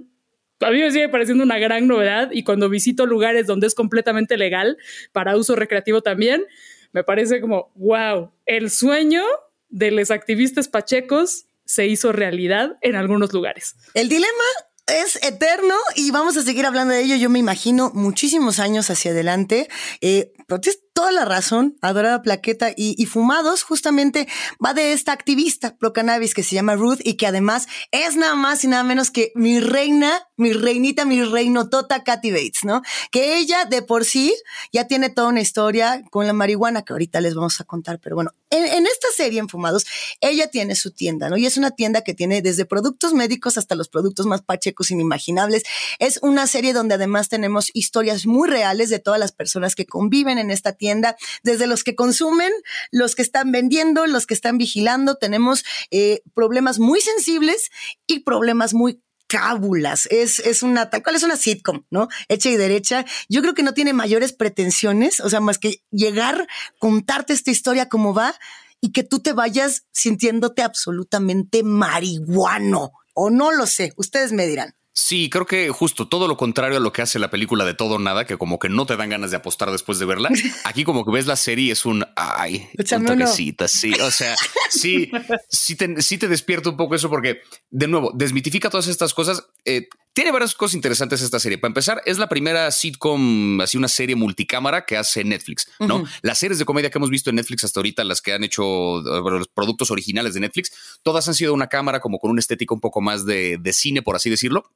a 0.61 0.71
mí 0.71 0.81
me 0.81 0.91
sigue 0.91 1.09
pareciendo 1.09 1.45
una 1.45 1.59
gran 1.59 1.87
novedad 1.87 2.31
y 2.33 2.43
cuando 2.43 2.69
visito 2.69 3.07
lugares 3.07 3.47
donde 3.47 3.67
es 3.67 3.75
completamente 3.75 4.37
legal 4.37 4.77
para 5.13 5.37
uso 5.37 5.57
recreativo 5.57 6.03
también, 6.03 6.45
me 6.93 7.05
parece 7.05 7.41
como, 7.41 7.71
wow, 7.77 8.33
el 8.47 8.71
sueño 8.71 9.23
de 9.69 9.91
los 9.91 10.11
activistas 10.11 10.69
pachecos 10.69 11.47
se 11.65 11.87
hizo 11.87 12.13
realidad 12.13 12.79
en 12.81 12.97
algunos 12.97 13.33
lugares. 13.33 13.77
El 13.95 14.09
dilema 14.09 14.45
es 14.87 15.23
eterno 15.23 15.75
y 15.95 16.11
vamos 16.11 16.37
a 16.39 16.43
seguir 16.43 16.65
hablando 16.65 16.95
de 16.95 17.03
ello, 17.03 17.17
yo 17.17 17.29
me 17.29 17.39
imagino, 17.39 17.91
muchísimos 17.95 18.59
años 18.59 18.89
hacia 18.89 19.11
adelante. 19.11 19.69
Eh, 20.01 20.33
toda 20.99 21.13
la 21.13 21.25
razón, 21.25 21.77
adorada 21.81 22.23
plaqueta 22.23 22.73
y, 22.77 23.07
Fumados 23.07 23.63
justamente 23.63 24.27
va 24.65 24.75
de 24.75 24.93
esta 24.93 25.13
activista 25.13 25.77
pro 25.77 25.93
cannabis 25.93 26.35
que 26.35 26.43
se 26.43 26.57
llama 26.57 26.75
Ruth 26.75 26.99
y 27.05 27.15
que 27.15 27.29
además 27.29 27.69
es 27.93 28.17
nada 28.17 28.35
más 28.35 28.65
y 28.65 28.67
nada 28.67 28.83
menos 28.83 29.13
que 29.13 29.31
mi 29.37 29.61
reina, 29.61 30.27
mi 30.37 30.53
reinita, 30.53 31.05
mi 31.05 31.23
reino 31.23 31.71
Tota 31.71 32.03
Katy 32.03 32.33
Bates, 32.33 32.65
¿no? 32.65 32.83
Que 33.13 33.39
ella 33.39 33.65
de 33.65 33.83
por 33.83 34.05
sí 34.05 34.35
ya 34.73 34.89
tiene 34.89 35.09
toda 35.09 35.29
una 35.29 35.41
historia 35.41 36.03
con 36.11 36.27
la 36.27 36.33
marihuana 36.33 36.83
que 36.83 36.93
ahorita 36.93 37.21
les 37.21 37.37
vamos 37.37 37.61
a 37.61 37.65
contar, 37.65 38.01
pero 38.01 38.17
bueno, 38.17 38.33
en, 38.51 38.65
en 38.65 38.87
esta 38.87 39.07
serie 39.17 39.39
en 39.39 39.49
Fumados, 39.49 39.87
ella 40.21 40.51
tiene 40.51 40.75
su 40.75 40.91
tienda, 40.91 41.31
¿no? 41.31 41.37
Y 41.37 41.47
es 41.47 41.57
una 41.57 41.71
tienda 41.71 42.03
que 42.03 42.15
tiene 42.15 42.43
desde 42.43 42.65
productos 42.65 43.15
médicos 43.15 43.57
hasta 43.57 43.77
los 43.77 43.89
productos 43.89 44.27
más 44.27 44.43
pachecos 44.43 44.91
inimaginables. 44.91 45.63
Es 46.01 46.19
una 46.23 46.49
serie 46.49 46.73
donde 46.73 46.97
además 46.97 47.29
tenemos 47.29 47.71
historias 47.73 48.27
muy 48.27 48.49
reales 48.49 48.91
de 48.91 48.99
todas 48.99 49.21
las 49.21 49.31
personas 49.31 49.77
que 49.77 49.87
conviven 49.87 50.39
en 50.39 50.51
esta 50.51 50.73
tienda 50.73 50.88
desde 51.43 51.67
los 51.67 51.85
que 51.85 51.95
consumen, 51.95 52.53
los 52.91 53.15
que 53.15 53.23
están 53.23 53.53
vendiendo, 53.53 54.07
los 54.07 54.27
que 54.27 54.35
están 54.35 54.59
vigilando, 54.59 55.17
tenemos 55.17 55.65
eh, 55.91 56.23
problemas 56.35 56.79
muy 56.79 57.01
sensibles 57.01 57.71
y 58.07 58.21
problemas 58.21 58.75
muy 58.75 59.01
cábulas. 59.29 60.07
Es, 60.11 60.41
es 60.41 60.63
una, 60.63 60.91
tal 60.91 61.03
cual 61.03 61.17
es 61.17 61.23
una 61.23 61.37
sitcom, 61.37 61.85
¿no? 61.91 62.09
Hecha 62.29 62.49
y 62.49 62.57
derecha. 62.57 63.05
Yo 63.29 63.43
creo 63.43 63.55
que 63.55 63.63
no 63.63 63.75
tiene 63.75 63.93
mayores 63.93 64.33
pretensiones, 64.33 65.21
o 65.21 65.31
sea, 65.31 65.41
más 65.41 65.59
que 65.59 65.83
llegar, 65.91 66.49
contarte 66.79 67.35
esta 67.35 67.51
historia 67.51 67.89
como 67.89 68.15
va 68.15 68.35
y 68.81 68.93
que 68.93 69.05
tú 69.05 69.21
te 69.21 69.33
vayas 69.33 69.85
sintiéndote 69.93 70.63
absolutamente 70.63 71.63
marihuano. 71.63 72.93
O 73.15 73.31
no 73.31 73.53
lo 73.53 73.67
sé, 73.67 73.93
ustedes 73.97 74.33
me 74.33 74.47
dirán. 74.47 74.75
Sí, 75.01 75.31
creo 75.31 75.47
que 75.47 75.71
justo 75.71 76.09
todo 76.09 76.27
lo 76.27 76.37
contrario 76.37 76.79
a 76.79 76.81
lo 76.81 76.93
que 76.93 77.03
hace 77.03 77.21
la 77.21 77.31
película 77.31 77.65
de 77.65 77.73
todo 77.73 77.95
o 77.95 77.99
nada, 78.01 78.25
que 78.27 78.37
como 78.37 78.59
que 78.59 78.69
no 78.69 78.85
te 78.85 78.97
dan 78.97 79.11
ganas 79.11 79.31
de 79.31 79.37
apostar 79.37 79.71
después 79.71 80.01
de 80.01 80.07
verla. 80.07 80.29
Aquí 80.65 80.83
como 80.83 81.05
que 81.05 81.13
ves 81.13 81.29
la 81.29 81.37
serie 81.37 81.67
y 81.67 81.71
es 81.71 81.87
un 81.87 82.05
ay, 82.17 82.69
un 82.77 83.05
toquecita, 83.05 83.69
sí. 83.69 83.93
O 84.03 84.11
sea, 84.11 84.35
sí, 84.71 85.09
sí 85.49 85.77
te, 85.77 86.03
sí 86.03 86.19
te 86.19 86.27
despierta 86.27 86.71
un 86.71 86.77
poco 86.77 86.97
eso 86.97 87.09
porque, 87.09 87.43
de 87.71 87.87
nuevo, 87.87 88.11
desmitifica 88.13 88.71
todas 88.71 88.89
estas 88.89 89.15
cosas. 89.15 89.47
Eh, 89.65 89.87
tiene 90.15 90.33
varias 90.33 90.57
cosas 90.57 90.75
interesantes 90.75 91.23
esta 91.23 91.39
serie. 91.39 91.59
Para 91.59 91.71
empezar, 91.71 92.03
es 92.05 92.19
la 92.19 92.29
primera 92.29 92.69
sitcom, 92.73 93.61
así 93.61 93.79
una 93.79 93.87
serie 93.87 94.17
multicámara 94.17 94.85
que 94.85 94.97
hace 94.97 95.23
Netflix, 95.23 95.71
¿no? 95.79 96.03
Las 96.23 96.39
series 96.39 96.59
de 96.59 96.65
comedia 96.65 96.91
que 96.91 96.99
hemos 96.99 97.11
visto 97.11 97.31
en 97.31 97.37
Netflix 97.37 97.63
hasta 97.63 97.79
ahorita, 97.79 98.03
las 98.03 98.21
que 98.21 98.33
han 98.33 98.43
hecho 98.43 99.01
los 99.01 99.47
productos 99.47 99.93
originales 99.93 100.35
de 100.35 100.41
Netflix, 100.41 100.73
todas 101.05 101.29
han 101.29 101.35
sido 101.35 101.55
una 101.55 101.69
cámara 101.69 102.01
como 102.01 102.19
con 102.19 102.33
una 102.33 102.41
estética 102.41 102.75
un 102.75 102.81
poco 102.81 103.01
más 103.01 103.25
de, 103.27 103.59
de 103.61 103.73
cine, 103.73 104.03
por 104.03 104.17
así 104.17 104.29
decirlo 104.29 104.73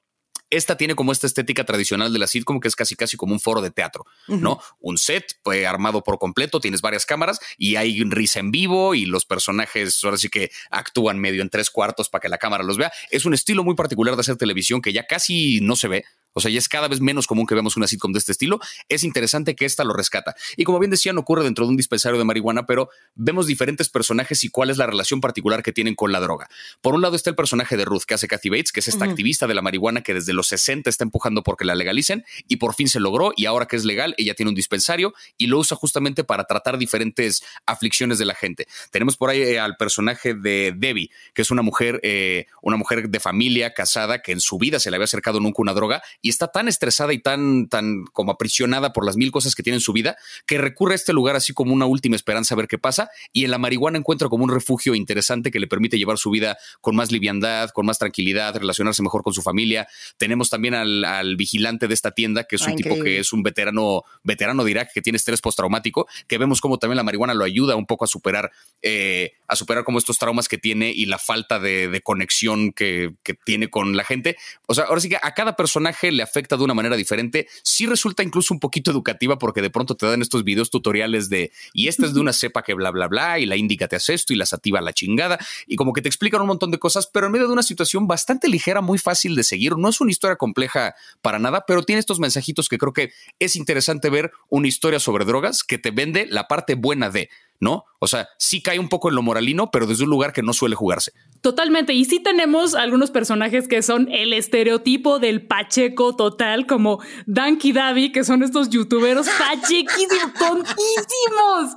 esta 0.53 0.77
tiene 0.77 0.95
como 0.95 1.13
esta 1.13 1.27
estética 1.27 1.65
tradicional 1.65 2.13
de 2.13 2.19
la 2.19 2.27
sitcom, 2.27 2.61
que 2.61 2.69
es 2.69 2.77
casi 2.77 2.95
casi 2.95 3.17
como 3.17 3.33
un 3.33 3.41
foro 3.41 3.63
de 3.63 3.71
teatro, 3.71 4.05
¿no? 4.29 4.61
Un 4.81 4.99
set 4.99 5.39
pues, 5.43 5.67
armado 5.67 6.05
por 6.05 6.19
completo, 6.19 6.61
tienes 6.61 6.83
varias 6.83 7.07
cámaras 7.07 7.41
y 7.57 7.77
hay 7.77 8.05
risa 8.05 8.39
en 8.39 8.51
vivo 8.51 8.95
y 8.95 9.07
los 9.07 9.25
personajes 9.25 10.05
ahora 10.05 10.19
sí 10.19 10.29
que 10.29 10.51
actúan 10.71 11.19
medio 11.19 11.41
en 11.41 11.49
tres 11.49 11.71
cuartos 11.71 12.11
para 12.11 12.21
que 12.21 12.29
la 12.29 12.37
cámara 12.37 12.65
los 12.65 12.77
vea. 12.77 12.93
Es 13.11 13.25
un 13.25 13.33
estilo 13.33 13.65
muy 13.65 13.75
particular 13.75 14.15
de 14.15 14.21
hacer 14.21 14.37
televisión 14.37 14.83
que 14.83 14.93
ya 14.93 15.07
casi 15.07 15.61
no 15.63 15.75
se 15.75 15.89
ve. 15.89 16.05
O 16.33 16.41
sea, 16.41 16.51
ya 16.51 16.59
es 16.59 16.69
cada 16.69 16.89
vez 16.89 17.01
menos 17.01 17.27
común 17.27 17.47
que 17.47 17.55
veamos 17.55 17.77
una 17.77 17.87
sitcom 17.87 18.13
de 18.13 18.19
este 18.19 18.33
estilo. 18.33 18.61
Es 18.89 19.05
interesante 19.05 19.55
que 19.55 19.65
esta 19.65 19.85
lo 19.85 19.93
rescata. 19.93 20.35
Y 20.57 20.65
como 20.65 20.79
bien 20.79 20.91
decían, 20.91 21.19
ocurre 21.19 21.45
dentro 21.45 21.65
de 21.65 21.71
un 21.71 21.77
dispensario 21.77 22.19
de 22.19 22.25
marihuana, 22.25 22.67
pero 22.67 22.91
vemos 23.15 23.47
diferentes 23.47 23.89
personajes 23.89 24.45
y 24.45 24.49
cuál 24.49 24.71
es 24.71 24.79
la 24.79 24.87
relación 24.87 25.21
particular 25.21 25.63
que 25.63 25.73
tienen 25.73 25.95
con 25.95 26.13
la 26.13 26.21
droga. 26.21 26.49
Por 26.81 26.95
un 26.95 27.03
lado 27.03 27.17
está 27.17 27.31
el 27.31 27.37
personaje 27.37 27.77
de 27.77 27.85
Ruth, 27.85 28.03
que 28.07 28.15
hace 28.15 28.29
Kathy 28.29 28.49
Bates, 28.49 28.73
que 28.73 28.81
es 28.81 28.89
esta 28.89 29.05
activista 29.05 29.47
de 29.47 29.55
la 29.55 29.63
marihuana 29.63 30.03
que 30.03 30.15
desde 30.15 30.33
los 30.33 30.49
60 30.49 30.89
está 30.89 31.05
empujando 31.05 31.43
porque 31.43 31.65
la 31.65 31.75
legalicen 31.75 32.25
y 32.49 32.57
por 32.57 32.75
fin 32.75 32.89
se 32.89 33.01
logró. 33.01 33.33
Y 33.37 33.47
ahora 33.47 33.67
que 33.67 33.77
es 33.77 33.85
legal, 33.85 34.15
ella 34.19 34.35
tiene 34.35 34.51
un 34.51 34.55
dispensario 34.55 35.15
y 35.37 35.47
lo 35.47 35.59
usa 35.59 35.77
justamente 35.77 36.25
para 36.25 36.45
tratar 36.45 36.79
diferentes 36.79 37.43
aflicciones 37.67 38.19
de 38.19 38.25
la 38.25 38.35
gente. 38.35 38.67
Tenemos 38.91 39.17
por 39.17 39.31
ahí 39.31 39.43
eh, 39.43 39.61
al 39.61 39.77
personaje 39.77 40.35
de 40.35 40.75
Debbie, 40.77 41.11
que 41.35 41.43
es 41.43 41.51
una 41.51 41.63
mujer, 41.63 42.01
eh, 42.03 42.47
una 42.63 42.77
mujer 42.77 43.09
de 43.09 43.21
familia 43.21 43.75
casada 43.75 44.23
que 44.23 44.33
en 44.33 44.41
su 44.41 44.59
vida 44.59 44.79
se 44.79 44.91
le 44.91 44.97
había 44.97 45.05
acercado 45.05 45.41
nunca 45.41 45.63
una 45.63 45.75
droga 45.75 46.03
y 46.23 46.29
está 46.29 46.49
tan 46.49 46.69
estresada 46.69 47.13
y 47.13 47.19
tan, 47.19 47.69
tan 47.69 48.05
como 48.13 48.33
aprisionada 48.33 48.93
por 48.93 49.05
las 49.05 49.17
mil 49.17 49.31
cosas 49.31 49.55
que 49.55 49.63
tiene 49.63 49.77
en 49.77 49.81
su 49.81 49.93
vida 49.93 50.17
que 50.47 50.57
recurre 50.57 50.93
a 50.93 50.95
este 50.95 51.13
lugar 51.13 51.37
así 51.37 51.53
como 51.53 51.75
una 51.75 51.85
última 51.87 52.17
esperanza 52.17 52.55
a 52.55 52.57
ver 52.57 52.69
qué 52.69 52.79
pasa 52.79 53.11
y 53.33 53.45
en 53.45 53.51
la 53.51 53.59
marihuana 53.59 53.99
encuentra 53.99 54.29
como 54.29 54.45
un 54.45 54.51
refugio 54.51 54.95
interesante 54.95 55.51
que 55.51 55.61
le 55.61 55.67
permite 55.67 55.99
llevar 55.99 56.19
su 56.19 56.31
vida 56.31 56.57
con 56.81 56.97
más 56.97 57.11
liviandad, 57.11 57.71
con 57.71 57.87
más 57.87 57.99
tranquilidad, 57.99 58.57
relacionarse 58.57 59.03
mejor 59.03 59.23
con 59.23 59.35
su 59.35 59.43
familia. 59.43 59.89
Tenemos 60.17 60.49
también 60.49 60.75
al, 60.75 61.37
vigilante 61.37 61.89
de 61.89 61.95
esta 61.95 62.13
tienda, 62.13 62.45
que 62.45 62.57
es 62.57 62.63
un 62.63 62.73
ah, 62.73 62.77
tipo 62.77 63.03
que 63.03 63.19
es 63.19 63.33
un 63.33 63.43
veterano, 63.43 64.03
veterano 64.23 64.65
de 64.65 64.71
Irak 64.71 64.93
que 64.93 65.03
tiene 65.03 65.17
estrés 65.17 65.41
postraumático, 65.41 66.07
que 66.29 66.39
vemos 66.39 66.61
como 66.61 66.79
también 66.79 66.97
la 66.97 67.03
marihuana 67.03 67.35
lo 67.35 67.45
ayuda 67.45 67.75
un 67.75 67.87
poco 67.87 68.05
a 68.05 68.09
superar, 68.09 68.53
eh, 68.83 69.33
a 69.49 69.57
superar 69.57 69.85
como 69.85 69.99
estos 69.99 70.19
traumas 70.19 70.49
que 70.49 70.59
tiene 70.59 70.91
y 70.91 71.07
la 71.07 71.19
falta 71.19 71.59
de, 71.59 72.01
conexión 72.05 72.73
que, 72.73 73.15
que 73.23 73.35
tiene 73.35 73.71
con 73.71 73.97
la 73.97 74.05
gente. 74.05 74.37
O 74.67 74.75
sea, 74.75 74.85
ahora 74.85 75.01
sí 75.01 75.09
que 75.09 75.19
a 75.21 75.35
cada 75.35 75.57
personaje 75.57 76.12
le 76.13 76.23
afecta 76.23 76.57
de 76.57 76.65
una 76.65 76.75
manera 76.75 76.97
diferente. 76.97 77.49
Sí 77.63 77.87
resulta 77.87 78.23
incluso 78.23 78.55
un 78.55 78.61
poquito 78.61 78.91
educativa 78.91 79.39
porque 79.39 79.63
de 79.63 79.71
pronto 79.71 79.97
te 79.97 80.07
dan 80.07 80.23
estos 80.23 80.45
videos 80.45 80.71
tutoriales 80.71 81.29
de 81.29 81.53
y 81.73 81.89
esta 81.89 82.07
es 82.07 82.15
de 82.15 82.21
una 82.21 82.33
cepa 82.33 82.63
que 82.63 82.75
bla, 82.75 82.91
bla, 82.91 83.09
bla, 83.09 83.39
y 83.39 83.47
la 83.47 83.57
índica 83.57 83.89
te 83.89 83.97
hace 83.97 84.15
esto 84.15 84.33
y 84.33 84.37
la 84.37 84.47
sativa 84.47 84.81
la 84.81 84.93
chingada. 84.93 85.39
Y 85.67 85.77
como 85.77 85.93
que 85.93 86.03
te 86.03 86.09
explican 86.09 86.41
un 86.41 86.49
montón 86.49 86.71
de 86.71 86.79
cosas, 86.79 87.07
pero 87.07 87.27
en 87.27 87.33
medio 87.33 87.47
de 87.47 87.53
una 87.53 87.63
situación 87.63 88.07
bastante 88.07 88.49
ligera, 88.49 88.81
muy 88.81 88.99
fácil 88.99 89.35
de 89.35 89.45
seguir. 89.45 89.77
No 89.77 89.89
es 89.89 90.01
una 90.01 90.11
historia 90.11 90.37
compleja 90.37 90.95
para 91.21 91.39
nada, 91.39 91.65
pero 91.67 91.83
tiene 91.83 92.01
estos 92.01 92.21
mensajitos 92.21 92.69
que 92.69 92.79
creo 92.79 92.93
que 92.93 93.13
es 93.39 93.57
interesante 93.57 94.11
ver 94.11 94.33
una 94.49 94.69
historia 94.69 95.01
sobre 95.01 95.25
drogas 95.25 95.65
que 95.65 95.79
te 95.79 95.91
vende 95.91 96.27
la 96.27 96.49
parte 96.49 96.75
buena 96.75 97.11
de. 97.11 97.29
¿No? 97.61 97.85
O 98.01 98.09
sea, 98.09 98.29
sí 98.37 98.61
cae 98.61 98.81
un 98.81 98.89
poco 98.89 99.09
en 99.09 99.15
lo 99.15 99.23
moralino, 99.23 99.71
pero 99.71 99.87
desde 99.87 100.03
un 100.03 100.11
lugar 100.11 100.33
que 100.33 100.43
no 100.43 100.53
suele 100.53 100.75
jugarse. 100.75 101.13
Totalmente. 101.41 101.93
Y 101.93 102.05
sí 102.05 102.19
tenemos 102.19 102.75
algunos 102.75 103.11
personajes 103.13 103.69
que 103.69 103.83
son 103.83 104.11
el 104.11 104.33
estereotipo 104.33 105.21
del 105.21 105.47
pacheco 105.47 106.17
total, 106.17 106.67
como 106.67 107.01
Danky 107.27 107.73
Davi, 107.73 108.11
que 108.11 108.25
son 108.25 108.43
estos 108.43 108.71
youtuberos 108.71 109.29
pachequísimos, 109.39 110.35
tontísimos, 110.39 111.77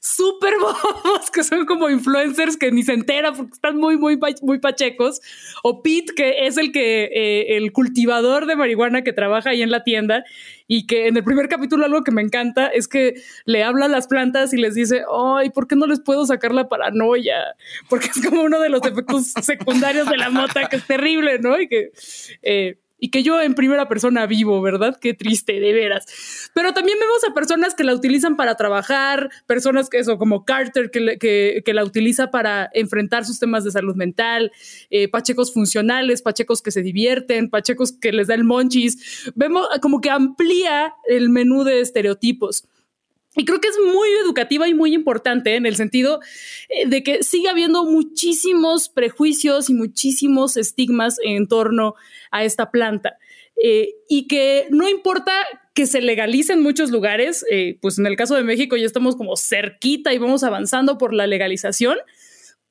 súper 0.00 0.54
bobos, 0.58 1.30
que 1.30 1.44
son 1.44 1.66
como 1.66 1.90
influencers 1.90 2.56
que 2.56 2.72
ni 2.72 2.82
se 2.82 2.94
enteran 2.94 3.36
porque 3.36 3.52
están 3.52 3.76
muy, 3.76 3.98
muy, 3.98 4.18
muy 4.40 4.58
pachecos. 4.58 5.20
O 5.62 5.82
Pete, 5.82 6.14
que 6.14 6.46
es 6.46 6.56
el 6.56 6.72
que, 6.72 7.04
eh, 7.04 7.56
el 7.56 7.72
cultivador 7.72 8.46
de 8.46 8.56
marihuana 8.56 9.02
que 9.02 9.12
trabaja 9.12 9.50
ahí 9.50 9.62
en 9.62 9.70
la 9.70 9.84
tienda 9.84 10.24
y 10.66 10.86
que 10.86 11.06
en 11.06 11.16
el 11.16 11.24
primer 11.24 11.48
capítulo 11.48 11.84
algo 11.84 12.02
que 12.04 12.10
me 12.10 12.22
encanta 12.22 12.68
es 12.68 12.88
que 12.88 13.14
le 13.44 13.62
habla 13.62 13.86
a 13.86 13.88
las 13.88 14.06
plantas 14.08 14.52
y 14.52 14.56
les 14.56 14.74
dice, 14.74 15.04
ay, 15.12 15.50
¿por 15.50 15.66
qué 15.66 15.76
no 15.76 15.86
les 15.86 16.00
puedo 16.00 16.26
sacar 16.26 16.52
la 16.52 16.68
paranoia? 16.68 17.56
Porque 17.88 18.08
es 18.08 18.24
como 18.24 18.42
uno 18.42 18.60
de 18.60 18.68
los 18.68 18.84
efectos 18.84 19.32
secundarios 19.42 20.08
de 20.08 20.16
la 20.16 20.30
mota 20.30 20.68
que 20.68 20.76
es 20.76 20.86
terrible, 20.86 21.38
¿no? 21.38 21.60
Y 21.60 21.68
que... 21.68 21.92
Eh, 22.42 22.78
y 22.98 23.10
que 23.10 23.22
yo 23.22 23.40
en 23.40 23.54
primera 23.54 23.88
persona 23.88 24.26
vivo, 24.26 24.60
¿verdad? 24.62 24.98
Qué 25.00 25.14
triste, 25.14 25.60
de 25.60 25.72
veras. 25.72 26.06
Pero 26.54 26.72
también 26.72 26.98
vemos 26.98 27.22
a 27.28 27.34
personas 27.34 27.74
que 27.74 27.84
la 27.84 27.94
utilizan 27.94 28.36
para 28.36 28.54
trabajar, 28.54 29.30
personas 29.46 29.90
que 29.90 29.98
eso, 29.98 30.18
como 30.18 30.44
Carter, 30.44 30.90
que, 30.90 31.18
que, 31.64 31.74
la 31.74 31.84
utiliza 31.84 32.30
para 32.30 32.70
enfrentar 32.72 33.26
sus 33.26 33.38
temas 33.38 33.64
de 33.64 33.70
salud 33.70 33.96
mental, 33.96 34.50
eh, 34.90 35.08
pachecos 35.08 35.52
funcionales, 35.52 36.22
pachecos 36.22 36.62
que 36.62 36.70
se 36.70 36.82
divierten, 36.82 37.50
pachecos 37.50 37.92
que 37.92 38.12
les 38.12 38.28
da 38.28 38.34
el 38.34 38.44
monchis. 38.44 39.30
Vemos 39.34 39.66
como 39.82 40.00
que 40.00 40.10
amplía 40.10 40.94
el 41.06 41.28
menú 41.28 41.64
de 41.64 41.80
estereotipos. 41.80 42.66
Y 43.36 43.44
creo 43.44 43.60
que 43.60 43.68
es 43.68 43.78
muy 43.78 44.08
educativa 44.24 44.66
y 44.66 44.74
muy 44.74 44.94
importante 44.94 45.56
en 45.56 45.66
el 45.66 45.76
sentido 45.76 46.20
eh, 46.68 46.88
de 46.88 47.02
que 47.02 47.22
sigue 47.22 47.48
habiendo 47.48 47.84
muchísimos 47.84 48.88
prejuicios 48.88 49.68
y 49.68 49.74
muchísimos 49.74 50.56
estigmas 50.56 51.18
en 51.22 51.46
torno 51.46 51.94
a 52.30 52.44
esta 52.44 52.70
planta. 52.70 53.18
Eh, 53.62 53.94
y 54.08 54.26
que 54.26 54.66
no 54.70 54.88
importa 54.88 55.32
que 55.74 55.86
se 55.86 56.00
legalice 56.00 56.54
en 56.54 56.62
muchos 56.62 56.90
lugares, 56.90 57.44
eh, 57.50 57.78
pues 57.82 57.98
en 57.98 58.06
el 58.06 58.16
caso 58.16 58.34
de 58.34 58.42
México 58.42 58.76
ya 58.76 58.86
estamos 58.86 59.16
como 59.16 59.36
cerquita 59.36 60.14
y 60.14 60.18
vamos 60.18 60.42
avanzando 60.42 60.96
por 60.96 61.12
la 61.12 61.26
legalización, 61.26 61.98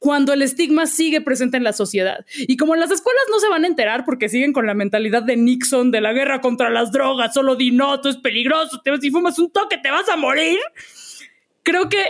cuando 0.06 0.34
el 0.34 0.44
estigma 0.44 0.86
sigue 0.86 1.20
presente 1.20 1.58
en 1.58 1.64
la 1.64 1.74
sociedad. 1.74 2.28
Y 2.38 2.58
como 2.58 2.76
en 2.76 2.80
las 2.80 2.92
escuelas 2.92 3.24
no 3.32 3.40
se 3.40 3.50
van 3.50 3.64
a 3.64 3.68
enterar 3.68 4.06
porque 4.06 4.30
siguen 4.30 4.54
con 4.54 4.68
la 4.68 4.76
mentalidad 4.76 5.24
de 5.24 5.36
Nixon, 5.36 5.90
de 5.90 6.00
la 6.00 6.14
guerra 6.14 6.42
contra 6.42 6.70
las 6.70 6.92
drogas, 6.92 7.34
solo 7.34 7.56
di 7.56 7.72
no, 7.72 8.00
es 8.08 8.18
peligroso, 8.18 8.82
te, 8.84 8.96
si 9.02 9.10
fumas 9.10 9.40
un 9.40 9.50
toque 9.50 9.80
te 9.80 9.90
vas 9.90 10.08
a 10.08 10.16
morir, 10.16 10.60
creo 11.64 11.90
que 11.90 12.06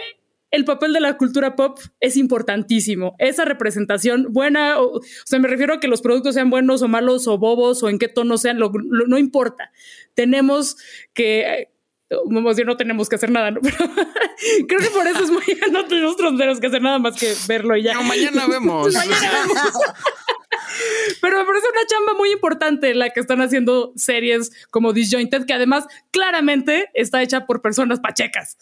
el 0.51 0.65
papel 0.65 0.91
de 0.91 0.99
la 0.99 1.15
cultura 1.15 1.55
pop 1.55 1.79
es 2.01 2.17
importantísimo. 2.17 3.15
Esa 3.17 3.45
representación 3.45 4.27
buena, 4.33 4.81
o, 4.81 4.99
sea, 5.23 5.39
me 5.39 5.47
refiero 5.47 5.75
a 5.75 5.79
que 5.79 5.87
los 5.87 6.01
productos 6.01 6.35
sean 6.35 6.49
buenos 6.49 6.81
o 6.81 6.89
malos 6.89 7.29
o 7.29 7.37
bobos 7.37 7.81
o 7.81 7.87
en 7.87 7.97
qué 7.97 8.09
tono 8.09 8.37
sean, 8.37 8.59
no 8.59 9.17
importa. 9.17 9.71
Tenemos 10.15 10.75
que 11.13 11.69
no 12.65 12.77
tenemos 12.77 13.09
que 13.09 13.15
hacer 13.15 13.31
nada, 13.31 13.51
¿no? 13.51 13.61
creo 14.67 14.79
que 14.79 14.89
por 14.89 15.07
eso 15.07 15.23
es 15.23 15.29
muy, 15.29 15.43
no 15.71 15.85
tenemos 15.85 16.59
que 16.59 16.67
hacer 16.67 16.81
nada 16.81 16.99
más 16.99 17.15
que 17.15 17.33
verlo 17.47 17.75
y 17.75 17.83
ya. 17.83 17.93
No, 17.93 18.03
mañana 18.03 18.47
vemos. 18.47 18.93
mañana 18.93 19.31
vemos. 19.47 19.73
Pero 21.21 21.39
me 21.39 21.45
parece 21.45 21.67
una 21.69 21.85
chamba 21.85 22.13
muy 22.13 22.31
importante 22.31 22.93
la 22.93 23.09
que 23.09 23.19
están 23.19 23.41
haciendo 23.41 23.93
series 23.95 24.51
como 24.69 24.93
Disjointed, 24.93 25.45
que 25.45 25.53
además 25.53 25.85
claramente 26.11 26.89
está 26.93 27.21
hecha 27.21 27.45
por 27.45 27.61
personas 27.61 27.99
pachecas. 27.99 28.57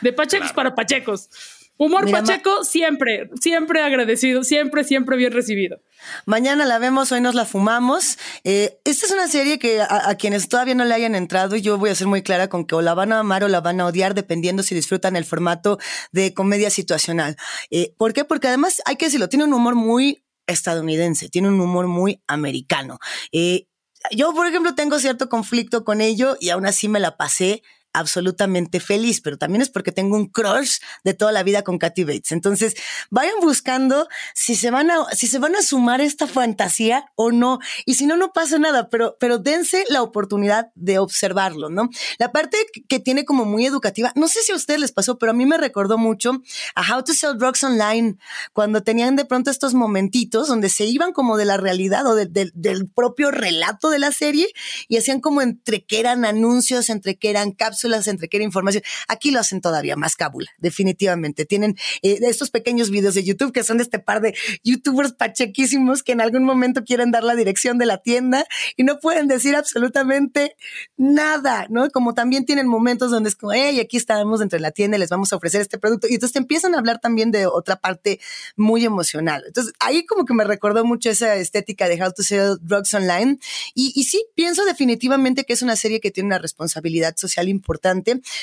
De 0.00 0.12
pachecos 0.12 0.52
para 0.52 0.74
pachecos. 0.74 1.30
Humor 1.78 2.10
Pacheco 2.10 2.64
siempre, 2.64 3.30
siempre 3.40 3.82
agradecido, 3.82 4.44
siempre, 4.44 4.84
siempre 4.84 5.16
bien 5.16 5.32
recibido. 5.32 5.80
Mañana 6.26 6.64
la 6.64 6.78
vemos, 6.78 7.10
hoy 7.12 7.20
nos 7.20 7.34
la 7.34 7.44
fumamos. 7.44 8.18
Eh, 8.44 8.78
esta 8.84 9.06
es 9.06 9.12
una 9.12 9.26
serie 9.26 9.58
que 9.58 9.80
a, 9.80 10.14
quienes 10.16 10.48
todavía 10.48 10.74
no 10.74 10.84
le 10.84 10.94
hayan 10.94 11.14
entrado, 11.14 11.56
yo 11.56 11.78
voy 11.78 11.90
a 11.90 11.94
ser 11.94 12.06
muy 12.06 12.22
clara 12.22 12.48
con 12.48 12.66
que 12.66 12.74
o 12.74 12.82
la 12.82 12.94
van 12.94 13.12
a 13.12 13.20
amar 13.20 13.42
o 13.42 13.48
la 13.48 13.60
van 13.60 13.80
a 13.80 13.86
odiar, 13.86 14.14
dependiendo 14.14 14.62
si 14.62 14.74
disfrutan 14.74 15.16
el 15.16 15.24
formato 15.24 15.78
de 16.12 16.34
comedia 16.34 16.70
situacional. 16.70 17.36
Eh, 17.70 17.94
¿Por 17.96 18.12
qué? 18.12 18.24
Porque 18.24 18.48
además 18.48 18.80
hay 18.84 18.96
que 18.96 19.06
decirlo, 19.06 19.28
tiene 19.28 19.44
un 19.44 19.54
humor 19.54 19.74
muy 19.74 20.24
estadounidense, 20.46 21.28
tiene 21.28 21.48
un 21.48 21.60
humor 21.60 21.86
muy 21.86 22.22
americano. 22.26 22.98
Eh, 23.32 23.66
yo, 24.10 24.32
por 24.34 24.46
ejemplo, 24.46 24.74
tengo 24.74 24.98
cierto 24.98 25.28
conflicto 25.28 25.84
con 25.84 26.00
ello 26.00 26.36
y 26.40 26.50
aún 26.50 26.66
así 26.66 26.88
me 26.88 27.00
la 27.00 27.16
pasé 27.16 27.62
absolutamente 27.92 28.80
feliz, 28.80 29.20
pero 29.20 29.38
también 29.38 29.62
es 29.62 29.70
porque 29.70 29.92
tengo 29.92 30.16
un 30.16 30.26
crush 30.26 30.78
de 31.04 31.14
toda 31.14 31.32
la 31.32 31.42
vida 31.42 31.62
con 31.62 31.78
Kathy 31.78 32.04
Bates. 32.04 32.32
Entonces, 32.32 32.74
vayan 33.10 33.40
buscando 33.40 34.08
si 34.34 34.54
se 34.54 34.70
van 34.70 34.90
a, 34.90 35.04
si 35.12 35.26
se 35.26 35.38
van 35.38 35.54
a 35.56 35.62
sumar 35.62 36.00
esta 36.00 36.26
fantasía 36.26 37.06
o 37.14 37.32
no. 37.32 37.58
Y 37.86 37.94
si 37.94 38.06
no, 38.06 38.16
no 38.16 38.32
pasa 38.32 38.58
nada, 38.58 38.88
pero, 38.88 39.16
pero 39.20 39.38
dense 39.38 39.84
la 39.88 40.02
oportunidad 40.02 40.70
de 40.74 40.98
observarlo, 40.98 41.68
¿no? 41.68 41.90
La 42.18 42.32
parte 42.32 42.56
que 42.88 42.98
tiene 42.98 43.24
como 43.24 43.44
muy 43.44 43.66
educativa, 43.66 44.12
no 44.16 44.28
sé 44.28 44.40
si 44.42 44.52
a 44.52 44.56
ustedes 44.56 44.80
les 44.80 44.92
pasó, 44.92 45.18
pero 45.18 45.32
a 45.32 45.34
mí 45.34 45.46
me 45.46 45.58
recordó 45.58 45.98
mucho 45.98 46.42
a 46.74 46.94
How 46.94 47.04
to 47.04 47.12
Sell 47.12 47.38
Drugs 47.38 47.64
Online, 47.64 48.16
cuando 48.52 48.82
tenían 48.82 49.16
de 49.16 49.24
pronto 49.24 49.50
estos 49.50 49.74
momentitos 49.74 50.48
donde 50.48 50.68
se 50.68 50.84
iban 50.84 51.12
como 51.12 51.36
de 51.36 51.44
la 51.44 51.56
realidad 51.56 52.06
o 52.06 52.14
del 52.14 52.90
propio 52.94 53.30
relato 53.30 53.90
de 53.90 53.98
la 53.98 54.12
serie 54.12 54.48
y 54.88 54.96
hacían 54.96 55.20
como 55.20 55.42
entre 55.42 55.84
que 55.84 56.00
eran 56.00 56.24
anuncios, 56.24 56.90
entre 56.90 57.16
que 57.16 57.30
eran 57.30 57.52
cápsulas, 57.52 57.81
entre 57.84 58.28
que 58.28 58.36
era 58.36 58.44
información. 58.44 58.82
Aquí 59.08 59.30
lo 59.30 59.40
hacen 59.40 59.60
todavía 59.60 59.96
más 59.96 60.16
cábula, 60.16 60.50
definitivamente. 60.58 61.44
Tienen 61.44 61.76
eh, 62.02 62.18
estos 62.22 62.50
pequeños 62.50 62.90
videos 62.90 63.14
de 63.14 63.24
YouTube 63.24 63.52
que 63.52 63.64
son 63.64 63.78
de 63.78 63.84
este 63.84 63.98
par 63.98 64.20
de 64.20 64.34
youtubers 64.62 65.12
pachequísimos 65.12 66.02
que 66.02 66.12
en 66.12 66.20
algún 66.20 66.44
momento 66.44 66.84
quieren 66.84 67.10
dar 67.10 67.24
la 67.24 67.34
dirección 67.34 67.78
de 67.78 67.86
la 67.86 67.98
tienda 67.98 68.46
y 68.76 68.84
no 68.84 68.98
pueden 68.98 69.28
decir 69.28 69.56
absolutamente 69.56 70.56
nada, 70.96 71.66
¿no? 71.70 71.90
Como 71.90 72.14
también 72.14 72.44
tienen 72.44 72.66
momentos 72.66 73.10
donde 73.10 73.28
es 73.28 73.36
como, 73.36 73.52
hey, 73.52 73.80
aquí 73.80 73.96
estamos 73.96 74.40
dentro 74.40 74.56
de 74.56 74.62
la 74.62 74.70
tienda 74.70 74.96
y 74.96 75.00
les 75.00 75.10
vamos 75.10 75.32
a 75.32 75.36
ofrecer 75.36 75.60
este 75.60 75.78
producto. 75.78 76.06
Y 76.08 76.14
entonces 76.14 76.32
te 76.34 76.38
empiezan 76.38 76.74
a 76.74 76.78
hablar 76.78 77.00
también 77.00 77.30
de 77.30 77.46
otra 77.46 77.76
parte 77.76 78.20
muy 78.56 78.84
emocional. 78.84 79.44
Entonces 79.46 79.72
ahí 79.80 80.04
como 80.06 80.24
que 80.24 80.34
me 80.34 80.44
recordó 80.44 80.84
mucho 80.84 81.10
esa 81.10 81.34
estética 81.36 81.88
de 81.88 82.02
How 82.02 82.12
to 82.12 82.22
Sell 82.22 82.56
Drugs 82.60 82.94
Online. 82.94 83.38
Y, 83.74 83.92
y 83.94 84.04
sí, 84.04 84.24
pienso 84.34 84.64
definitivamente 84.64 85.44
que 85.44 85.52
es 85.52 85.62
una 85.62 85.76
serie 85.76 86.00
que 86.00 86.10
tiene 86.10 86.28
una 86.28 86.38
responsabilidad 86.38 87.16
social 87.16 87.48
importante, 87.48 87.71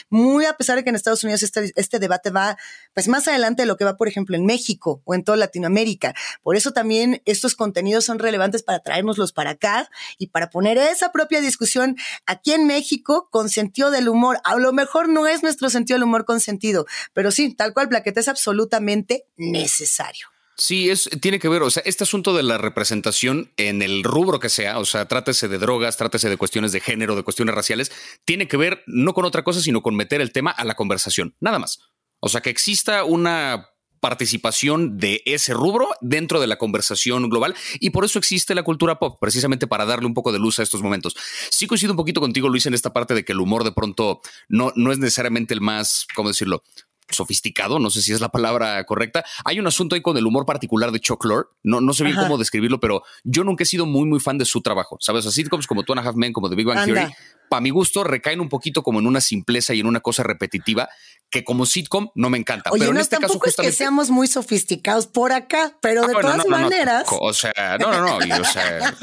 muy 0.09 0.45
a 0.45 0.53
pesar 0.53 0.77
de 0.77 0.83
que 0.83 0.89
en 0.89 0.95
Estados 0.95 1.23
Unidos 1.23 1.43
este, 1.43 1.71
este 1.75 1.99
debate 1.99 2.29
va 2.29 2.57
pues 2.93 3.07
más 3.07 3.27
adelante 3.27 3.63
de 3.63 3.65
lo 3.65 3.77
que 3.77 3.85
va, 3.85 3.97
por 3.97 4.07
ejemplo, 4.07 4.35
en 4.35 4.45
México 4.45 5.01
o 5.05 5.13
en 5.13 5.23
toda 5.23 5.37
Latinoamérica. 5.37 6.13
Por 6.41 6.55
eso 6.55 6.71
también 6.71 7.21
estos 7.25 7.55
contenidos 7.55 8.05
son 8.05 8.19
relevantes 8.19 8.63
para 8.63 8.79
traérnoslos 8.79 9.31
para 9.31 9.51
acá 9.51 9.89
y 10.17 10.27
para 10.27 10.49
poner 10.49 10.77
esa 10.77 11.11
propia 11.11 11.41
discusión 11.41 11.95
aquí 12.25 12.53
en 12.53 12.65
México 12.67 13.29
con 13.31 13.49
sentido 13.49 13.91
del 13.91 14.09
humor. 14.09 14.39
A 14.43 14.55
lo 14.55 14.73
mejor 14.73 15.09
no 15.09 15.27
es 15.27 15.43
nuestro 15.43 15.69
sentido 15.69 15.95
del 15.95 16.03
humor 16.03 16.25
con 16.25 16.39
sentido, 16.39 16.85
pero 17.13 17.31
sí, 17.31 17.53
tal 17.53 17.73
cual, 17.73 17.89
Plaqueta 17.89 18.19
es 18.19 18.27
absolutamente 18.27 19.25
necesario. 19.37 20.27
Sí, 20.59 20.89
es, 20.89 21.09
tiene 21.21 21.39
que 21.39 21.47
ver, 21.47 21.63
o 21.63 21.69
sea, 21.69 21.81
este 21.85 22.03
asunto 22.03 22.35
de 22.35 22.43
la 22.43 22.57
representación 22.57 23.49
en 23.55 23.81
el 23.81 24.03
rubro 24.03 24.41
que 24.41 24.49
sea, 24.49 24.77
o 24.79 24.83
sea, 24.83 25.07
trátese 25.07 25.47
de 25.47 25.57
drogas, 25.57 25.95
trátese 25.95 26.29
de 26.29 26.35
cuestiones 26.35 26.73
de 26.73 26.81
género, 26.81 27.15
de 27.15 27.23
cuestiones 27.23 27.55
raciales, 27.55 27.93
tiene 28.25 28.49
que 28.49 28.57
ver 28.57 28.83
no 28.85 29.13
con 29.13 29.23
otra 29.23 29.45
cosa, 29.45 29.61
sino 29.61 29.81
con 29.81 29.95
meter 29.95 30.19
el 30.19 30.33
tema 30.33 30.51
a 30.51 30.65
la 30.65 30.75
conversación, 30.75 31.33
nada 31.39 31.59
más. 31.59 31.79
O 32.19 32.27
sea, 32.27 32.41
que 32.41 32.49
exista 32.49 33.05
una 33.05 33.69
participación 34.01 34.97
de 34.97 35.21
ese 35.25 35.53
rubro 35.53 35.89
dentro 36.01 36.41
de 36.41 36.47
la 36.47 36.57
conversación 36.57 37.29
global 37.29 37.55
y 37.79 37.91
por 37.91 38.03
eso 38.03 38.19
existe 38.19 38.53
la 38.53 38.63
cultura 38.63 38.99
pop, 38.99 39.17
precisamente 39.19 39.65
para 39.65 39.85
darle 39.85 40.07
un 40.07 40.13
poco 40.13 40.33
de 40.33 40.39
luz 40.39 40.59
a 40.59 40.63
estos 40.63 40.81
momentos. 40.81 41.15
Sí 41.49 41.67
coincido 41.67 41.93
un 41.93 41.97
poquito 41.97 42.19
contigo, 42.19 42.49
Luis, 42.49 42.65
en 42.65 42.73
esta 42.73 42.91
parte 42.91 43.13
de 43.13 43.23
que 43.23 43.31
el 43.31 43.39
humor 43.39 43.63
de 43.63 43.71
pronto 43.71 44.21
no, 44.49 44.73
no 44.75 44.91
es 44.91 44.99
necesariamente 44.99 45.53
el 45.53 45.61
más, 45.61 46.05
¿cómo 46.15 46.27
decirlo? 46.27 46.63
Sofisticado, 47.09 47.79
no 47.79 47.89
sé 47.89 48.01
si 48.01 48.13
es 48.13 48.21
la 48.21 48.29
palabra 48.29 48.83
correcta. 48.85 49.23
Hay 49.45 49.59
un 49.59 49.67
asunto 49.67 49.95
ahí 49.95 50.01
con 50.01 50.17
el 50.17 50.25
humor 50.25 50.45
particular 50.45 50.91
de 50.91 50.99
Chuck 50.99 51.25
Lorre, 51.25 51.47
no, 51.63 51.81
no 51.81 51.93
sé 51.93 52.03
bien 52.03 52.15
cómo 52.15 52.37
describirlo, 52.37 52.79
pero 52.79 53.03
yo 53.23 53.43
nunca 53.43 53.63
he 53.63 53.65
sido 53.65 53.85
muy, 53.85 54.05
muy 54.05 54.19
fan 54.19 54.37
de 54.37 54.45
su 54.45 54.61
trabajo, 54.61 54.97
¿sabes? 54.99 55.25
Así 55.25 55.43
como 55.45 55.63
como 55.67 55.83
Two 55.83 55.93
and 55.93 56.05
a 56.05 56.09
Half 56.09 56.15
Men, 56.15 56.33
como 56.33 56.49
The 56.49 56.55
Big 56.55 56.65
Bang 56.65 56.85
Theory, 56.85 57.13
para 57.49 57.61
mi 57.61 57.69
gusto 57.69 58.03
recaen 58.03 58.39
un 58.39 58.49
poquito 58.49 58.83
como 58.83 58.99
en 58.99 59.07
una 59.07 59.21
simpleza 59.21 59.73
y 59.73 59.79
en 59.79 59.87
una 59.87 59.99
cosa 59.99 60.23
repetitiva 60.23 60.89
que 61.29 61.43
como 61.43 61.65
sitcom 61.65 62.09
no 62.15 62.29
me 62.29 62.37
encanta. 62.37 62.71
pero 62.71 62.85
en 62.85 62.95
no, 62.95 62.99
este 62.99 63.17
caso 63.17 63.39
justamente... 63.39 63.69
es 63.69 63.75
que 63.75 63.77
seamos 63.77 64.09
muy 64.09 64.27
sofisticados 64.27 65.07
por 65.07 65.31
acá, 65.31 65.77
pero 65.81 66.07
de 66.07 66.15
ah, 66.15 66.21
todas 66.21 66.47
maneras. 66.47 67.05
o 67.09 67.33
sea, 67.33 67.77
no, 67.79 67.91
no, 67.91 68.19
no. 68.19 68.41
o 68.41 68.45
sea, 68.45 68.95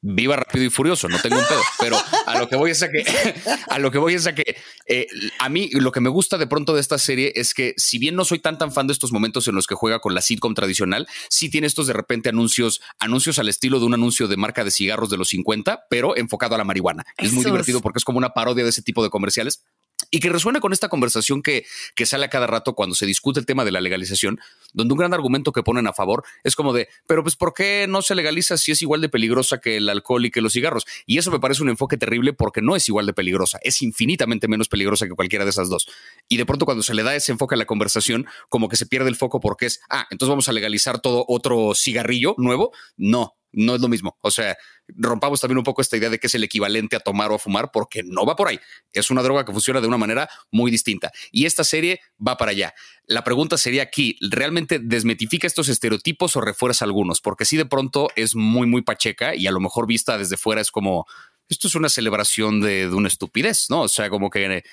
viva 0.00 0.36
rápido 0.36 0.64
y 0.64 0.70
furioso, 0.70 1.08
no 1.08 1.20
tengo 1.20 1.36
un 1.36 1.44
pedo. 1.44 1.60
Pero 1.78 1.98
a 2.26 2.38
lo 2.38 2.48
que 2.48 2.56
voy 2.56 2.70
es 2.70 2.82
a 2.82 2.90
que, 2.90 3.04
a 3.68 3.78
lo 3.78 3.90
que 3.90 3.98
voy 3.98 4.14
es 4.14 4.26
a 4.26 4.34
que 4.34 4.56
eh, 4.86 5.06
a 5.38 5.48
mí 5.48 5.68
lo 5.72 5.92
que 5.92 6.00
me 6.00 6.08
gusta 6.08 6.38
de 6.38 6.46
pronto 6.46 6.74
de 6.74 6.80
esta 6.80 6.98
serie 6.98 7.32
es 7.34 7.52
que 7.52 7.74
si 7.76 7.98
bien 7.98 8.14
no 8.14 8.24
soy 8.24 8.38
tan 8.38 8.56
tan 8.56 8.72
fan 8.72 8.86
de 8.86 8.92
estos 8.92 9.12
momentos 9.12 9.46
en 9.48 9.54
los 9.54 9.66
que 9.66 9.74
juega 9.74 9.98
con 9.98 10.14
la 10.14 10.22
sitcom 10.22 10.54
tradicional, 10.54 11.06
sí 11.28 11.50
tiene 11.50 11.66
estos 11.66 11.86
de 11.86 11.92
repente 11.92 12.30
anuncios, 12.30 12.80
anuncios 12.98 13.38
al 13.38 13.48
estilo 13.48 13.80
de 13.80 13.86
un 13.86 13.94
anuncio 13.94 14.28
de 14.28 14.36
marca 14.36 14.64
de 14.64 14.70
cigarros 14.70 15.10
de 15.10 15.18
los 15.18 15.28
50, 15.28 15.86
pero 15.90 16.16
enfocado 16.16 16.54
a 16.54 16.58
la 16.58 16.64
marihuana. 16.64 17.04
Es 17.18 17.32
muy 17.32 17.44
divertido 17.44 17.80
porque 17.86 17.98
es 17.98 18.04
como 18.04 18.18
una 18.18 18.30
parodia 18.30 18.64
de 18.64 18.70
ese 18.70 18.82
tipo 18.82 19.04
de 19.04 19.10
comerciales 19.10 19.62
y 20.10 20.18
que 20.18 20.28
resuena 20.28 20.58
con 20.58 20.72
esta 20.72 20.88
conversación 20.88 21.40
que, 21.40 21.64
que, 21.94 22.04
sale 22.04 22.26
a 22.26 22.28
cada 22.28 22.48
rato 22.48 22.74
cuando 22.74 22.96
se 22.96 23.06
discute 23.06 23.38
el 23.38 23.46
tema 23.46 23.64
de 23.64 23.70
la 23.70 23.80
legalización, 23.80 24.40
donde 24.72 24.92
un 24.92 24.98
gran 24.98 25.14
argumento 25.14 25.52
que 25.52 25.62
ponen 25.62 25.86
a 25.86 25.92
favor 25.92 26.24
es 26.42 26.56
como 26.56 26.72
de, 26.72 26.88
pero 27.06 27.22
pues 27.22 27.36
¿por 27.36 27.54
qué 27.54 27.86
no 27.88 28.02
se 28.02 28.16
legaliza 28.16 28.56
si 28.56 28.72
es 28.72 28.82
igual 28.82 29.00
de 29.00 29.08
peligrosa 29.08 29.58
que 29.58 29.76
el 29.76 29.88
alcohol 29.88 30.26
y 30.26 30.30
que 30.32 30.40
los 30.40 30.52
cigarros? 30.52 30.84
Y 31.06 31.18
eso 31.18 31.30
me 31.30 31.38
parece 31.38 31.62
un 31.62 31.68
enfoque 31.68 31.96
terrible 31.96 32.32
porque 32.32 32.62
no 32.62 32.74
es 32.74 32.88
igual 32.88 33.06
de 33.06 33.14
peligrosa, 33.14 33.58
es 33.62 33.82
infinitamente 33.82 34.48
menos 34.48 34.68
peligrosa 34.68 35.06
que 35.06 35.14
cualquiera 35.14 35.44
de 35.44 35.50
esas 35.50 35.68
dos. 35.68 35.88
Y 36.28 36.36
de 36.36 36.44
pronto 36.44 36.66
cuando 36.66 36.82
se 36.82 36.94
le 36.94 37.02
da 37.04 37.14
ese 37.14 37.32
enfoque 37.32 37.54
a 37.54 37.58
la 37.58 37.66
conversación, 37.66 38.26
como 38.48 38.68
que 38.68 38.76
se 38.76 38.86
pierde 38.86 39.08
el 39.08 39.16
foco 39.16 39.40
porque 39.40 39.66
es, 39.66 39.80
ah, 39.88 40.06
entonces 40.10 40.30
vamos 40.30 40.48
a 40.48 40.52
legalizar 40.52 41.00
todo 41.00 41.24
otro 41.28 41.72
cigarrillo 41.74 42.34
nuevo. 42.36 42.72
No, 42.96 43.35
no 43.52 43.74
es 43.74 43.80
lo 43.80 43.88
mismo. 43.88 44.16
O 44.20 44.30
sea, 44.30 44.56
rompamos 44.88 45.40
también 45.40 45.58
un 45.58 45.64
poco 45.64 45.82
esta 45.82 45.96
idea 45.96 46.10
de 46.10 46.18
que 46.18 46.26
es 46.26 46.34
el 46.34 46.44
equivalente 46.44 46.96
a 46.96 47.00
tomar 47.00 47.30
o 47.30 47.36
a 47.36 47.38
fumar, 47.38 47.70
porque 47.72 48.02
no 48.02 48.24
va 48.24 48.36
por 48.36 48.48
ahí. 48.48 48.60
Es 48.92 49.10
una 49.10 49.22
droga 49.22 49.44
que 49.44 49.52
funciona 49.52 49.80
de 49.80 49.86
una 49.86 49.96
manera 49.96 50.28
muy 50.50 50.70
distinta. 50.70 51.12
Y 51.30 51.46
esta 51.46 51.64
serie 51.64 52.00
va 52.24 52.36
para 52.36 52.50
allá. 52.50 52.74
La 53.06 53.24
pregunta 53.24 53.56
sería 53.56 53.82
aquí, 53.82 54.18
¿realmente 54.20 54.78
desmetifica 54.78 55.46
estos 55.46 55.68
estereotipos 55.68 56.36
o 56.36 56.40
refuerza 56.40 56.84
algunos? 56.84 57.20
Porque 57.20 57.44
si 57.44 57.56
de 57.56 57.66
pronto 57.66 58.08
es 58.16 58.34
muy, 58.34 58.66
muy 58.66 58.82
pacheca 58.82 59.34
y 59.34 59.46
a 59.46 59.52
lo 59.52 59.60
mejor 59.60 59.86
vista 59.86 60.18
desde 60.18 60.36
fuera 60.36 60.60
es 60.60 60.70
como, 60.70 61.06
esto 61.48 61.68
es 61.68 61.74
una 61.74 61.88
celebración 61.88 62.60
de, 62.60 62.88
de 62.88 62.94
una 62.94 63.08
estupidez, 63.08 63.70
¿no? 63.70 63.82
O 63.82 63.88
sea, 63.88 64.10
como 64.10 64.30
que, 64.30 64.64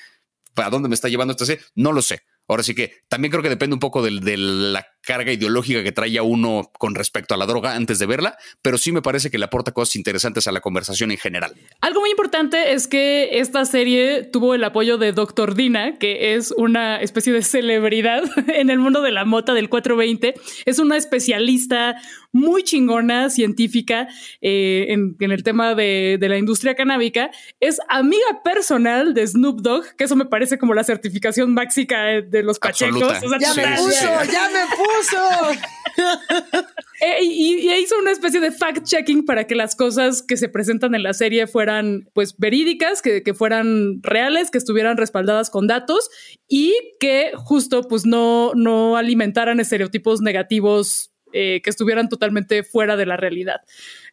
¿para 0.53 0.69
dónde 0.69 0.89
me 0.89 0.95
está 0.95 1.09
llevando 1.09 1.31
esta 1.31 1.45
serie? 1.45 1.63
No 1.75 1.91
lo 1.91 2.01
sé. 2.01 2.23
Ahora 2.47 2.63
sí 2.63 2.75
que 2.75 3.03
también 3.07 3.31
creo 3.31 3.41
que 3.41 3.49
depende 3.49 3.73
un 3.73 3.79
poco 3.79 4.01
de, 4.01 4.19
de, 4.19 4.37
la 4.37 4.85
carga 5.03 5.31
ideológica 5.31 5.83
que 5.83 5.91
trae 5.91 6.17
a 6.17 6.23
uno 6.23 6.71
con 6.77 6.95
respecto 6.95 7.33
a 7.33 7.37
la 7.37 7.45
droga 7.45 7.75
antes 7.75 7.99
de 7.99 8.05
verla, 8.05 8.37
pero 8.61 8.77
sí 8.77 8.91
me 8.91 9.01
parece 9.01 9.29
que 9.29 9.37
le 9.37 9.45
aporta 9.45 9.71
cosas 9.71 9.95
interesantes 9.95 10.47
a 10.47 10.51
la 10.51 10.61
conversación 10.61 11.11
en 11.11 11.17
general. 11.17 11.53
Algo 11.81 12.01
muy 12.01 12.09
importante 12.09 12.73
es 12.73 12.87
que 12.87 13.39
esta 13.39 13.65
serie 13.65 14.23
tuvo 14.23 14.53
el 14.53 14.63
apoyo 14.63 14.97
de 14.97 15.11
Dr. 15.11 15.55
Dina, 15.55 15.97
que 15.97 16.35
es 16.35 16.51
una 16.51 17.01
especie 17.01 17.33
de 17.33 17.43
celebridad 17.43 18.23
en 18.47 18.69
el 18.69 18.79
mundo 18.79 19.01
de 19.01 19.11
la 19.11 19.25
mota 19.25 19.53
del 19.53 19.69
420. 19.69 20.35
Es 20.65 20.79
una 20.79 20.97
especialista 20.97 21.95
muy 22.31 22.63
chingona, 22.63 23.29
científica 23.29 24.07
eh, 24.41 24.87
en, 24.89 25.15
el 25.19 25.43
tema 25.43 25.75
de, 25.75 26.17
la 26.19 26.37
industria 26.37 26.75
canábica. 26.75 27.29
Es 27.59 27.79
amiga 27.89 28.41
personal 28.43 29.13
de 29.13 29.27
Snoop 29.27 29.61
Dogg, 29.61 29.95
que 29.95 30.05
eso 30.05 30.15
me 30.15 30.25
parece 30.25 30.57
como 30.57 30.73
la 30.73 30.83
certificación 30.83 31.53
máxica 31.53 32.03
de 32.21 32.43
los 32.43 32.57
pachecos. 32.57 32.99
ya 33.39 33.53
me 33.53 33.77
puso, 33.77 34.07
ya 34.31 34.49
me 34.49 34.75
puso. 34.75 34.92
Eh, 37.01 37.21
y, 37.21 37.69
hizo 37.73 37.97
una 37.99 38.11
especie 38.11 38.39
de 38.39 38.51
fact-checking 38.51 39.25
para 39.25 39.45
que 39.45 39.55
las 39.55 39.75
cosas 39.75 40.21
que 40.21 40.37
se 40.37 40.47
presentan 40.47 40.95
en 40.95 41.03
la 41.03 41.13
serie 41.13 41.47
fueran 41.47 42.09
pues 42.13 42.37
verídicas, 42.37 43.01
que, 43.01 43.23
que, 43.23 43.33
fueran 43.33 44.01
reales, 44.01 44.49
que 44.49 44.57
estuvieran 44.57 44.95
respaldadas 44.95 45.49
con 45.49 45.67
datos 45.67 46.09
y 46.47 46.73
que 47.01 47.31
justo 47.35 47.83
pues 47.89 48.05
no, 48.05 48.53
no 48.55 48.95
alimentaran 48.95 49.59
estereotipos 49.59 50.21
negativos 50.21 51.13
eh, 51.35 51.61
que 51.63 51.71
estuvieran 51.71 52.09
totalmente 52.09 52.63
fuera 52.63 52.95
de 52.95 53.07
la 53.07 53.17
realidad. 53.17 53.61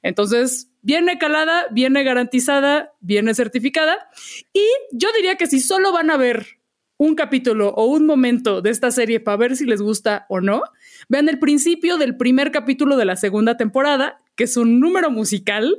Entonces, 0.03 0.71
viene 0.81 1.19
calada, 1.19 1.67
viene 1.71 2.03
garantizada, 2.03 2.95
viene 3.01 3.35
certificada. 3.35 4.09
Y 4.55 4.65
yo 4.93 5.13
diría 5.15 5.37
que 5.37 5.47
si 5.47 5.61
solo 5.61 5.93
van 5.93 6.11
a 6.11 6.17
ver 6.17 6.60
un 7.01 7.15
capítulo 7.15 7.71
o 7.71 7.87
un 7.87 8.05
momento 8.05 8.61
de 8.61 8.69
esta 8.69 8.91
serie 8.91 9.21
para 9.21 9.39
ver 9.39 9.57
si 9.57 9.65
les 9.65 9.81
gusta 9.81 10.27
o 10.29 10.43
no, 10.43 10.63
vean 11.09 11.31
el 11.31 11.39
principio 11.39 11.97
del 11.97 12.15
primer 12.19 12.53
capítulo 12.53 12.99
de 12.99 13.07
la 13.07 13.17
segunda 13.17 13.57
temporada, 13.57 14.19
que 14.37 14.45
es 14.45 14.59
un 14.59 14.81
número 14.81 15.11
musical 15.11 15.79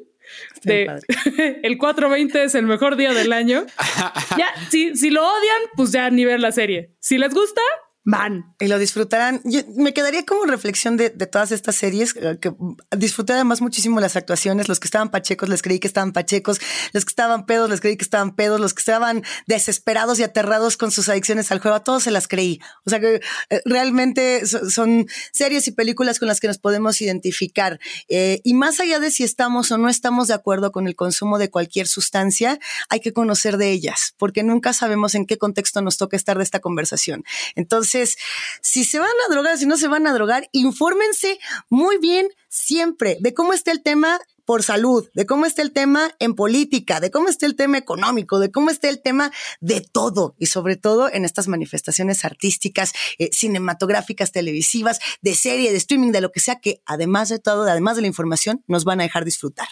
de 0.64 1.00
el 1.62 1.78
420 1.78 2.44
es 2.44 2.56
el 2.56 2.66
mejor 2.66 2.96
día 2.96 3.14
del 3.14 3.34
año. 3.34 3.68
ya, 4.38 4.48
si, 4.72 4.96
si 4.96 5.12
lo 5.12 5.22
odian, 5.22 5.62
pues 5.76 5.92
ya 5.92 6.10
ni 6.10 6.26
ver 6.26 6.40
la 6.40 6.52
serie. 6.52 6.90
Si 7.00 7.20
les 7.20 7.36
gusta, 7.36 7.62
van. 8.04 8.56
Y 8.60 8.68
lo 8.68 8.80
disfrutarán. 8.80 9.42
Me 9.76 9.94
quedaría 9.94 10.26
como 10.26 10.46
reflexión 10.46 10.98
de, 10.98 11.10
de, 11.10 11.28
todas 11.28 11.52
estas 11.52 11.76
series, 11.76 12.16
eh, 12.16 12.38
que 12.42 12.52
disfruté 12.98 13.34
además 13.34 13.62
muchísimo 13.62 14.00
las 14.00 14.16
actuaciones. 14.16 14.68
Los 14.68 14.80
que 14.80 14.88
estaban 14.88 15.12
pachecos 15.12 15.50
les 15.50 15.62
creí 15.62 15.80
que 15.80 15.88
estaban 15.88 16.12
pachecos, 16.12 16.60
los 16.94 17.06
que 17.06 17.10
estaban 17.10 17.46
pedos 17.46 17.70
les 17.70 17.80
creí 17.80 17.98
que 17.98 18.04
estaban 18.04 18.36
pedos, 18.36 18.60
los 18.60 18.74
que 18.74 18.82
estaban 18.82 19.24
desesperados 19.46 20.20
y 20.20 20.24
aterrados 20.24 20.78
con 20.78 20.92
sus 20.92 21.10
adicciones 21.10 21.52
al 21.52 21.60
juego, 21.60 21.78
a 21.78 21.84
todos 21.84 22.04
se 22.04 22.12
las 22.12 22.28
creí. 22.28 22.60
O 22.86 22.90
sea 22.90 23.00
que 23.00 23.22
eh, 23.50 23.62
realmente 23.66 24.48
son 24.48 25.08
series 25.32 25.68
y 25.68 25.72
películas 25.72 26.18
con 26.18 26.28
las 26.28 26.40
que 26.40 26.48
nos 26.48 26.58
podemos 26.58 27.02
identificar. 27.02 27.80
Eh, 28.10 28.42
y 28.44 28.56
más 28.56 28.80
allá 28.80 29.00
de 29.00 29.12
si 29.12 29.24
estamos 29.24 29.72
o 29.72 29.78
no 29.78 29.90
estamos 29.90 30.28
de 30.28 30.34
acuerdo 30.34 30.72
con 30.72 30.88
el 30.88 30.96
consumo 30.96 31.38
de 31.38 31.52
cualquier 31.52 31.88
sustancia, 31.88 32.60
hay 32.90 33.00
que 33.00 33.14
conocer 33.14 33.58
de 33.58 33.72
ellas, 33.72 34.16
porque 34.18 34.42
nunca 34.42 34.74
sabemos 34.74 35.14
en 35.14 35.28
qué 35.28 35.38
contexto 35.38 35.82
nos 35.82 35.98
toca 35.98 36.18
estar 36.18 36.38
de 36.38 36.44
esta 36.44 36.60
conversación. 36.60 37.24
Entonces, 37.56 37.91
entonces, 37.94 38.18
si 38.62 38.86
se 38.86 39.00
van 39.00 39.10
a 39.10 39.34
drogar, 39.34 39.58
si 39.58 39.66
no 39.66 39.78
se 39.78 39.88
van 39.88 40.08
a 40.08 40.14
drogar, 40.14 40.48
infórmense 40.54 41.40
muy 41.70 41.98
bien 41.98 42.30
siempre 42.48 43.18
de 43.20 43.34
cómo 43.34 43.54
está 43.54 43.72
el 43.72 43.82
tema 43.82 44.20
por 44.46 44.64
salud, 44.64 45.10
de 45.14 45.26
cómo 45.26 45.46
está 45.46 45.62
el 45.62 45.72
tema 45.72 46.12
en 46.20 46.34
política, 46.34 47.00
de 47.00 47.12
cómo 47.12 47.28
está 47.28 47.46
el 47.46 47.56
tema 47.56 47.78
económico, 47.78 48.40
de 48.40 48.52
cómo 48.52 48.70
está 48.70 48.90
el 48.90 49.02
tema 49.02 49.32
de 49.60 49.82
todo 49.82 50.36
y 50.40 50.46
sobre 50.48 50.78
todo 50.78 51.12
en 51.12 51.26
estas 51.26 51.48
manifestaciones 51.48 52.24
artísticas, 52.26 52.94
eh, 53.20 53.30
cinematográficas, 53.34 54.32
televisivas, 54.32 55.00
de 55.22 55.36
serie, 55.36 55.72
de 55.72 55.78
streaming, 55.78 56.12
de 56.12 56.22
lo 56.22 56.32
que 56.32 56.40
sea 56.40 56.60
que 56.60 56.82
además 56.86 57.30
de 57.30 57.40
todo, 57.40 57.64
además 57.64 57.98
de 57.98 58.04
la 58.04 58.08
información, 58.08 58.64
nos 58.68 58.86
van 58.86 59.02
a 59.02 59.04
dejar 59.04 59.26
disfrutar. 59.26 59.68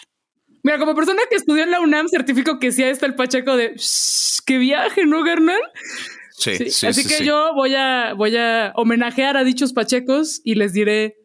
Mira, 0.62 0.78
como 0.78 0.94
persona 0.94 1.22
que 1.30 1.36
estudió 1.36 1.62
en 1.62 1.70
la 1.70 1.80
UNAM, 1.80 2.08
certifico 2.08 2.58
que 2.58 2.70
sí 2.70 2.82
está 2.82 3.06
el 3.06 3.14
Pacheco 3.14 3.56
de 3.56 3.76
qué 4.44 4.58
viaje, 4.58 5.06
¿no, 5.06 5.24
Garnal? 5.24 5.60
Sí, 6.40 6.70
sí, 6.70 6.86
Así 6.86 7.06
que 7.06 7.22
yo 7.22 7.52
voy 7.54 7.74
a, 7.74 8.14
voy 8.14 8.34
a 8.34 8.72
homenajear 8.74 9.36
a 9.36 9.44
dichos 9.44 9.74
pachecos 9.74 10.40
y 10.42 10.54
les 10.54 10.72
diré, 10.72 11.18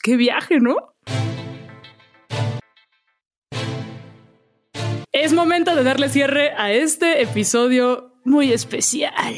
qué 0.00 0.16
viaje, 0.16 0.60
¿no? 0.60 0.76
Es 5.10 5.32
momento 5.32 5.74
de 5.74 5.82
darle 5.82 6.08
cierre 6.08 6.52
a 6.56 6.72
este 6.72 7.20
episodio 7.22 8.12
muy 8.24 8.52
especial. 8.52 9.34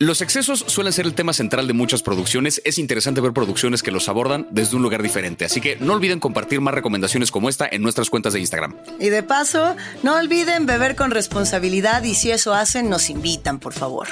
Los 0.00 0.22
excesos 0.22 0.64
suelen 0.68 0.92
ser 0.92 1.06
el 1.06 1.14
tema 1.14 1.32
central 1.32 1.66
de 1.66 1.72
muchas 1.72 2.02
producciones. 2.02 2.62
Es 2.64 2.78
interesante 2.78 3.20
ver 3.20 3.32
producciones 3.32 3.82
que 3.82 3.90
los 3.90 4.08
abordan 4.08 4.46
desde 4.52 4.76
un 4.76 4.82
lugar 4.82 5.02
diferente. 5.02 5.44
Así 5.44 5.60
que 5.60 5.74
no 5.74 5.94
olviden 5.94 6.20
compartir 6.20 6.60
más 6.60 6.72
recomendaciones 6.72 7.32
como 7.32 7.48
esta 7.48 7.68
en 7.68 7.82
nuestras 7.82 8.08
cuentas 8.08 8.32
de 8.32 8.38
Instagram. 8.38 8.76
Y 9.00 9.08
de 9.08 9.24
paso, 9.24 9.74
no 10.04 10.14
olviden 10.14 10.66
beber 10.66 10.94
con 10.94 11.10
responsabilidad 11.10 12.04
y 12.04 12.14
si 12.14 12.30
eso 12.30 12.54
hacen, 12.54 12.88
nos 12.88 13.10
invitan, 13.10 13.58
por 13.58 13.72
favor. 13.72 14.06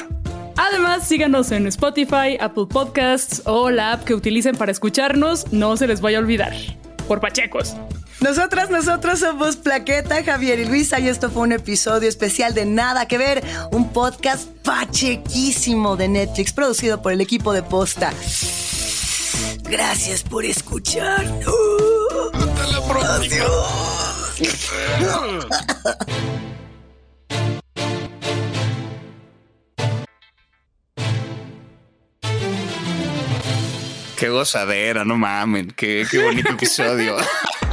Además, 0.56 1.06
síganos 1.06 1.52
en 1.52 1.68
Spotify, 1.68 2.36
Apple 2.40 2.66
Podcasts 2.68 3.42
o 3.44 3.70
la 3.70 3.92
app 3.92 4.04
que 4.04 4.14
utilicen 4.14 4.56
para 4.56 4.72
escucharnos. 4.72 5.52
No 5.52 5.76
se 5.76 5.86
les 5.86 6.00
vaya 6.00 6.18
a 6.18 6.20
olvidar. 6.20 6.52
Por 7.06 7.20
Pachecos. 7.20 7.76
Nosotras, 8.26 8.70
nosotros 8.70 9.20
somos 9.20 9.54
Plaqueta, 9.54 10.24
Javier 10.24 10.58
y 10.58 10.64
Luisa 10.64 10.98
y 10.98 11.06
esto 11.08 11.30
fue 11.30 11.42
un 11.42 11.52
episodio 11.52 12.08
especial 12.08 12.54
de 12.54 12.66
Nada 12.66 13.06
que 13.06 13.18
Ver, 13.18 13.44
un 13.70 13.92
podcast 13.92 14.48
pachequísimo 14.64 15.96
de 15.96 16.08
Netflix 16.08 16.52
producido 16.52 17.00
por 17.00 17.12
el 17.12 17.20
equipo 17.20 17.52
de 17.52 17.62
Posta. 17.62 18.12
Gracias 19.62 20.24
por 20.24 20.44
escucharnos. 20.44 21.54
Hasta 22.34 22.66
la 22.66 22.88
próxima. 22.88 23.46
Qué 34.16 34.28
gozadera, 34.30 35.04
no 35.04 35.16
mamen, 35.16 35.70
qué, 35.76 36.04
qué 36.10 36.24
bonito 36.24 36.50
episodio. 36.50 37.18